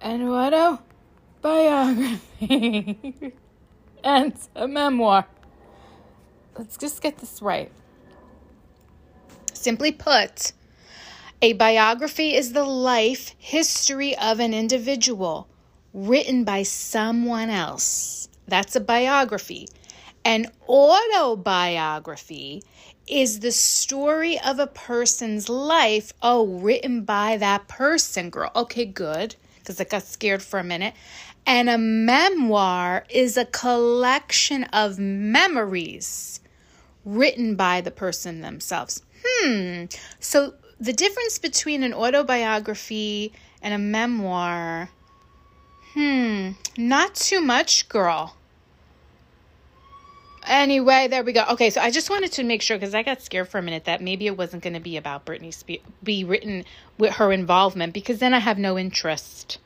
[0.00, 2.20] an autobiography
[4.04, 5.26] and a memoir.
[6.58, 7.70] Let's just get this right.
[9.52, 10.52] Simply put,
[11.40, 15.48] a biography is the life history of an individual
[15.92, 18.28] written by someone else.
[18.46, 19.68] That's a biography.
[20.24, 22.62] An autobiography
[23.06, 26.12] is the story of a person's life.
[26.22, 28.50] Oh, written by that person, girl.
[28.56, 30.94] Okay, good, because I got scared for a minute.
[31.46, 36.40] And a memoir is a collection of memories
[37.04, 39.02] written by the person themselves.
[39.24, 39.84] Hmm.
[40.20, 43.32] So the difference between an autobiography
[43.62, 44.90] and a memoir,
[45.92, 48.36] hmm, not too much, girl.
[50.46, 51.44] Anyway, there we go.
[51.52, 53.86] Okay, so I just wanted to make sure because I got scared for a minute
[53.86, 56.64] that maybe it wasn't going to be about Britney be written
[56.98, 59.58] with her involvement because then I have no interest.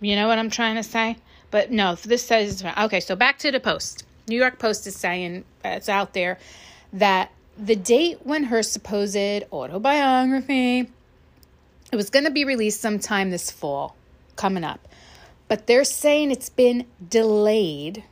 [0.00, 1.16] You know what I'm trying to say?
[1.50, 3.00] But no, this says okay.
[3.00, 4.04] So back to the post.
[4.28, 6.38] New York Post is saying uh, it's out there
[6.92, 10.90] that the date when her supposed autobiography
[11.92, 13.94] It was going to be released sometime this fall,
[14.34, 14.88] coming up.
[15.48, 18.02] But they're saying it's been delayed.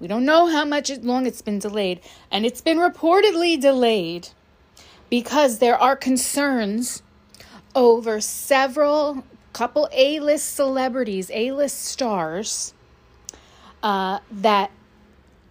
[0.00, 4.28] We don't know how much long it's been delayed, and it's been reportedly delayed
[5.10, 7.02] because there are concerns
[7.74, 12.74] over several couple A-list celebrities, A-list stars
[13.82, 14.70] uh, that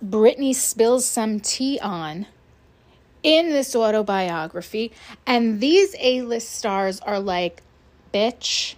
[0.05, 2.27] Britney spills some tea on
[3.23, 4.91] in this autobiography.
[5.25, 7.63] And these A list stars are like,
[8.13, 8.75] bitch,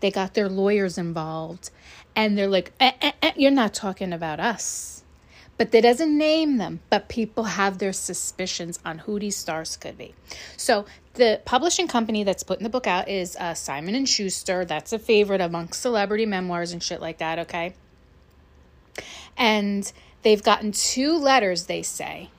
[0.00, 1.70] they got their lawyers involved.
[2.16, 5.02] And they're like, eh, eh, eh, you're not talking about us.
[5.56, 9.98] But they doesn't name them, but people have their suspicions on who these stars could
[9.98, 10.14] be.
[10.56, 14.64] So the publishing company that's putting the book out is uh, Simon and Schuster.
[14.64, 17.40] That's a favorite amongst celebrity memoirs and shit like that.
[17.40, 17.74] Okay,
[19.36, 19.92] and
[20.22, 21.66] they've gotten two letters.
[21.66, 22.30] They say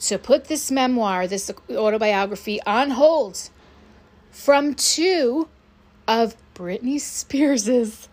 [0.00, 3.50] to put this memoir, this autobiography on hold
[4.30, 5.48] from two
[6.06, 8.08] of Britney Spears's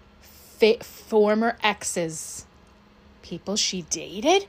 [1.11, 2.45] former exes,
[3.21, 4.45] people she dated.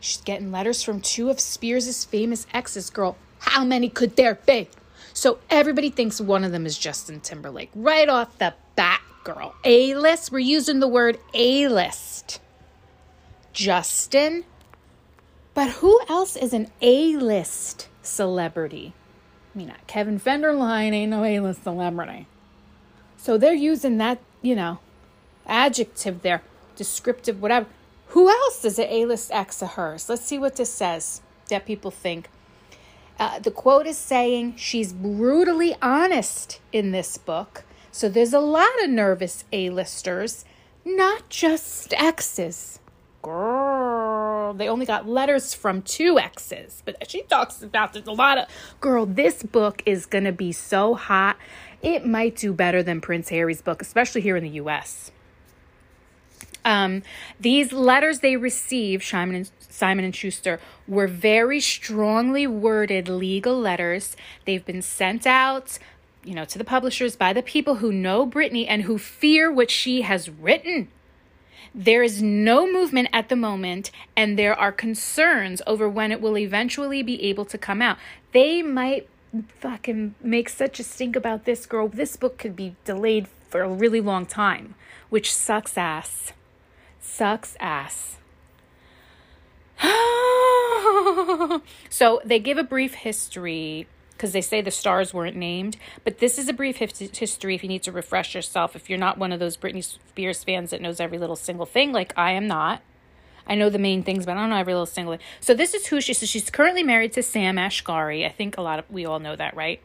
[0.00, 2.90] She's getting letters from two of Spears's famous exes.
[2.90, 4.68] Girl, how many could there be?
[5.12, 7.70] So everybody thinks one of them is Justin Timberlake.
[7.76, 9.54] Right off the bat, girl.
[9.62, 10.32] A list.
[10.32, 12.40] We're using the word A list.
[13.52, 14.44] Justin
[15.54, 18.94] but who else is an A list celebrity?
[19.54, 22.26] I mean, Kevin Federline ain't no A list celebrity.
[23.16, 24.78] So they're using that, you know,
[25.50, 26.42] adjective there,
[26.76, 27.66] descriptive, whatever.
[28.08, 30.08] Who else is an A list ex of hers?
[30.08, 32.30] Let's see what this says that people think.
[33.18, 37.64] Uh, the quote is saying she's brutally honest in this book.
[37.92, 40.44] So there's a lot of nervous A-listers,
[40.84, 42.78] not just exes.
[43.22, 46.82] Girl, they only got letters from two exes.
[46.86, 48.46] But she talks about there's a lot of
[48.80, 51.36] girl, this book is gonna be so hot.
[51.82, 55.10] It might do better than Prince Harry's book, especially here in the US.
[56.64, 57.02] Um,
[57.38, 64.16] these letters they received, Simon and, Simon and Schuster, were very strongly worded legal letters.
[64.44, 65.78] They've been sent out,
[66.24, 69.70] you know, to the publishers by the people who know Britney and who fear what
[69.70, 70.88] she has written.
[71.74, 76.36] There is no movement at the moment, and there are concerns over when it will
[76.36, 77.96] eventually be able to come out.
[78.32, 79.08] They might
[79.60, 81.86] fucking make such a stink about this girl.
[81.86, 84.74] This book could be delayed for a really long time,
[85.10, 86.32] which sucks ass.
[87.00, 88.18] Sucks ass.
[91.88, 95.78] so they give a brief history because they say the stars weren't named.
[96.04, 98.76] But this is a brief history if you need to refresh yourself.
[98.76, 101.92] If you're not one of those Britney Spears fans that knows every little single thing,
[101.92, 102.82] like I am not.
[103.46, 105.24] I know the main things, but I don't know every little single thing.
[105.40, 108.26] So this is who she so she's currently married to Sam Asghari.
[108.26, 109.80] I think a lot of we all know that, right?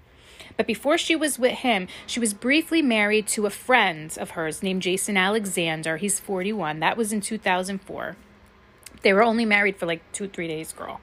[0.58, 4.64] But before she was with him, she was briefly married to a friend of hers
[4.64, 5.97] named Jason Alexander.
[5.97, 6.80] He's 41.
[6.80, 8.16] That was in 2004.
[9.01, 11.01] They were only married for like two, three days, girl.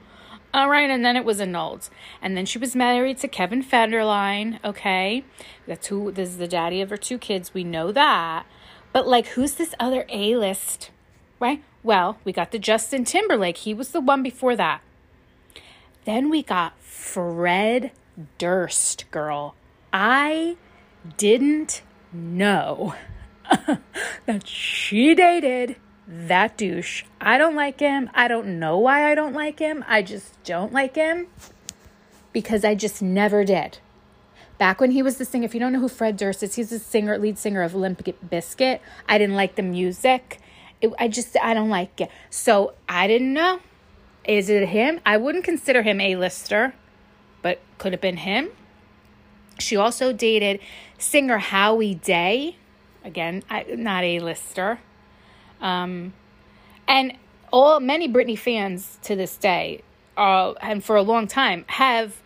[0.53, 1.89] All right, and then it was annulled.
[2.21, 5.23] And then she was married to Kevin Federline, okay?
[5.65, 7.53] That's who this is the daddy of her two kids.
[7.53, 8.45] We know that.
[8.91, 10.91] But like who's this other A-list?
[11.39, 11.63] Right?
[11.81, 13.57] Well, we got the Justin Timberlake.
[13.57, 14.81] He was the one before that.
[16.05, 17.91] Then we got Fred
[18.37, 19.55] Durst, girl.
[19.91, 20.57] I
[21.17, 22.95] didn't know
[24.25, 25.75] that she dated
[26.07, 27.03] that douche.
[27.19, 28.09] I don't like him.
[28.13, 29.83] I don't know why I don't like him.
[29.87, 31.27] I just don't like him
[32.31, 33.79] because I just never did.
[34.57, 36.69] Back when he was the singer, if you don't know who Fred Durst is, he's
[36.69, 38.79] the singer, lead singer of Limp Bizkit.
[39.09, 40.39] I didn't like the music.
[40.81, 42.09] It, I just, I don't like it.
[42.29, 43.59] So I didn't know.
[44.25, 45.01] Is it him?
[45.05, 46.75] I wouldn't consider him a lister,
[47.43, 48.49] but could have been him.
[49.59, 50.59] She also dated
[50.97, 52.55] singer Howie Day.
[53.03, 54.79] Again, I, not a lister.
[55.61, 56.13] Um,
[56.87, 57.17] and
[57.51, 59.83] all many Britney fans to this day,
[60.17, 62.21] uh, and for a long time, have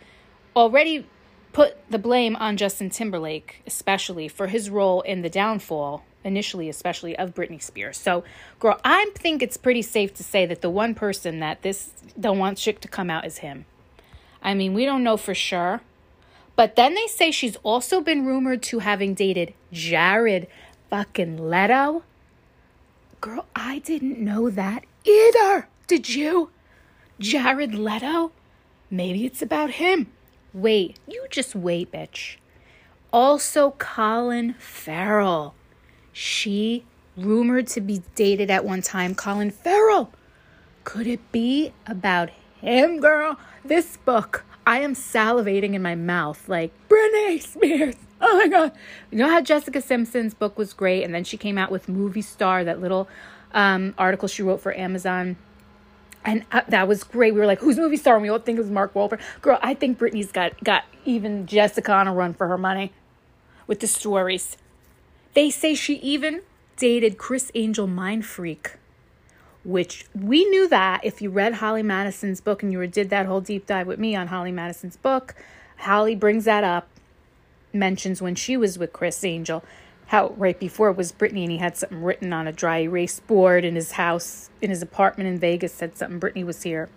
[0.55, 1.05] already
[1.51, 7.18] put the blame on Justin Timberlake, especially for his role in the downfall, initially, especially
[7.18, 7.97] of Britney Spears.
[7.97, 8.24] So,
[8.59, 12.38] girl, I think it's pretty safe to say that the one person that this don't
[12.38, 13.65] want shit to come out is him.
[14.41, 15.81] I mean, we don't know for sure.
[16.55, 20.47] But then they say she's also been rumored to having dated Jared
[20.89, 22.03] fucking Leto.
[23.21, 25.67] Girl, I didn't know that either.
[25.85, 26.49] Did you?
[27.19, 28.31] Jared Leto?
[28.89, 30.07] Maybe it's about him.
[30.53, 32.38] Wait, you just wait, bitch.
[33.11, 35.53] Also, Colin Farrell.
[36.11, 36.85] She
[37.15, 39.13] rumored to be dated at one time.
[39.13, 40.11] Colin Farrell.
[40.83, 42.29] Could it be about
[42.61, 43.38] him, girl?
[43.68, 47.95] This book, I am salivating in my mouth like Britney Spears.
[48.22, 48.72] Oh my god!
[49.11, 52.22] You know how Jessica Simpson's book was great, and then she came out with Movie
[52.22, 53.09] Star, that little
[53.51, 55.36] um, article she wrote for Amazon.
[56.24, 57.34] And uh, that was great.
[57.34, 59.20] We were like, "Who's movie star?" And we all think it was Mark Wahlberg.
[59.41, 62.93] Girl, I think Britney's got got even Jessica on a run for her money
[63.68, 64.55] with the stories.
[65.34, 66.41] They say she even
[66.78, 68.76] dated Criss Angel Mindfreak,
[69.68, 73.41] which we knew that if you read Holly Madison's book and you did that whole
[73.41, 75.36] deep dive with me on Holly Madison's book.
[75.80, 76.88] Holly brings that up,
[77.74, 79.63] mentions when she was with Criss Angel
[80.07, 83.20] how right before it was Britney and he had something written on a dry erase
[83.20, 86.88] board in his house, in his apartment in Vegas, said something, Britney was here.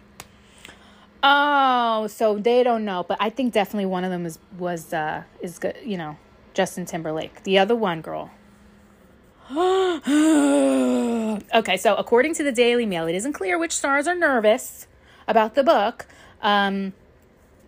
[1.20, 5.24] Oh, so they don't know, but I think definitely one of them was, was, uh,
[5.42, 6.18] is good, you know,
[6.54, 7.42] Justin Timberlake.
[7.42, 8.30] The other one, girl.
[11.54, 14.86] okay, so according to the Daily Mail, it isn't clear which stars are nervous
[15.26, 16.06] about the book.
[16.40, 16.92] Um,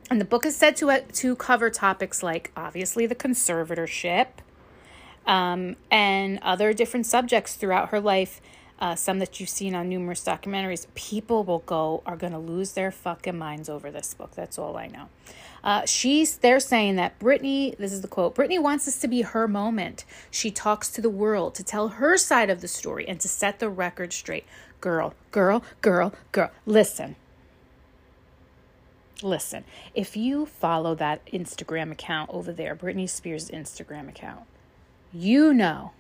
[0.09, 4.29] and the book is said to, uh, to cover topics like obviously the conservatorship,
[5.27, 8.41] um, and other different subjects throughout her life.
[8.79, 10.87] Uh, some that you've seen on numerous documentaries.
[10.95, 14.33] People will go are going to lose their fucking minds over this book.
[14.37, 15.09] That's all I know.
[15.65, 17.77] Uh, she's they're saying that Britney.
[17.77, 18.35] This is the quote.
[18.35, 20.05] Britney wants this to be her moment.
[20.31, 23.59] She talks to the world to tell her side of the story and to set
[23.59, 24.45] the record straight.
[24.81, 26.51] Girl, girl, girl, girl.
[26.67, 27.17] Listen.
[29.23, 29.63] Listen,
[29.95, 34.47] if you follow that Instagram account over there, Britney Spears' Instagram account,
[35.13, 35.93] you know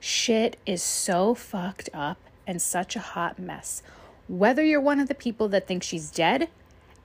[0.00, 3.82] shit is so fucked up and such a hot mess.
[4.28, 6.48] Whether you're one of the people that think she's dead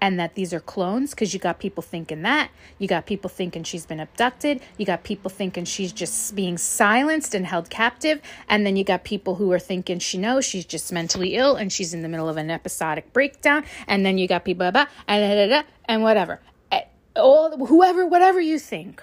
[0.04, 3.64] and that these are clones, because you got people thinking that, you got people thinking
[3.64, 8.66] she's been abducted, you got people thinking she's just being silenced and held captive, and
[8.66, 11.93] then you got people who are thinking she knows she's just mentally ill and she's
[11.93, 15.64] in the middle of an episodic breakdown, and then you got people blah, blah, and,
[15.86, 16.41] and whatever.
[16.74, 16.82] Eh,
[17.16, 19.01] all whoever, whatever you think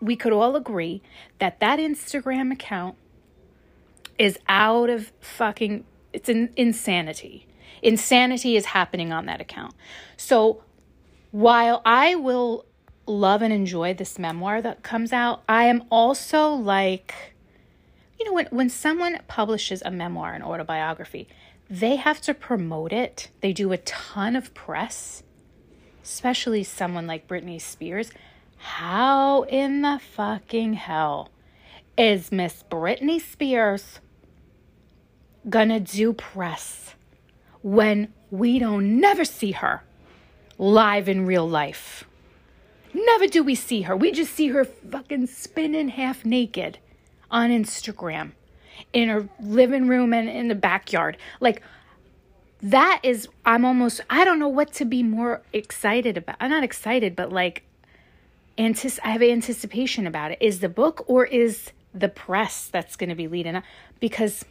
[0.00, 1.02] we could all agree
[1.38, 2.96] that that Instagram account
[4.18, 7.46] is out of fucking it's an insanity.
[7.86, 9.72] Insanity is happening on that account.
[10.16, 10.64] So
[11.30, 12.66] while I will
[13.06, 17.14] love and enjoy this memoir that comes out, I am also like
[18.18, 21.28] you know when when someone publishes a memoir an autobiography,
[21.70, 23.30] they have to promote it.
[23.40, 25.22] They do a ton of press,
[26.02, 28.10] especially someone like Britney Spears.
[28.56, 31.28] How in the fucking hell
[31.96, 34.00] is Miss Britney Spears
[35.48, 36.95] gonna do press
[37.66, 39.82] when we don't never see her
[40.56, 42.04] live in real life?
[42.94, 43.96] Never do we see her.
[43.96, 46.78] We just see her fucking spinning half naked
[47.28, 48.30] on Instagram
[48.92, 51.16] in her living room and in the backyard.
[51.40, 51.60] Like,
[52.62, 56.36] that is, I'm almost, I don't know what to be more excited about.
[56.38, 57.64] I'm not excited, but like,
[58.56, 60.38] I have anticipation about it.
[60.40, 63.64] Is the book or is the press that's going to be leading up?
[63.98, 64.44] Because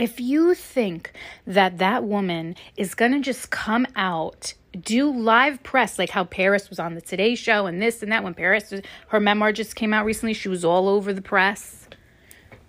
[0.00, 1.12] if you think
[1.46, 6.70] that that woman is going to just come out do live press like how Paris
[6.70, 8.72] was on the Today Show and this and that when Paris
[9.08, 11.88] her memoir just came out recently she was all over the press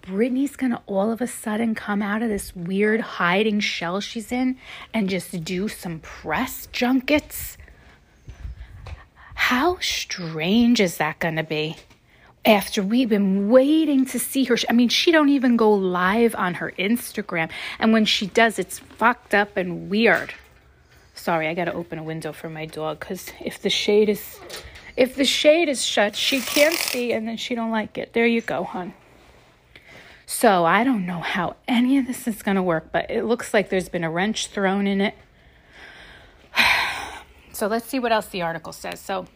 [0.02, 4.58] Britney's gonna all of a sudden come out of this weird hiding shell she's in
[4.94, 7.58] and just do some press junkets
[9.52, 11.76] how strange is that going to be?
[12.44, 14.58] After we've been waiting to see her.
[14.68, 17.52] I mean, she don't even go live on her Instagram.
[17.78, 20.34] And when she does, it's fucked up and weird.
[21.14, 24.40] Sorry, I got to open a window for my dog cuz if the shade is
[24.98, 28.14] if the shade is shut, she can't see and then she don't like it.
[28.14, 28.94] There you go, hon.
[30.26, 33.70] So, I don't know how any of this is to work, but it looks like
[33.70, 35.16] there's been a wrench thrown in it.
[37.54, 39.00] So let's see what else the article says.
[39.00, 39.28] So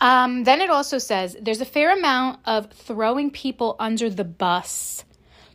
[0.00, 5.04] um, then it also says there's a fair amount of throwing people under the bus,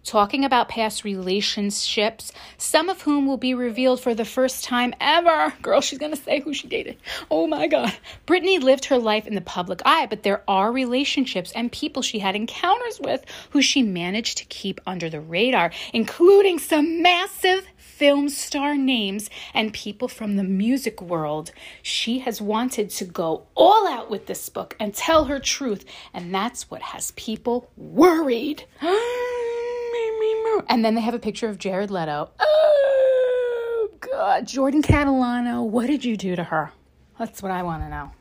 [0.04, 5.54] talking about past relationships, some of whom will be revealed for the first time ever.
[5.62, 6.98] Girl, she's going to say who she dated.
[7.32, 7.94] Oh my God.
[8.28, 12.20] Britney lived her life in the public eye, but there are relationships and people she
[12.20, 17.66] had encounters with who she managed to keep under the radar, including some massive
[18.04, 21.54] film star names and people from the music world.
[21.82, 26.36] She has wanted to go all out with this book and tell her truth, and
[26.36, 28.66] that's what has people worried.
[28.82, 32.30] and then they have a picture of Jared Leto.
[32.42, 34.48] Oh, God.
[34.48, 36.74] Jordan Catalano, what did you do to her?
[37.18, 38.12] That's what I want to know.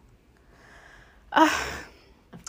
[1.32, 1.58] Uh,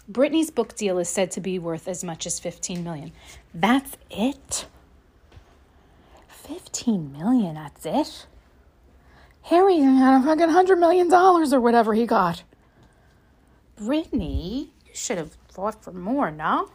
[0.07, 3.11] Britney's book deal is said to be worth as much as 15 million.
[3.55, 4.67] That's it?
[6.43, 8.27] 15 million, that's it?
[9.43, 12.43] Harry had a fucking hundred million dollars or whatever he got.
[13.77, 16.69] Britney, you should have fought for more, no?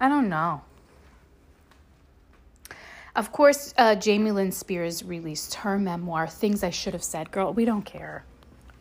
[0.00, 0.62] I don't know.
[3.14, 7.30] Of course, uh, Jamie Lynn Spears released her memoir, Things I Should Have Said.
[7.30, 8.24] Girl, we don't care.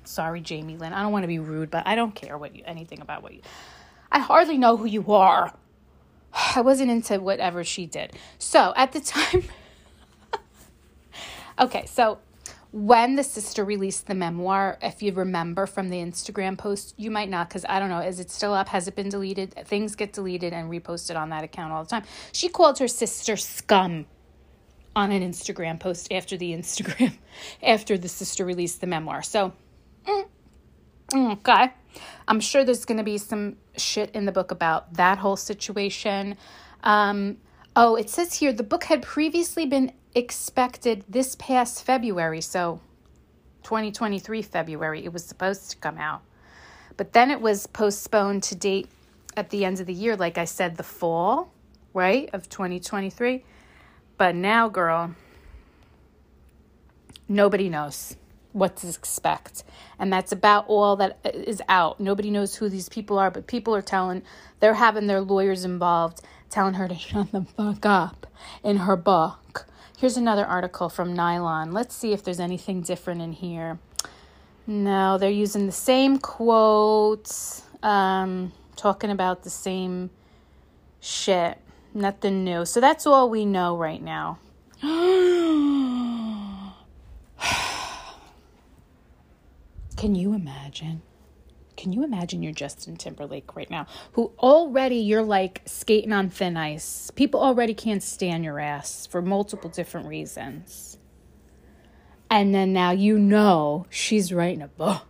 [0.04, 0.92] Sorry, Jamie Lynn.
[0.94, 3.34] I don't want to be rude, but I don't care what you anything about what
[3.34, 3.42] you.
[4.12, 5.54] I hardly know who you are.
[6.56, 8.14] I wasn't into whatever she did.
[8.38, 9.46] So at the time,
[11.60, 12.20] okay, so
[12.76, 17.30] when the sister released the memoir, if you remember from the Instagram post, you might
[17.30, 18.68] not because I don't know, is it still up?
[18.68, 19.56] Has it been deleted?
[19.66, 22.04] Things get deleted and reposted on that account all the time.
[22.34, 24.06] She called her sister scum
[24.94, 27.18] on an Instagram post after the Instagram,
[27.64, 29.24] after the sister released the memoir.
[29.24, 29.54] So,
[30.06, 30.26] mm,
[31.14, 31.74] mm okay.
[32.28, 36.36] I'm sure there's going to be some shit in the book about that whole situation.
[36.84, 37.38] Um,
[37.74, 42.80] oh, it says here the book had previously been expected this past February, so
[43.64, 46.22] 2023 February, it was supposed to come out.
[46.98, 48.88] But then it was postponed to date
[49.36, 51.52] at the end of the year, like I said, the fall,
[51.94, 53.44] right, of 2023.
[54.18, 55.14] But now, girl,
[57.28, 58.16] nobody knows
[58.54, 59.66] what to expect.
[60.00, 62.00] And that's about all that is out.
[62.00, 64.24] Nobody knows who these people are, but people are telling,
[64.62, 68.28] they're having their lawyers involved, telling her to shut the fuck up
[68.64, 69.45] in her book.
[69.98, 71.72] Here's another article from Nylon.
[71.72, 73.80] Let's see if there's anything different in here.
[74.68, 80.10] No, they're using the same quotes, um, talking about the same
[81.00, 81.58] shit.
[81.94, 82.66] Nothing new.
[82.66, 84.40] So that's all we know right now.
[89.96, 91.02] Can you imagine?
[91.78, 96.58] Can you imagine you're Justin Timberlake right now, who already you're like skating on thin
[96.58, 97.12] ice?
[97.12, 100.98] People already can't stand your ass for multiple different reasons.
[102.30, 105.06] And then now you know she's writing a book.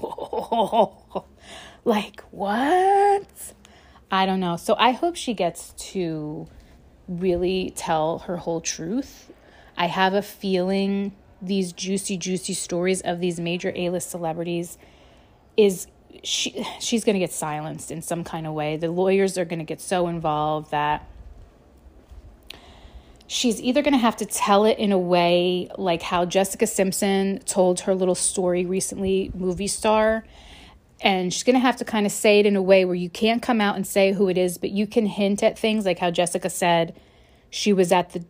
[1.84, 3.26] like, what?
[4.10, 4.56] I don't know.
[4.56, 6.46] So I hope she gets to
[7.08, 9.32] really tell her whole truth.
[9.76, 14.78] I have a feeling these juicy, juicy stories of these major A list celebrities
[15.56, 15.86] is
[16.22, 18.76] she she's going to get silenced in some kind of way.
[18.76, 21.06] The lawyers are going to get so involved that
[23.26, 27.40] she's either going to have to tell it in a way like how Jessica Simpson
[27.40, 30.24] told her little story recently, movie star,
[31.00, 33.10] and she's going to have to kind of say it in a way where you
[33.10, 35.98] can't come out and say who it is, but you can hint at things like
[35.98, 36.98] how Jessica said
[37.50, 38.24] she was at the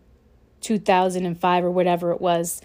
[0.60, 2.60] 2005 or whatever it was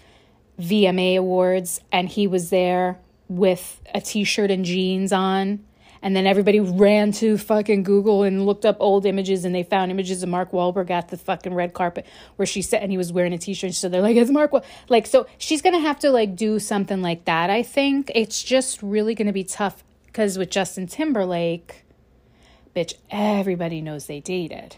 [0.58, 2.98] VMA Awards and he was there
[3.36, 5.64] with a t shirt and jeans on.
[6.04, 9.92] And then everybody ran to fucking Google and looked up old images and they found
[9.92, 12.04] images of Mark Wahlberg at the fucking red carpet
[12.34, 13.74] where she said, and he was wearing a t shirt.
[13.74, 14.52] So they're like, it's Mark.
[14.88, 18.10] Like, so she's to have to like do something like that, I think.
[18.16, 21.84] It's just really to be tough because with Justin Timberlake,
[22.74, 24.76] bitch, everybody knows they dated.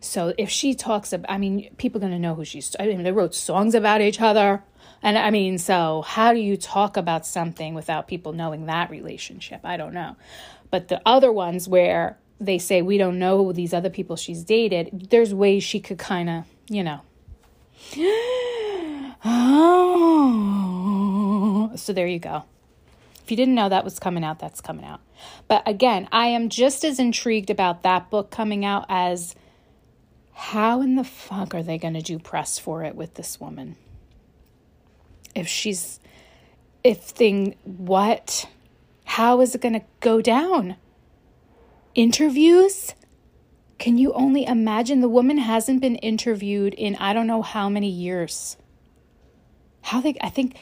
[0.00, 3.12] So if she talks about, I mean, people to know who she's, I mean, they
[3.12, 4.64] wrote songs about each other.
[5.02, 9.60] And I mean, so how do you talk about something without people knowing that relationship?
[9.64, 10.16] I don't know.
[10.70, 15.08] But the other ones where they say we don't know these other people she's dated,
[15.10, 17.00] there's ways she could kind of, you know.
[19.24, 20.68] oh.
[21.76, 22.44] So there you go.
[23.24, 25.00] If you didn't know that was coming out, that's coming out.
[25.48, 29.34] But again, I am just as intrigued about that book coming out as
[30.32, 33.76] how in the fuck are they going to do press for it with this woman?
[35.34, 36.00] If she's
[36.84, 38.46] if thing what
[39.04, 40.76] how is it going to go down?
[41.94, 42.94] Interviews?
[43.78, 45.00] Can you only imagine?
[45.00, 48.56] The woman hasn't been interviewed in i don't know how many years.
[49.82, 50.56] How they i think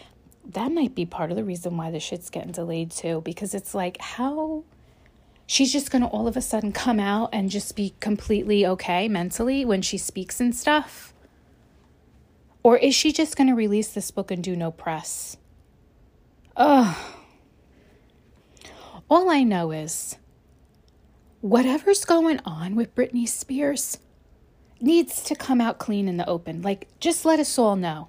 [0.52, 3.74] that might be part of the reason why the shit's getting delayed too because it's
[3.74, 4.64] like how
[5.46, 9.06] she's just going to all of a sudden come out and just be completely okay
[9.06, 11.09] mentally when she speaks and stuff
[12.62, 15.36] or is she just going to release this book and do no press?
[16.56, 16.96] Ugh.
[19.08, 20.16] All I know is
[21.40, 23.98] whatever's going on with Britney Spears
[24.80, 26.62] needs to come out clean in the open.
[26.62, 28.08] Like, just let us all know.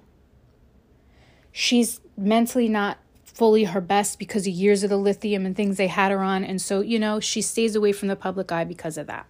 [1.50, 5.86] She's mentally not fully her best because of years of the lithium and things they
[5.86, 6.44] had her on.
[6.44, 9.26] And so, you know, she stays away from the public eye because of that.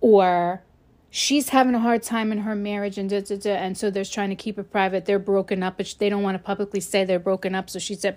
[0.00, 0.62] Or
[1.10, 4.04] she's having a hard time in her marriage and da, da, da, and so they're
[4.04, 5.04] trying to keep it private.
[5.04, 7.94] They're broken up but they don't want to publicly say they're broken up so she
[7.94, 8.16] said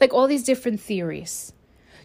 [0.00, 1.52] like all these different theories.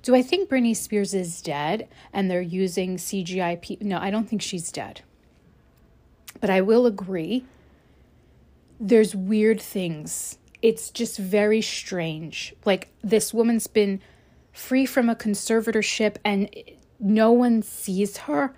[0.01, 4.41] Do i think britney spears is dead and they're using cgi no i don't think
[4.41, 5.01] she's dead.
[6.39, 7.45] But i will agree
[8.79, 10.37] there's weird things.
[10.61, 12.55] It's just very strange.
[12.65, 14.01] Like this woman's been
[14.53, 16.49] free from a conservatorship and
[16.99, 18.55] no one sees her.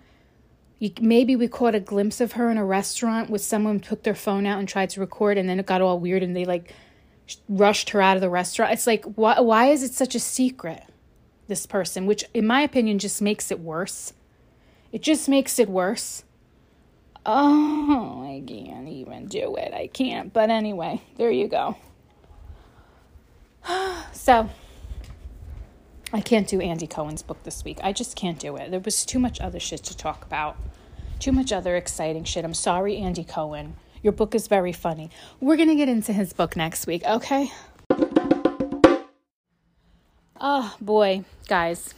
[0.82, 4.16] You, maybe we caught a glimpse of her in a restaurant with someone took their
[4.16, 6.74] phone out and tried to record and then it got all weird and they like
[7.48, 8.74] rushed her out of the restaurant.
[8.74, 10.82] It's like why why is it such a secret?
[11.48, 14.14] This person, which in my opinion just makes it worse.
[14.92, 16.24] It just makes it worse.
[17.28, 19.76] Oh, I can't even do it.
[19.76, 20.34] I can't.
[20.34, 21.78] But anyway, there you go.
[24.14, 24.50] so,
[26.14, 27.80] I can't do Andy Cohen's book this week.
[27.84, 28.70] I just can't do it.
[28.70, 30.58] There was too much other shit to talk about.
[31.20, 32.44] Too much other exciting shit.
[32.44, 33.76] I'm sorry, Andy Cohen.
[34.04, 35.10] Your book is very funny.
[35.40, 37.52] We're going to get into his book next week, okay?
[40.40, 41.94] Oh, boy, guys.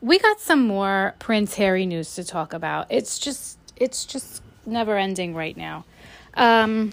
[0.00, 2.86] We got some more Prince Harry news to talk about.
[2.90, 5.84] It's just it's just never ending right now.
[6.34, 6.92] Um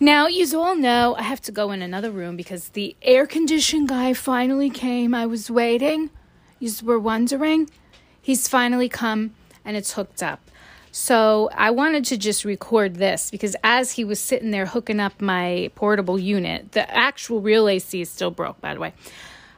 [0.00, 3.86] now, you all know I have to go in another room because the air condition
[3.86, 5.14] guy finally came.
[5.14, 6.10] I was waiting.
[6.58, 7.70] You were wondering.
[8.20, 9.34] He's finally come
[9.64, 10.50] and it's hooked up.
[10.90, 15.20] So I wanted to just record this because as he was sitting there hooking up
[15.20, 18.92] my portable unit, the actual real AC is still broke, by the way.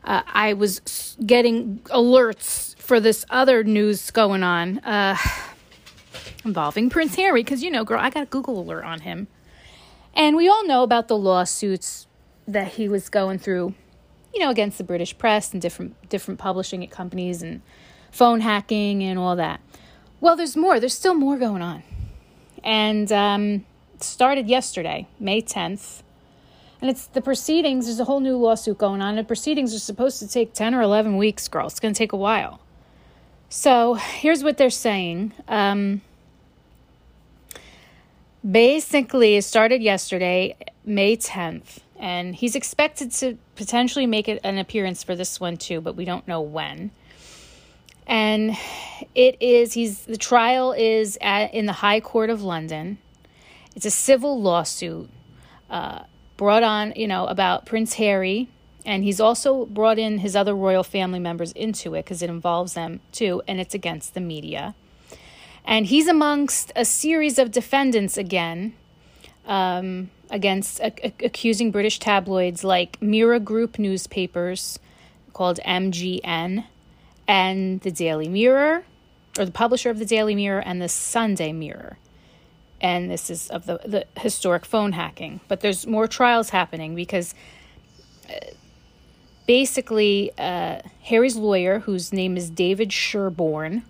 [0.02, 5.16] Uh, I was getting alerts for this other news going on uh,
[6.44, 9.26] involving Prince Harry because, you know, girl, I got a Google alert on him.
[10.16, 12.06] And we all know about the lawsuits
[12.48, 13.74] that he was going through,
[14.34, 17.60] you know, against the British press and different different publishing companies and
[18.10, 19.60] phone hacking and all that.
[20.20, 20.80] Well, there's more.
[20.80, 21.82] There's still more going on.
[22.64, 23.66] And um,
[24.00, 26.02] started yesterday, May 10th.
[26.80, 29.16] And it's the proceedings, there's a whole new lawsuit going on.
[29.16, 31.66] The proceedings are supposed to take 10 or 11 weeks, girl.
[31.66, 32.60] It's going to take a while.
[33.48, 35.32] So here's what they're saying.
[35.48, 36.02] Um,
[38.50, 41.78] basically, it started yesterday, May 10th.
[41.98, 46.28] And he's expected to potentially make an appearance for this one too, but we don't
[46.28, 46.90] know when
[48.06, 48.56] and
[49.14, 52.98] it is he's the trial is at in the High Court of London.
[53.74, 55.10] It's a civil lawsuit
[55.68, 56.04] uh,
[56.36, 58.48] brought on, you know, about Prince Harry,
[58.86, 62.74] and he's also brought in his other royal family members into it because it involves
[62.74, 64.74] them too, and it's against the media.
[65.66, 68.74] And he's amongst a series of defendants again,
[69.46, 74.78] um, against uh, accusing British tabloids like Mirror Group newspapers
[75.32, 76.64] called MGN
[77.26, 78.84] and the Daily Mirror,
[79.38, 81.98] or the publisher of the Daily Mirror, and the Sunday Mirror.
[82.80, 85.40] And this is of the, the historic phone hacking.
[85.48, 87.34] But there's more trials happening because
[88.30, 88.34] uh,
[89.46, 93.82] basically, uh, Harry's lawyer, whose name is David Sherborne,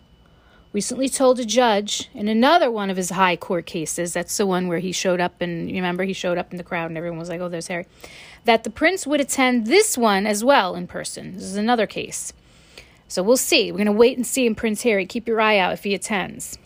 [0.77, 4.69] recently told a judge in another one of his high court cases that's the one
[4.69, 7.19] where he showed up and you remember he showed up in the crowd and everyone
[7.19, 7.86] was like oh there's harry
[8.44, 12.32] that the prince would attend this one as well in person this is another case
[13.09, 13.70] so we'll see.
[13.70, 15.07] We're going to wait and see in Prince Harry.
[15.07, 16.59] Keep your eye out if he attends.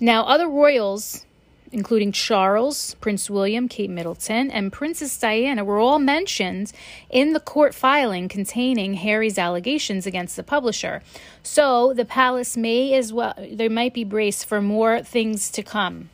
[0.00, 1.26] Now, other royals,
[1.72, 6.72] including Charles, Prince William, Kate Middleton, and Princess Diana, were all mentioned
[7.10, 11.02] in the court filing containing Harry's allegations against the publisher.
[11.42, 16.10] So the palace may as well, there might be brace for more things to come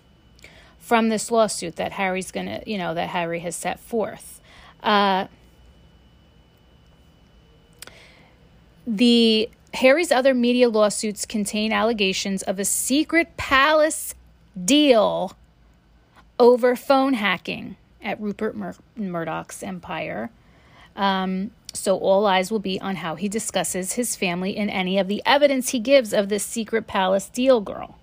[0.79, 4.41] from this lawsuit that Harry's going to, you know, that Harry has set forth.
[4.83, 5.27] Uh,
[8.91, 14.15] The Harry's other media lawsuits contain allegations of a secret palace
[14.65, 15.37] deal
[16.39, 20.31] over phone hacking at Rupert Mur- Murdoch's empire.
[20.97, 25.09] Um, so all eyes will be on how he discusses his family and any of
[25.09, 27.99] the evidence he gives of this secret palace deal girl.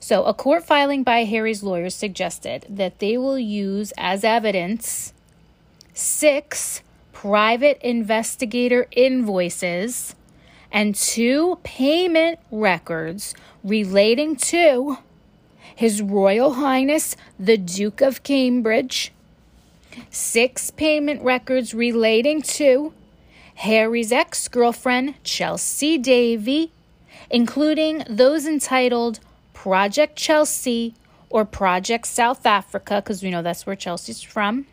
[0.00, 5.12] So, a court filing by Harry's lawyers suggested that they will use as evidence
[5.92, 10.14] six private investigator invoices,
[10.70, 13.34] and two payment records
[13.64, 14.98] relating to
[15.78, 19.12] His Royal Highness the Duke of Cambridge,
[20.10, 22.92] six payment records relating to
[23.54, 26.72] Harry's ex girlfriend, Chelsy Davy,
[27.30, 29.20] including those entitled
[29.54, 30.96] Project Chelsea
[31.30, 34.66] or Project South Africa, because we know that's where Chelsea's from.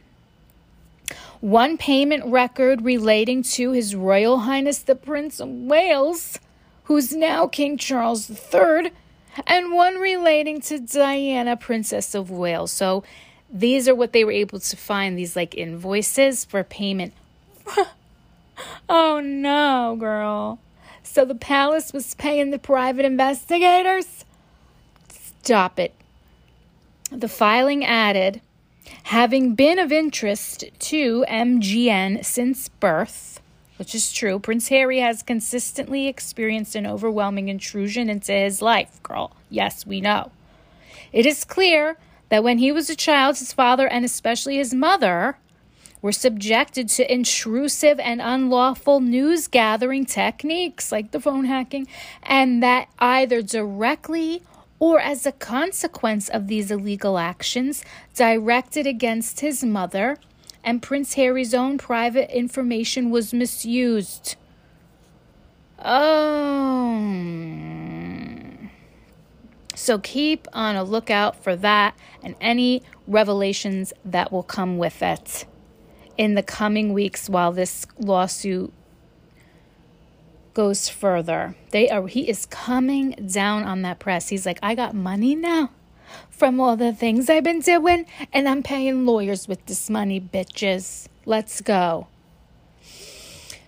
[1.39, 6.39] One payment record relating to His Royal Highness the Prince of Wales,
[6.85, 8.91] who's now King Charles III,
[9.47, 12.71] and one relating to Diana, Princess of Wales.
[12.71, 13.03] So
[13.49, 17.13] these are what they were able to find these like invoices for payment.
[18.89, 20.59] oh no, girl.
[21.03, 24.25] So the palace was paying the private investigators?
[25.09, 25.93] Stop it.
[27.11, 28.41] The filing added
[29.03, 33.39] having been of interest to MGN since birth,
[33.77, 34.39] which is true.
[34.39, 39.35] Prince Harry has consistently experienced an overwhelming intrusion into his life, girl.
[39.49, 40.31] Yes, we know.
[41.11, 41.97] It is clear
[42.29, 45.37] that when he was a child, his father and especially his mother
[46.01, 51.87] were subjected to intrusive and unlawful news gathering techniques like the phone hacking,
[52.21, 54.43] and that either directly
[54.77, 57.83] or as a consequence of these illegal actions
[58.13, 60.17] directed against his mother,
[60.65, 64.35] and Prince Harry's own private information was misused.
[65.77, 66.65] Oh.
[69.75, 75.45] So keep on a lookout for that and any revelations that will come with it
[76.17, 78.73] in the coming weeks while this lawsuit
[80.55, 81.55] goes further.
[81.69, 84.29] They are he is coming down on that press.
[84.29, 85.69] He's like, I got money now
[86.35, 91.07] from all the things I've been doing, and I'm paying lawyers with this money, bitches.
[91.25, 92.07] Let's go.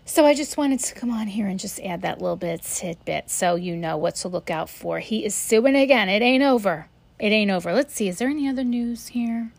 [0.06, 3.30] So I just wanted to come on here and just add that little bit tidbit
[3.30, 4.99] so you know what to look out for.
[4.99, 6.10] He is suing again.
[6.10, 6.88] It ain't over.
[7.19, 7.73] It ain't over.
[7.73, 8.07] Let's see.
[8.07, 9.52] Is there any other news here?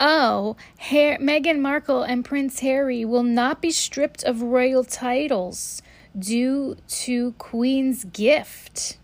[0.00, 5.82] Oh, Her- Meghan Markle and Prince Harry will not be stripped of royal titles
[6.16, 8.98] due to Queen's gift.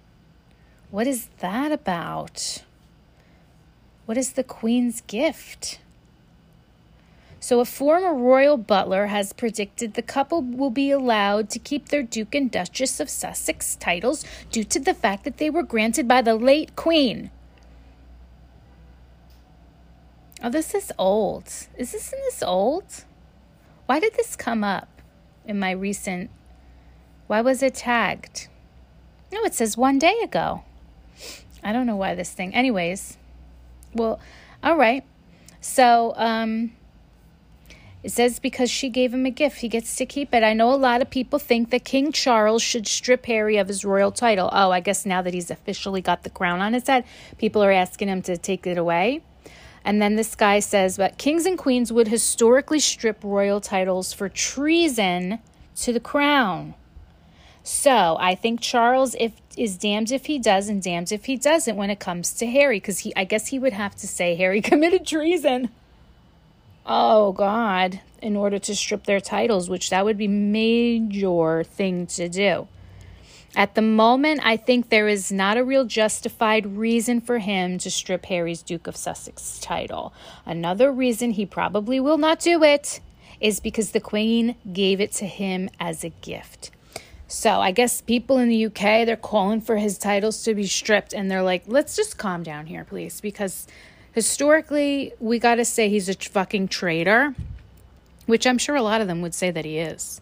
[0.90, 2.62] What is that about?
[4.06, 5.80] What is the Queen's gift?
[7.40, 12.02] So, a former royal butler has predicted the couple will be allowed to keep their
[12.02, 16.22] Duke and Duchess of Sussex titles due to the fact that they were granted by
[16.22, 17.30] the late Queen.
[20.42, 21.46] Oh, this is old.
[21.76, 23.04] Is this in this old?
[23.86, 25.02] Why did this come up
[25.46, 26.30] in my recent?
[27.26, 28.48] Why was it tagged?
[29.32, 30.62] No, it says one day ago.
[31.62, 32.54] I don't know why this thing.
[32.54, 33.16] Anyways,
[33.94, 34.20] well,
[34.62, 35.04] all right.
[35.60, 36.72] So, um,
[38.02, 40.42] it says because she gave him a gift, he gets to keep it.
[40.42, 43.82] I know a lot of people think that King Charles should strip Harry of his
[43.82, 44.50] royal title.
[44.52, 47.04] Oh, I guess now that he's officially got the crown on his head,
[47.38, 49.22] people are asking him to take it away.
[49.86, 54.28] And then this guy says, but kings and queens would historically strip royal titles for
[54.28, 55.38] treason
[55.76, 56.74] to the crown.
[57.66, 61.76] So I think Charles if is damned if he does and damned if he doesn't
[61.76, 64.60] when it comes to Harry, because he I guess he would have to say Harry
[64.70, 65.70] committed treason.
[66.84, 72.28] Oh God, in order to strip their titles, which that would be major thing to
[72.28, 72.68] do.
[73.56, 77.90] At the moment, I think there is not a real justified reason for him to
[77.90, 80.12] strip Harry's Duke of Sussex title.
[80.44, 83.00] Another reason he probably will not do it
[83.40, 86.72] is because the Queen gave it to him as a gift.
[87.26, 91.12] So I guess people in the UK they're calling for his titles to be stripped
[91.12, 93.66] and they're like, "Let's just calm down here, please," because
[94.12, 97.34] historically we got to say he's a fucking traitor,
[98.26, 100.20] which I'm sure a lot of them would say that he is.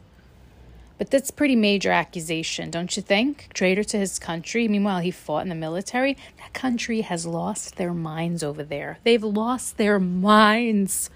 [0.98, 3.48] But that's pretty major accusation, don't you think?
[3.52, 4.68] Traitor to his country.
[4.68, 6.16] Meanwhile, he fought in the military.
[6.38, 8.98] That country has lost their minds over there.
[9.02, 11.10] They've lost their minds.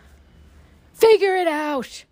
[0.92, 2.04] Figure it out.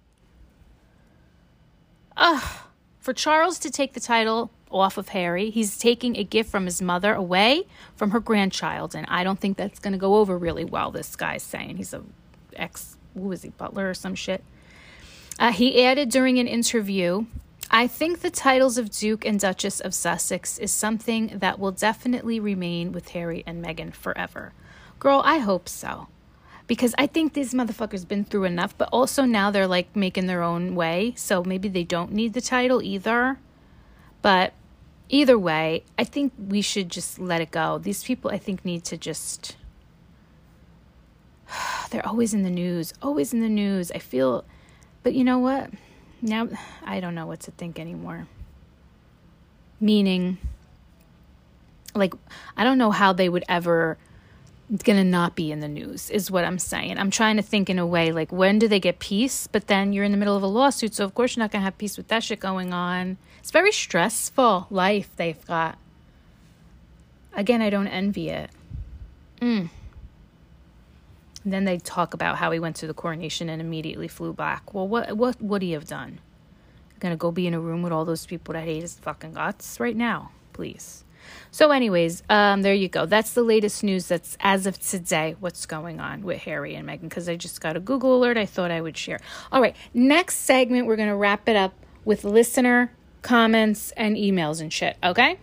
[2.16, 2.63] Ah,
[3.04, 6.80] for Charles to take the title off of Harry, he's taking a gift from his
[6.80, 7.64] mother away
[7.96, 10.90] from her grandchild, and I don't think that's going to go over really well.
[10.90, 12.02] This guy's saying he's a
[12.56, 14.42] ex, who is he, butler or some shit.
[15.38, 17.26] Uh, he added during an interview
[17.70, 22.40] I think the titles of Duke and Duchess of Sussex is something that will definitely
[22.40, 24.54] remain with Harry and Meghan forever.
[24.98, 26.08] Girl, I hope so.
[26.66, 30.42] Because I think these motherfuckers been through enough, but also now they're like making their
[30.42, 33.38] own way, so maybe they don't need the title either.
[34.22, 34.54] But
[35.10, 37.78] either way, I think we should just let it go.
[37.78, 39.56] These people I think need to just
[41.90, 43.90] they're always in the news, always in the news.
[43.92, 44.44] I feel
[45.02, 45.70] but you know what?
[46.24, 46.48] now
[46.84, 48.26] I don't know what to think anymore.
[49.78, 50.38] Meaning,
[51.94, 52.14] like,
[52.56, 53.98] I don't know how they would ever
[54.82, 57.78] gonna not be in the news is what i'm saying i'm trying to think in
[57.78, 60.42] a way like when do they get peace but then you're in the middle of
[60.42, 63.18] a lawsuit so of course you're not gonna have peace with that shit going on
[63.38, 65.76] it's very stressful life they've got
[67.34, 68.50] again i don't envy it
[69.40, 69.68] mm.
[71.44, 74.72] then they talk about how he went to the coronation and immediately flew back.
[74.72, 76.20] Well, what what would he have done?
[77.00, 79.78] Gonna go be in a room with all those people that hate his fucking guts
[79.78, 81.03] right now, please.
[81.54, 83.06] So, anyways, um, there you go.
[83.06, 84.08] That's the latest news.
[84.08, 85.36] That's as of today.
[85.38, 87.02] What's going on with Harry and Meghan?
[87.02, 88.36] Because I just got a Google alert.
[88.36, 89.20] I thought I would share.
[89.52, 90.88] All right, next segment.
[90.88, 91.72] We're gonna wrap it up
[92.04, 92.90] with listener
[93.22, 94.96] comments and emails and shit.
[95.04, 95.38] Okay.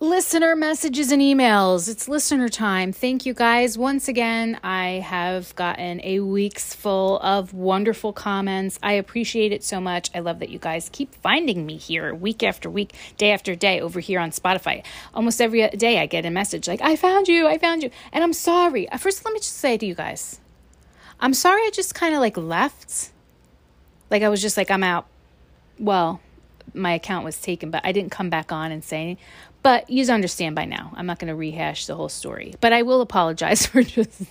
[0.00, 1.88] Listener messages and emails.
[1.88, 2.92] It's listener time.
[2.92, 3.76] Thank you guys.
[3.76, 8.78] Once again, I have gotten a week's full of wonderful comments.
[8.80, 10.08] I appreciate it so much.
[10.14, 13.80] I love that you guys keep finding me here week after week, day after day
[13.80, 14.84] over here on Spotify.
[15.14, 17.90] Almost every day I get a message like, I found you, I found you.
[18.12, 18.88] And I'm sorry.
[18.90, 20.38] Uh, first, let me just say to you guys,
[21.18, 23.10] I'm sorry I just kind of like left.
[24.10, 25.06] Like I was just like, I'm out.
[25.76, 26.20] Well,
[26.74, 29.16] my account was taken, but I didn't come back on and say.
[29.68, 30.94] But you understand by now.
[30.96, 34.22] I'm not going to rehash the whole story, but I will apologize for just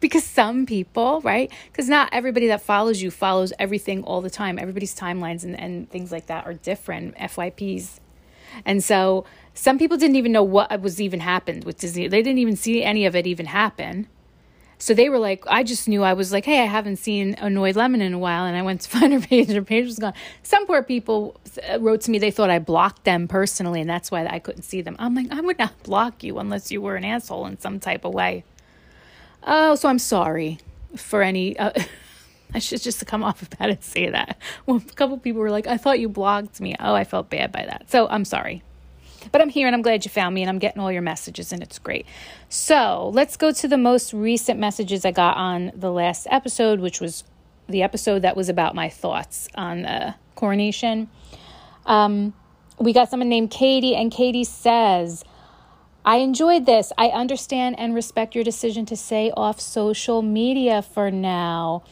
[0.00, 1.50] because some people, right?
[1.72, 4.58] Because not everybody that follows you follows everything all the time.
[4.58, 8.00] Everybody's timelines and, and things like that are different, FYPs.
[8.66, 12.06] And so some people didn't even know what was even happened with Disney.
[12.06, 14.08] They didn't even see any of it even happen.
[14.78, 17.76] So they were like, I just knew I was like, hey, I haven't seen Annoyed
[17.76, 18.44] Lemon in a while.
[18.44, 20.14] And I went to find her page, and her page was gone.
[20.42, 21.40] Some poor people
[21.70, 24.62] uh, wrote to me, they thought I blocked them personally, and that's why I couldn't
[24.62, 24.96] see them.
[24.98, 28.04] I'm like, I would not block you unless you were an asshole in some type
[28.04, 28.44] of way.
[29.46, 30.58] Oh, so I'm sorry
[30.96, 31.58] for any.
[31.58, 31.72] Uh,
[32.54, 34.38] I should just come off about it and say that.
[34.66, 36.76] Well, a couple people were like, I thought you blocked me.
[36.78, 37.90] Oh, I felt bad by that.
[37.90, 38.62] So I'm sorry.
[39.32, 41.52] But I'm here and I'm glad you found me and I'm getting all your messages
[41.52, 42.06] and it's great.
[42.48, 47.00] So let's go to the most recent messages I got on the last episode, which
[47.00, 47.24] was
[47.68, 51.08] the episode that was about my thoughts on the coronation.
[51.86, 52.34] Um,
[52.78, 55.24] we got someone named Katie, and Katie says,
[56.04, 56.92] I enjoyed this.
[56.98, 61.84] I understand and respect your decision to say off social media for now.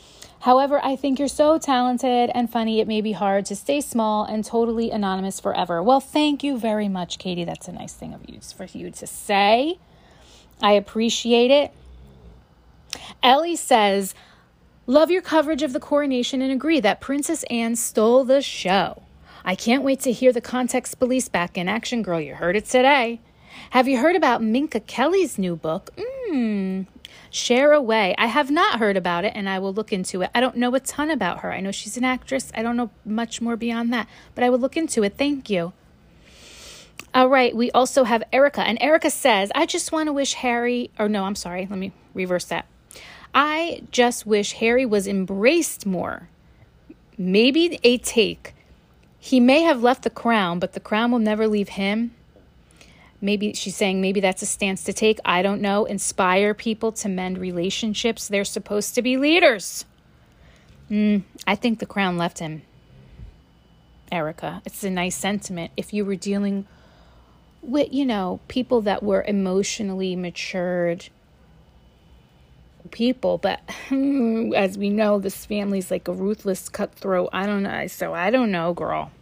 [0.43, 4.24] However, I think you're so talented and funny, it may be hard to stay small
[4.24, 5.81] and totally anonymous forever.
[5.81, 7.44] Well, thank you very much, Katie.
[7.44, 9.78] That's a nice thing of you for you to say.
[10.60, 11.73] I appreciate it.
[13.23, 14.16] Ellie says,
[14.89, 19.02] Love your coverage of the coronation and agree that Princess Anne stole the show.
[19.44, 22.20] I can't wait to hear the context police back in action, girl.
[22.20, 23.20] You heard it today.
[23.70, 25.90] Have you heard about Minka Kelly's new book?
[25.97, 26.86] Mmm,
[27.32, 28.14] Share away.
[28.18, 30.30] I have not heard about it and I will look into it.
[30.34, 31.50] I don't know a ton about her.
[31.50, 32.52] I know she's an actress.
[32.54, 35.14] I don't know much more beyond that, but I will look into it.
[35.16, 35.72] Thank you.
[37.14, 40.90] All right, we also have Erica, and Erica says, I just want to wish Harry,
[40.98, 42.66] or no, I'm sorry, let me reverse that.
[43.34, 46.28] I just wish Harry was embraced more.
[47.18, 48.54] Maybe a take.
[49.18, 52.14] He may have left the crown, but the crown will never leave him.
[53.22, 55.20] Maybe she's saying maybe that's a stance to take.
[55.24, 55.84] I don't know.
[55.84, 58.26] Inspire people to mend relationships.
[58.26, 59.84] They're supposed to be leaders.
[60.90, 62.62] Mm, I think the crown left him.
[64.10, 65.70] Erica, it's a nice sentiment.
[65.76, 66.66] If you were dealing
[67.62, 71.08] with, you know, people that were emotionally matured
[72.90, 73.60] people, but
[74.56, 77.30] as we know, this family's like a ruthless cutthroat.
[77.32, 77.86] I don't know.
[77.86, 79.12] So I don't know, girl.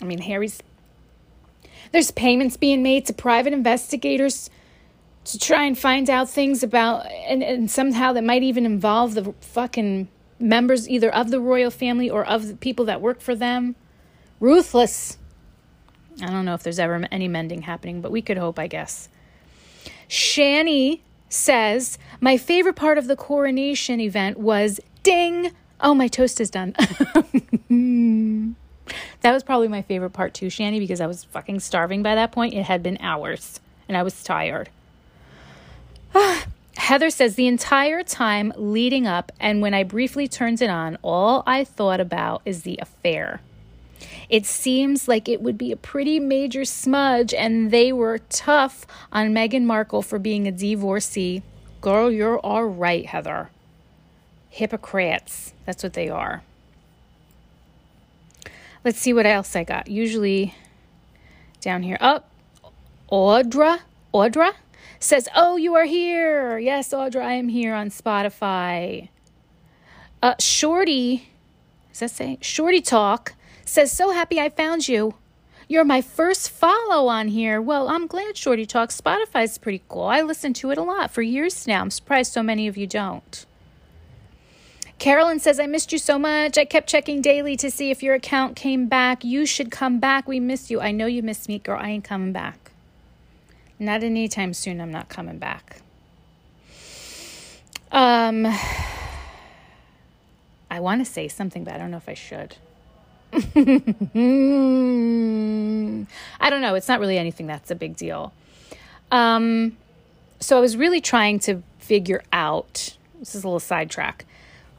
[0.00, 0.62] I mean, Harry's
[1.90, 4.48] there's payments being made to private investigators
[5.24, 9.32] to try and find out things about, and, and somehow that might even involve the
[9.40, 13.76] fucking members either of the royal family or of the people that work for them.
[14.40, 15.18] Ruthless.
[16.20, 19.08] I don't know if there's ever any mending happening, but we could hope, I guess.
[20.08, 25.52] Shani says, My favorite part of the coronation event was ding.
[25.80, 26.74] Oh, my toast is done.
[29.20, 32.32] That was probably my favorite part too, Shanny, because I was fucking starving by that
[32.32, 32.54] point.
[32.54, 34.68] It had been hours and I was tired.
[36.76, 41.42] Heather says the entire time leading up and when I briefly turned it on, all
[41.46, 43.40] I thought about is the affair.
[44.28, 49.34] It seems like it would be a pretty major smudge, and they were tough on
[49.34, 51.42] Meghan Markle for being a divorcee.
[51.80, 53.50] Girl, you're all right, Heather.
[54.48, 55.52] Hypocrites.
[55.66, 56.42] That's what they are.
[58.84, 59.88] Let's see what else I got.
[59.88, 60.54] Usually
[61.60, 61.98] down here.
[62.00, 62.30] Up.
[63.10, 63.80] Oh, Audra.
[64.12, 64.54] Audra
[64.98, 66.58] says, Oh, you are here.
[66.58, 69.08] Yes, Audra, I am here on Spotify.
[70.22, 71.28] Uh, Shorty,
[71.90, 72.38] does that say?
[72.40, 73.34] Shorty Talk
[73.64, 75.14] says, So happy I found you.
[75.68, 77.62] You're my first follow on here.
[77.62, 78.90] Well, I'm glad Shorty Talk.
[78.90, 80.04] Spotify's pretty cool.
[80.04, 81.80] I listen to it a lot for years now.
[81.80, 83.46] I'm surprised so many of you don't.
[85.02, 86.56] Carolyn says, I missed you so much.
[86.56, 89.24] I kept checking daily to see if your account came back.
[89.24, 90.28] You should come back.
[90.28, 90.80] We miss you.
[90.80, 91.76] I know you miss me, girl.
[91.82, 92.70] I ain't coming back.
[93.80, 94.80] Not anytime soon.
[94.80, 95.80] I'm not coming back.
[97.90, 98.46] Um,
[100.70, 102.54] I want to say something, but I don't know if I should.
[106.40, 106.76] I don't know.
[106.76, 108.32] It's not really anything that's a big deal.
[109.10, 109.76] Um,
[110.38, 112.96] so I was really trying to figure out.
[113.18, 114.26] This is a little sidetrack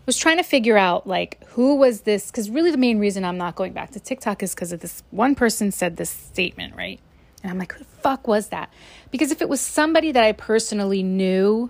[0.06, 3.38] was trying to figure out like who was this because really the main reason i'm
[3.38, 7.00] not going back to tiktok is because of this one person said this statement right
[7.44, 8.72] And I'm like, who the fuck was that?
[9.12, 11.70] Because if it was somebody that I personally knew,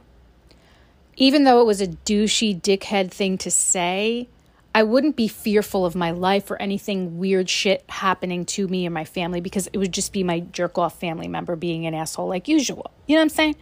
[1.18, 4.30] even though it was a douchey dickhead thing to say,
[4.76, 8.92] I wouldn't be fearful of my life or anything weird shit happening to me or
[8.92, 12.28] my family because it would just be my jerk off family member being an asshole
[12.28, 12.92] like usual.
[13.08, 13.56] You know what I'm saying?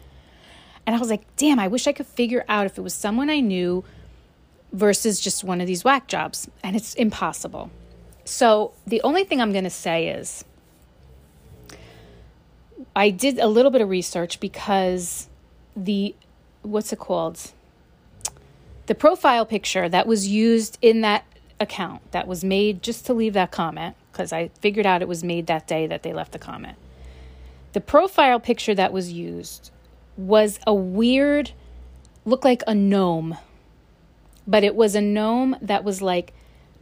[0.86, 3.30] And I was like, damn, I wish I could figure out if it was someone
[3.30, 3.84] I knew
[4.72, 6.50] versus just one of these whack jobs.
[6.64, 7.70] And it's impossible.
[8.26, 10.46] So the only thing I'm going to say is
[12.96, 15.30] I did a little bit of research because
[15.76, 16.16] the,
[16.62, 17.52] what's it called?
[18.88, 21.26] The profile picture that was used in that
[21.60, 25.24] account that was made just to leave that comment, because I figured out it was
[25.24, 26.78] made that day that they left the comment.
[27.74, 29.72] The profile picture that was used
[30.18, 31.52] was a weird,
[32.26, 33.38] looked like a gnome,
[34.48, 36.34] but it was a gnome that was like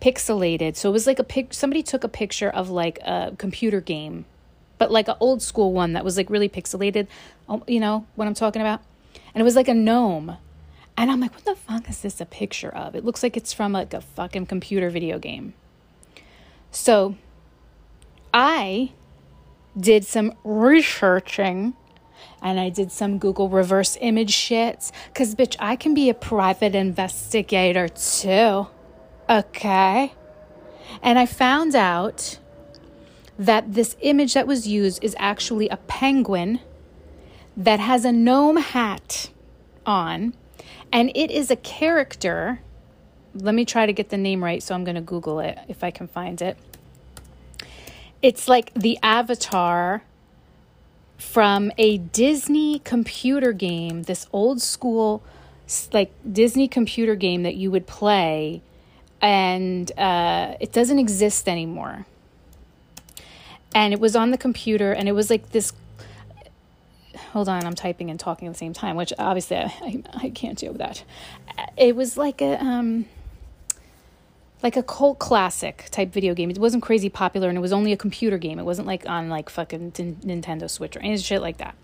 [0.02, 0.76] pixelated.
[0.76, 1.53] So it was like a pic.
[1.53, 4.26] Somebody took a picture of like a computer game,
[4.77, 7.07] but like an old school one that was like really pixelated.
[7.48, 8.81] Oh, you know what I'm talking about?
[9.34, 10.38] And it was like a gnome.
[10.98, 12.95] And I'm like, what the fuck is this a picture of?
[12.95, 15.53] It looks like it's from like a fucking computer video game.
[16.72, 17.15] So
[18.34, 18.91] I
[19.77, 21.73] did some researching
[22.41, 24.91] and I did some Google reverse image shit.
[25.11, 28.68] Because, bitch, I can be a private investigator too.
[29.30, 30.14] Okay.
[31.02, 32.40] And I found out
[33.38, 36.60] that this image that was used is actually a penguin
[37.56, 39.30] that has a gnome hat
[39.86, 40.34] on.
[40.91, 42.61] And it is a character.
[43.36, 45.84] Let me try to get the name right, so I'm going to Google it if
[45.84, 46.57] I can find it.
[48.22, 50.03] It's like the avatar
[51.19, 55.21] from a Disney computer game, this old school,
[55.91, 58.61] like Disney computer game that you would play,
[59.21, 62.05] and uh, it doesn't exist anymore.
[63.75, 65.73] And it was on the computer, and it was like this.
[67.33, 70.29] Hold on, I'm typing and talking at the same time, which obviously I, I, I
[70.29, 71.03] can't do that.
[71.77, 72.63] It was like a.
[72.63, 73.05] Um,
[74.61, 76.49] like a cult classic type video game.
[76.49, 78.60] It wasn't crazy popular and it was only a computer game.
[78.60, 81.76] It wasn't like on like fucking Nintendo Switch or any shit like that.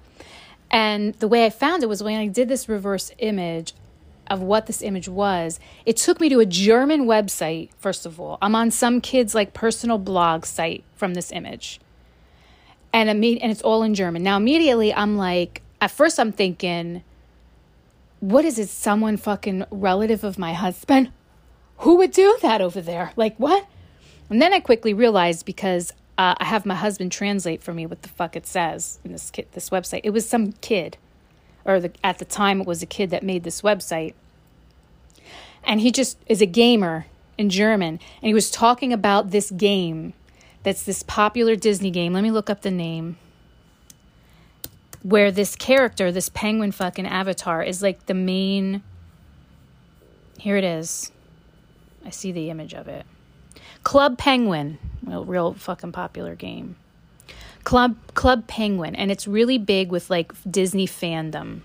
[0.70, 3.74] And the way I found it was when I did this reverse image
[4.28, 8.38] of what this image was, it took me to a German website, first of all.
[8.42, 11.80] I'm on some kid's like personal blog site from this image.
[12.92, 14.24] And, imme- and it's all in German.
[14.24, 17.04] Now, immediately, I'm like, at first, I'm thinking,
[18.22, 18.70] what is it?
[18.70, 21.12] Someone fucking relative of my husband?
[21.80, 23.12] Who would do that over there?
[23.16, 23.68] Like, what?
[24.30, 28.02] And then I quickly realized because uh, I have my husband translate for me what
[28.02, 30.02] the fuck it says in this kid, this website.
[30.04, 30.98] It was some kid,
[31.66, 34.14] or the, at the time it was a kid that made this website,
[35.64, 37.08] and he just is a gamer
[37.38, 40.14] in German, and he was talking about this game
[40.64, 42.14] that's this popular Disney game.
[42.14, 43.18] Let me look up the name.
[45.04, 48.82] Where this character, this penguin fucking avatar, is like the main.
[50.40, 51.12] Here it is.
[52.06, 53.06] I see the image of it.
[53.84, 56.76] Club Penguin, real, real fucking popular game.
[57.64, 61.62] Club Club Penguin, and it's really big with like Disney fandom.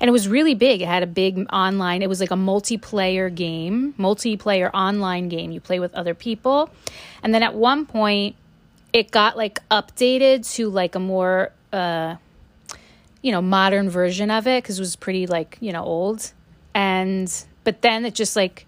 [0.00, 0.82] And it was really big.
[0.82, 2.02] It had a big online.
[2.02, 5.52] It was like a multiplayer game, multiplayer online game.
[5.52, 6.68] You play with other people,
[7.22, 8.34] and then at one point,
[8.92, 12.16] it got like updated to like a more, uh,
[13.22, 16.32] you know, modern version of it because it was pretty like you know old.
[16.74, 17.32] And
[17.62, 18.66] but then it just like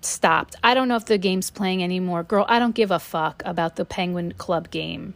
[0.00, 0.56] stopped.
[0.62, 2.22] I don't know if the game's playing anymore.
[2.22, 5.14] Girl, I don't give a fuck about the Penguin Club game.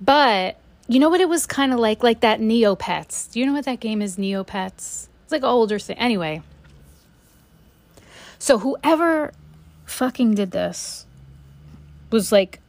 [0.00, 2.02] But you know what it was kind of like?
[2.02, 3.30] Like that Neopets.
[3.30, 5.08] Do you know what that game is, Neopets?
[5.24, 5.98] It's like an older thing.
[5.98, 6.42] Anyway.
[8.38, 9.32] So whoever
[9.84, 11.06] fucking did this
[12.10, 12.60] was like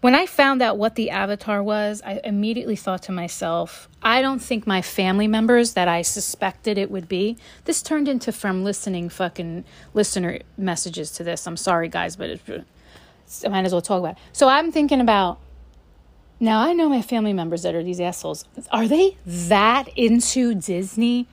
[0.00, 4.38] when I found out what the avatar was, I immediately thought to myself, I don't
[4.38, 7.36] think my family members that I suspected it would be.
[7.64, 11.46] This turned into from listening fucking listener messages to this.
[11.46, 12.64] I'm sorry, guys, but it,
[13.44, 14.18] I might as well talk about it.
[14.32, 15.38] So I'm thinking about
[16.42, 18.46] now, I know my family members that are these assholes.
[18.72, 21.28] Are they that into Disney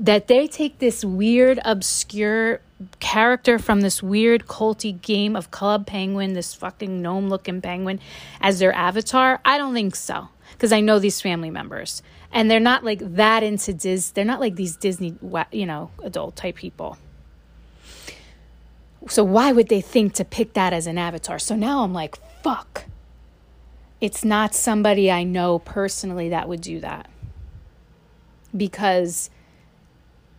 [0.00, 2.60] that they take this weird, obscure
[3.00, 8.00] character from this weird culty game of Club Penguin, this fucking gnome looking penguin,
[8.40, 9.40] as their avatar?
[9.44, 10.28] I don't think so.
[10.52, 12.02] Because I know these family members.
[12.32, 14.10] And they're not like that into Dis.
[14.10, 15.16] They're not like these Disney,
[15.50, 16.98] you know, adult type people.
[19.08, 21.38] So why would they think to pick that as an avatar?
[21.38, 22.84] So now I'm like, fuck.
[24.00, 27.08] It's not somebody I know personally that would do that.
[28.56, 29.30] Because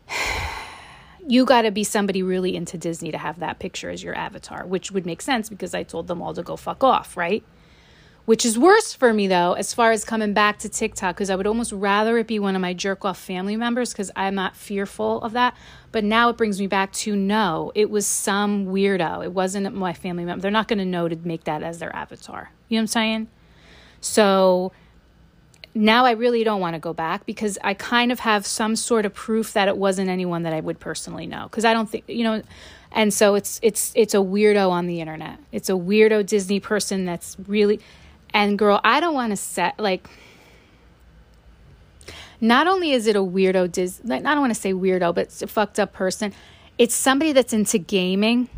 [1.28, 4.66] you got to be somebody really into Disney to have that picture as your avatar,
[4.66, 7.44] which would make sense because I told them all to go fuck off, right?
[8.26, 11.36] which is worse for me though, as far as coming back to TikTok, because I
[11.36, 14.56] would almost rather it be one of my jerk off family members because I'm not
[14.56, 15.56] fearful of that.
[15.92, 19.24] But now it brings me back to no, it was some weirdo.
[19.24, 20.42] It wasn't my family member.
[20.42, 22.52] They're not going to know to make that as their avatar.
[22.70, 23.28] You know what I'm saying?
[24.00, 24.72] So
[25.76, 29.06] now I really don't want to go back because I kind of have some sort
[29.06, 31.44] of proof that it wasn't anyone that I would personally know.
[31.44, 32.44] Because I don't think, you know,
[32.92, 35.40] and so it's it's it's a weirdo on the internet.
[35.52, 37.80] It's a weirdo Disney person that's really
[38.34, 40.08] and girl, I don't want to set like
[42.40, 45.42] not only is it a weirdo Dis I don't want to say weirdo, but it's
[45.42, 46.34] a fucked up person.
[46.78, 48.50] It's somebody that's into gaming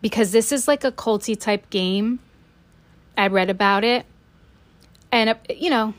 [0.00, 2.18] because this is like a culty type game.
[3.16, 4.06] I read about it.
[5.12, 5.94] And uh, you know,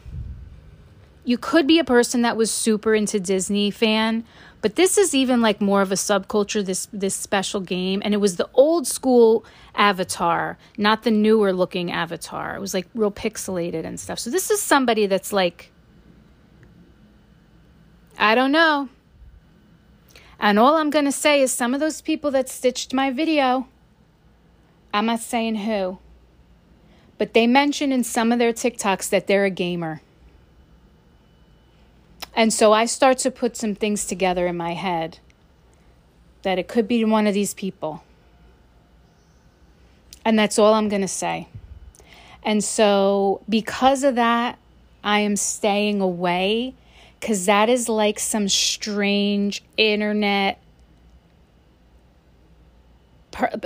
[1.27, 4.23] you could be a person that was super into Disney fan,
[4.61, 8.17] but this is even like more of a subculture this this special game and it
[8.17, 9.43] was the old school
[9.75, 12.55] avatar, not the newer looking avatar.
[12.55, 14.19] It was like real pixelated and stuff.
[14.19, 15.73] So this is somebody that's like
[18.17, 18.87] I don't know.
[20.39, 23.67] And all I'm going to say is some of those people that stitched my video,
[24.93, 25.97] I'm not saying who,
[27.17, 30.01] but they mentioned in some of their TikToks that they're a gamer.
[32.37, 35.17] And so I start to put some things together in my head
[36.43, 38.03] that it could be one of these people.
[40.23, 41.47] And that's all I'm going to say.
[42.43, 44.59] And so, because of that,
[45.03, 46.75] I am staying away
[47.19, 50.59] because that is like some strange internet,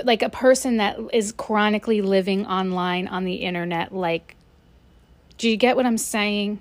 [0.02, 3.94] like a person that is chronically living online on the internet.
[3.94, 4.34] Like,
[5.36, 6.60] do you get what I'm saying?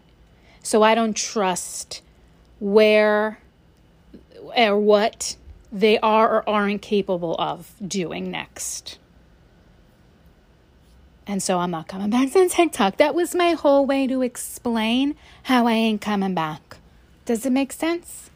[0.64, 2.02] So I don't trust
[2.60, 3.40] where
[4.56, 5.36] or what
[5.72, 8.98] they are or aren't capable of doing next.
[11.26, 12.98] And so I'm not coming back to TikTok.
[12.98, 16.78] That was my whole way to explain how I ain't coming back.
[17.26, 18.30] Does it make sense?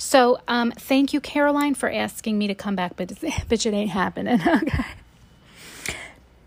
[0.00, 3.08] So, um, thank you, Caroline, for asking me to come back, but
[3.48, 4.40] bitch, it ain't happening.
[4.46, 4.84] okay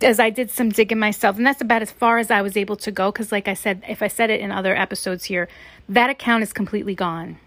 [0.04, 2.76] as I did some digging myself, and that's about as far as I was able
[2.78, 3.12] to go.
[3.12, 5.48] Because, like I said, if I said it in other episodes here,
[5.88, 7.38] that account is completely gone.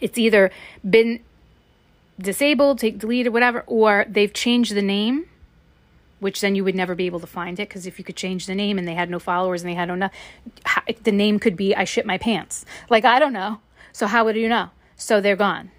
[0.00, 0.50] It's either
[0.88, 1.20] been
[2.20, 5.26] disabled, take deleted, whatever, or they've changed the name,
[6.20, 7.68] which then you would never be able to find it.
[7.68, 9.88] Because if you could change the name and they had no followers and they had
[9.88, 10.10] no,
[11.02, 12.64] the name could be I shit my pants.
[12.90, 13.60] Like I don't know.
[13.92, 14.70] So how would you know?
[14.96, 15.70] So they're gone.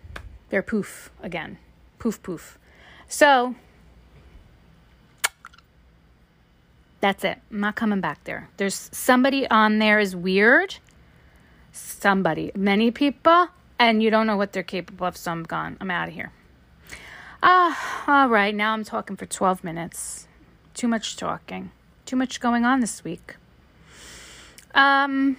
[0.49, 1.57] They're poof again.
[1.99, 2.57] Poof poof.
[3.07, 3.56] So
[7.06, 7.38] That's it.
[7.52, 8.49] I'm not coming back there.
[8.57, 10.77] There's somebody on there is weird.
[11.72, 15.77] Somebody, many people, and you don't know what they're capable of, so I'm gone.
[15.80, 16.32] I'm out of here.
[17.44, 18.56] Ah, all right.
[18.56, 20.27] Now I'm talking for 12 minutes.
[20.73, 21.69] Too much talking.
[22.07, 23.36] Too much going on this week.
[24.73, 25.38] Um,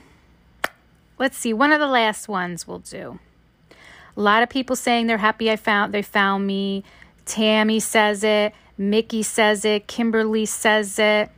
[1.19, 1.53] let's see.
[1.53, 3.19] One of the last ones we'll do.
[4.17, 6.85] A lot of people saying they're happy I found they found me.
[7.25, 8.55] Tammy says it.
[8.79, 9.89] Mickey says it.
[9.89, 11.29] Kimberly says it.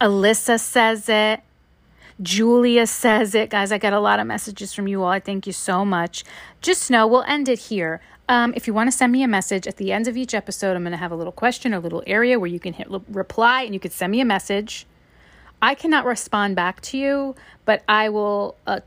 [0.00, 1.40] Alyssa says it.
[2.22, 3.50] Julia says it.
[3.50, 5.08] Guys, I got a lot of messages from you all.
[5.08, 6.24] I thank you so much.
[6.60, 8.00] Just know we'll end it here.
[8.28, 10.76] Um, if you want to send me a message at the end of each episode,
[10.76, 13.62] I'm going to have a little question, a little area where you can hit reply
[13.62, 14.86] and you can send me a message.
[15.60, 18.80] I cannot respond back to you, but I will, uh,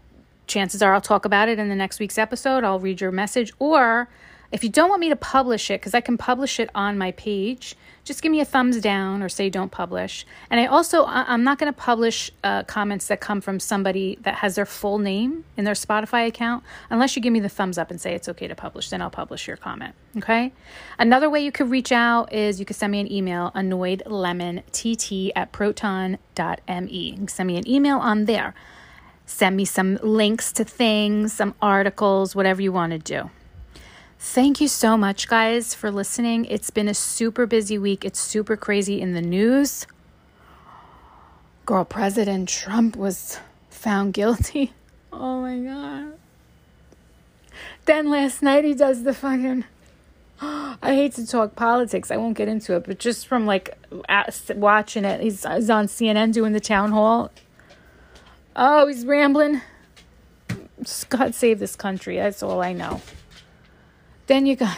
[0.48, 2.64] chances are I'll talk about it in the next week's episode.
[2.64, 3.52] I'll read your message.
[3.60, 4.08] Or
[4.52, 7.12] if you don't want me to publish it, because I can publish it on my
[7.12, 10.26] page, just give me a thumbs down or say don't publish.
[10.50, 14.36] And I also, I'm not going to publish uh, comments that come from somebody that
[14.36, 17.92] has their full name in their Spotify account unless you give me the thumbs up
[17.92, 18.90] and say it's okay to publish.
[18.90, 19.96] Then I'll publish your comment.
[20.18, 20.52] Okay.
[21.00, 25.52] Another way you could reach out is you could send me an email, annoyedlemontt at
[25.52, 27.18] proton.me.
[27.20, 28.54] You send me an email on there.
[29.26, 33.30] Send me some links to things, some articles, whatever you want to do.
[34.26, 36.46] Thank you so much, guys, for listening.
[36.46, 38.06] It's been a super busy week.
[38.06, 39.86] It's super crazy in the news.
[41.66, 43.40] Girl, President Trump was
[43.70, 44.72] found guilty.
[45.16, 46.18] Oh my God.
[47.86, 49.64] Then last night he does the fucking.
[50.42, 52.10] I hate to talk politics.
[52.10, 53.78] I won't get into it, but just from like
[54.56, 57.30] watching it, he's, he's on CNN doing the town hall.
[58.56, 59.62] Oh, he's rambling.
[61.10, 62.16] God save this country.
[62.16, 63.02] That's all I know.
[64.28, 64.78] Then you got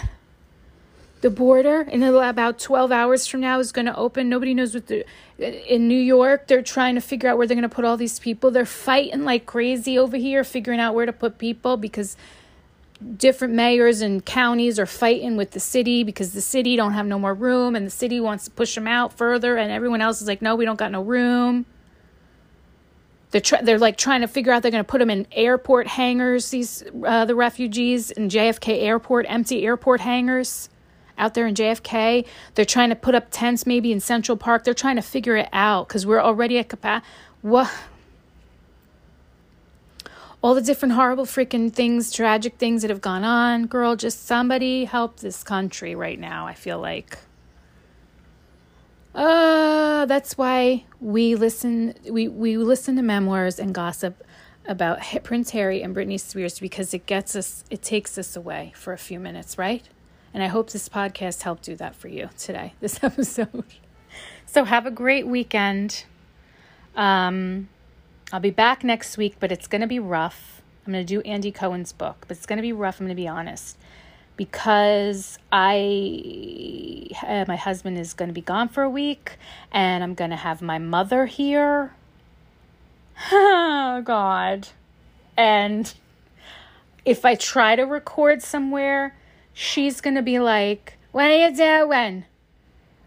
[1.21, 4.29] the border in about 12 hours from now is going to open.
[4.29, 5.05] Nobody knows what the
[5.37, 8.19] in New York, they're trying to figure out where they're going to put all these
[8.19, 8.51] people.
[8.51, 12.15] They're fighting like crazy over here figuring out where to put people because
[13.17, 17.19] different mayors and counties are fighting with the city because the city don't have no
[17.19, 20.27] more room and the city wants to push them out further and everyone else is
[20.27, 21.65] like no we don't got no room
[23.35, 25.87] they're, tr- they're like trying to figure out they're going to put them in airport
[25.87, 30.69] hangars these uh, the refugees in jfk airport empty airport hangars
[31.17, 34.73] out there in jfk they're trying to put up tents maybe in central park they're
[34.73, 37.05] trying to figure it out because we're already at capacity
[37.41, 37.69] what
[40.41, 43.65] all the different horrible freaking things, tragic things that have gone on.
[43.65, 47.17] Girl, just somebody help this country right now, I feel like.
[49.15, 54.21] Uh, that's why we listen we, we listen to memoirs and gossip
[54.67, 58.91] about Prince Harry and Britney Spears because it gets us it takes us away for
[58.91, 59.87] a few minutes, right?
[60.33, 63.63] And I hope this podcast helped do that for you today, this episode.
[64.45, 66.03] So have a great weekend.
[66.95, 67.69] Um
[68.33, 70.61] I'll be back next week, but it's going to be rough.
[70.85, 72.99] I'm going to do Andy Cohen's book, but it's going to be rough.
[72.99, 73.77] I'm going to be honest
[74.37, 79.37] because I uh, my husband is going to be gone for a week
[79.71, 81.93] and I'm going to have my mother here.
[83.31, 84.67] Oh god.
[85.37, 85.93] And
[87.05, 89.15] if I try to record somewhere,
[89.53, 92.25] she's going to be like, "What are you doing?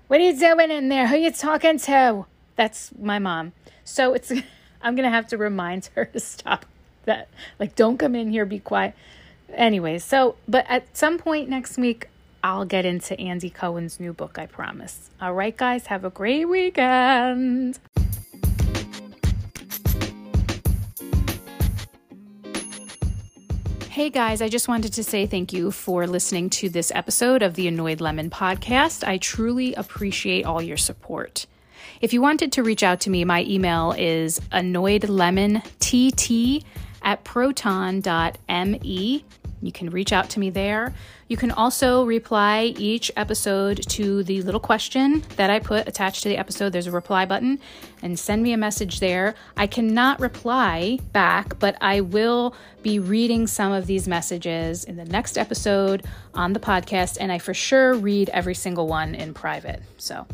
[0.06, 1.08] What are you doing in there?
[1.08, 2.24] Who are you talking to?"
[2.56, 3.52] That's my mom.
[3.84, 4.32] So it's
[4.82, 6.64] I'm going to have to remind her to stop
[7.04, 7.28] that.
[7.58, 8.94] Like, don't come in here, be quiet.
[9.54, 12.08] Anyways, so, but at some point next week,
[12.44, 15.10] I'll get into Andy Cohen's new book, I promise.
[15.20, 17.80] All right, guys, have a great weekend.
[23.88, 27.54] Hey guys, I just wanted to say thank you for listening to this episode of
[27.54, 29.02] the Annoyed Lemon podcast.
[29.02, 31.46] I truly appreciate all your support.
[32.00, 36.64] If you wanted to reach out to me, my email is annoyedlemontt
[37.02, 39.24] at proton.me.
[39.60, 40.94] You can reach out to me there.
[41.28, 46.30] You can also reply each episode to the little question that I put attached to
[46.30, 46.72] the episode.
[46.72, 47.60] There's a reply button
[48.02, 49.34] and send me a message there.
[49.54, 55.04] I cannot reply back, but I will be reading some of these messages in the
[55.04, 59.82] next episode on the podcast, and I for sure read every single one in private.
[59.98, 60.26] So,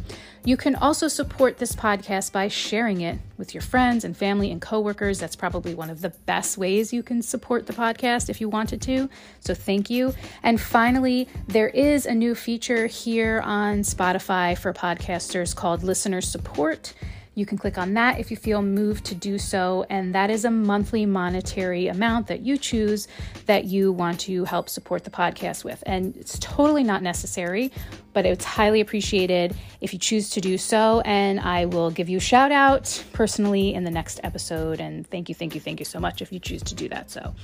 [0.47, 4.61] you can also support this podcast by sharing it with your friends and family and
[4.61, 5.19] coworkers.
[5.19, 8.83] That's probably one of the best ways you can support the podcast if you wanted
[8.83, 9.09] to.
[9.41, 10.12] So thank you.
[10.43, 16.93] And finally, there is a new feature here on Spotify for podcasters called Listener Support.
[17.35, 20.44] You can click on that if you feel moved to do so, and that is
[20.44, 23.09] a monthly monetary amount that you choose
[23.47, 25.82] that you want to help support the podcast with.
[25.86, 27.73] And it's totally not necessary,
[28.12, 31.01] but it's highly appreciated if you choose to do so.
[31.06, 34.81] And I will give you a shout out personally in the next episode.
[34.81, 37.11] And thank you, thank you, thank you so much if you choose to do that.
[37.11, 37.35] So,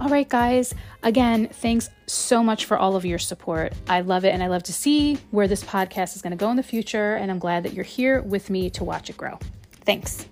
[0.00, 3.72] all right, guys, again, thanks so much for all of your support.
[3.88, 6.50] I love it and I love to see where this podcast is going to go
[6.50, 7.16] in the future.
[7.16, 9.38] And I'm glad that you're here with me to watch it grow.
[9.84, 10.26] Thanks.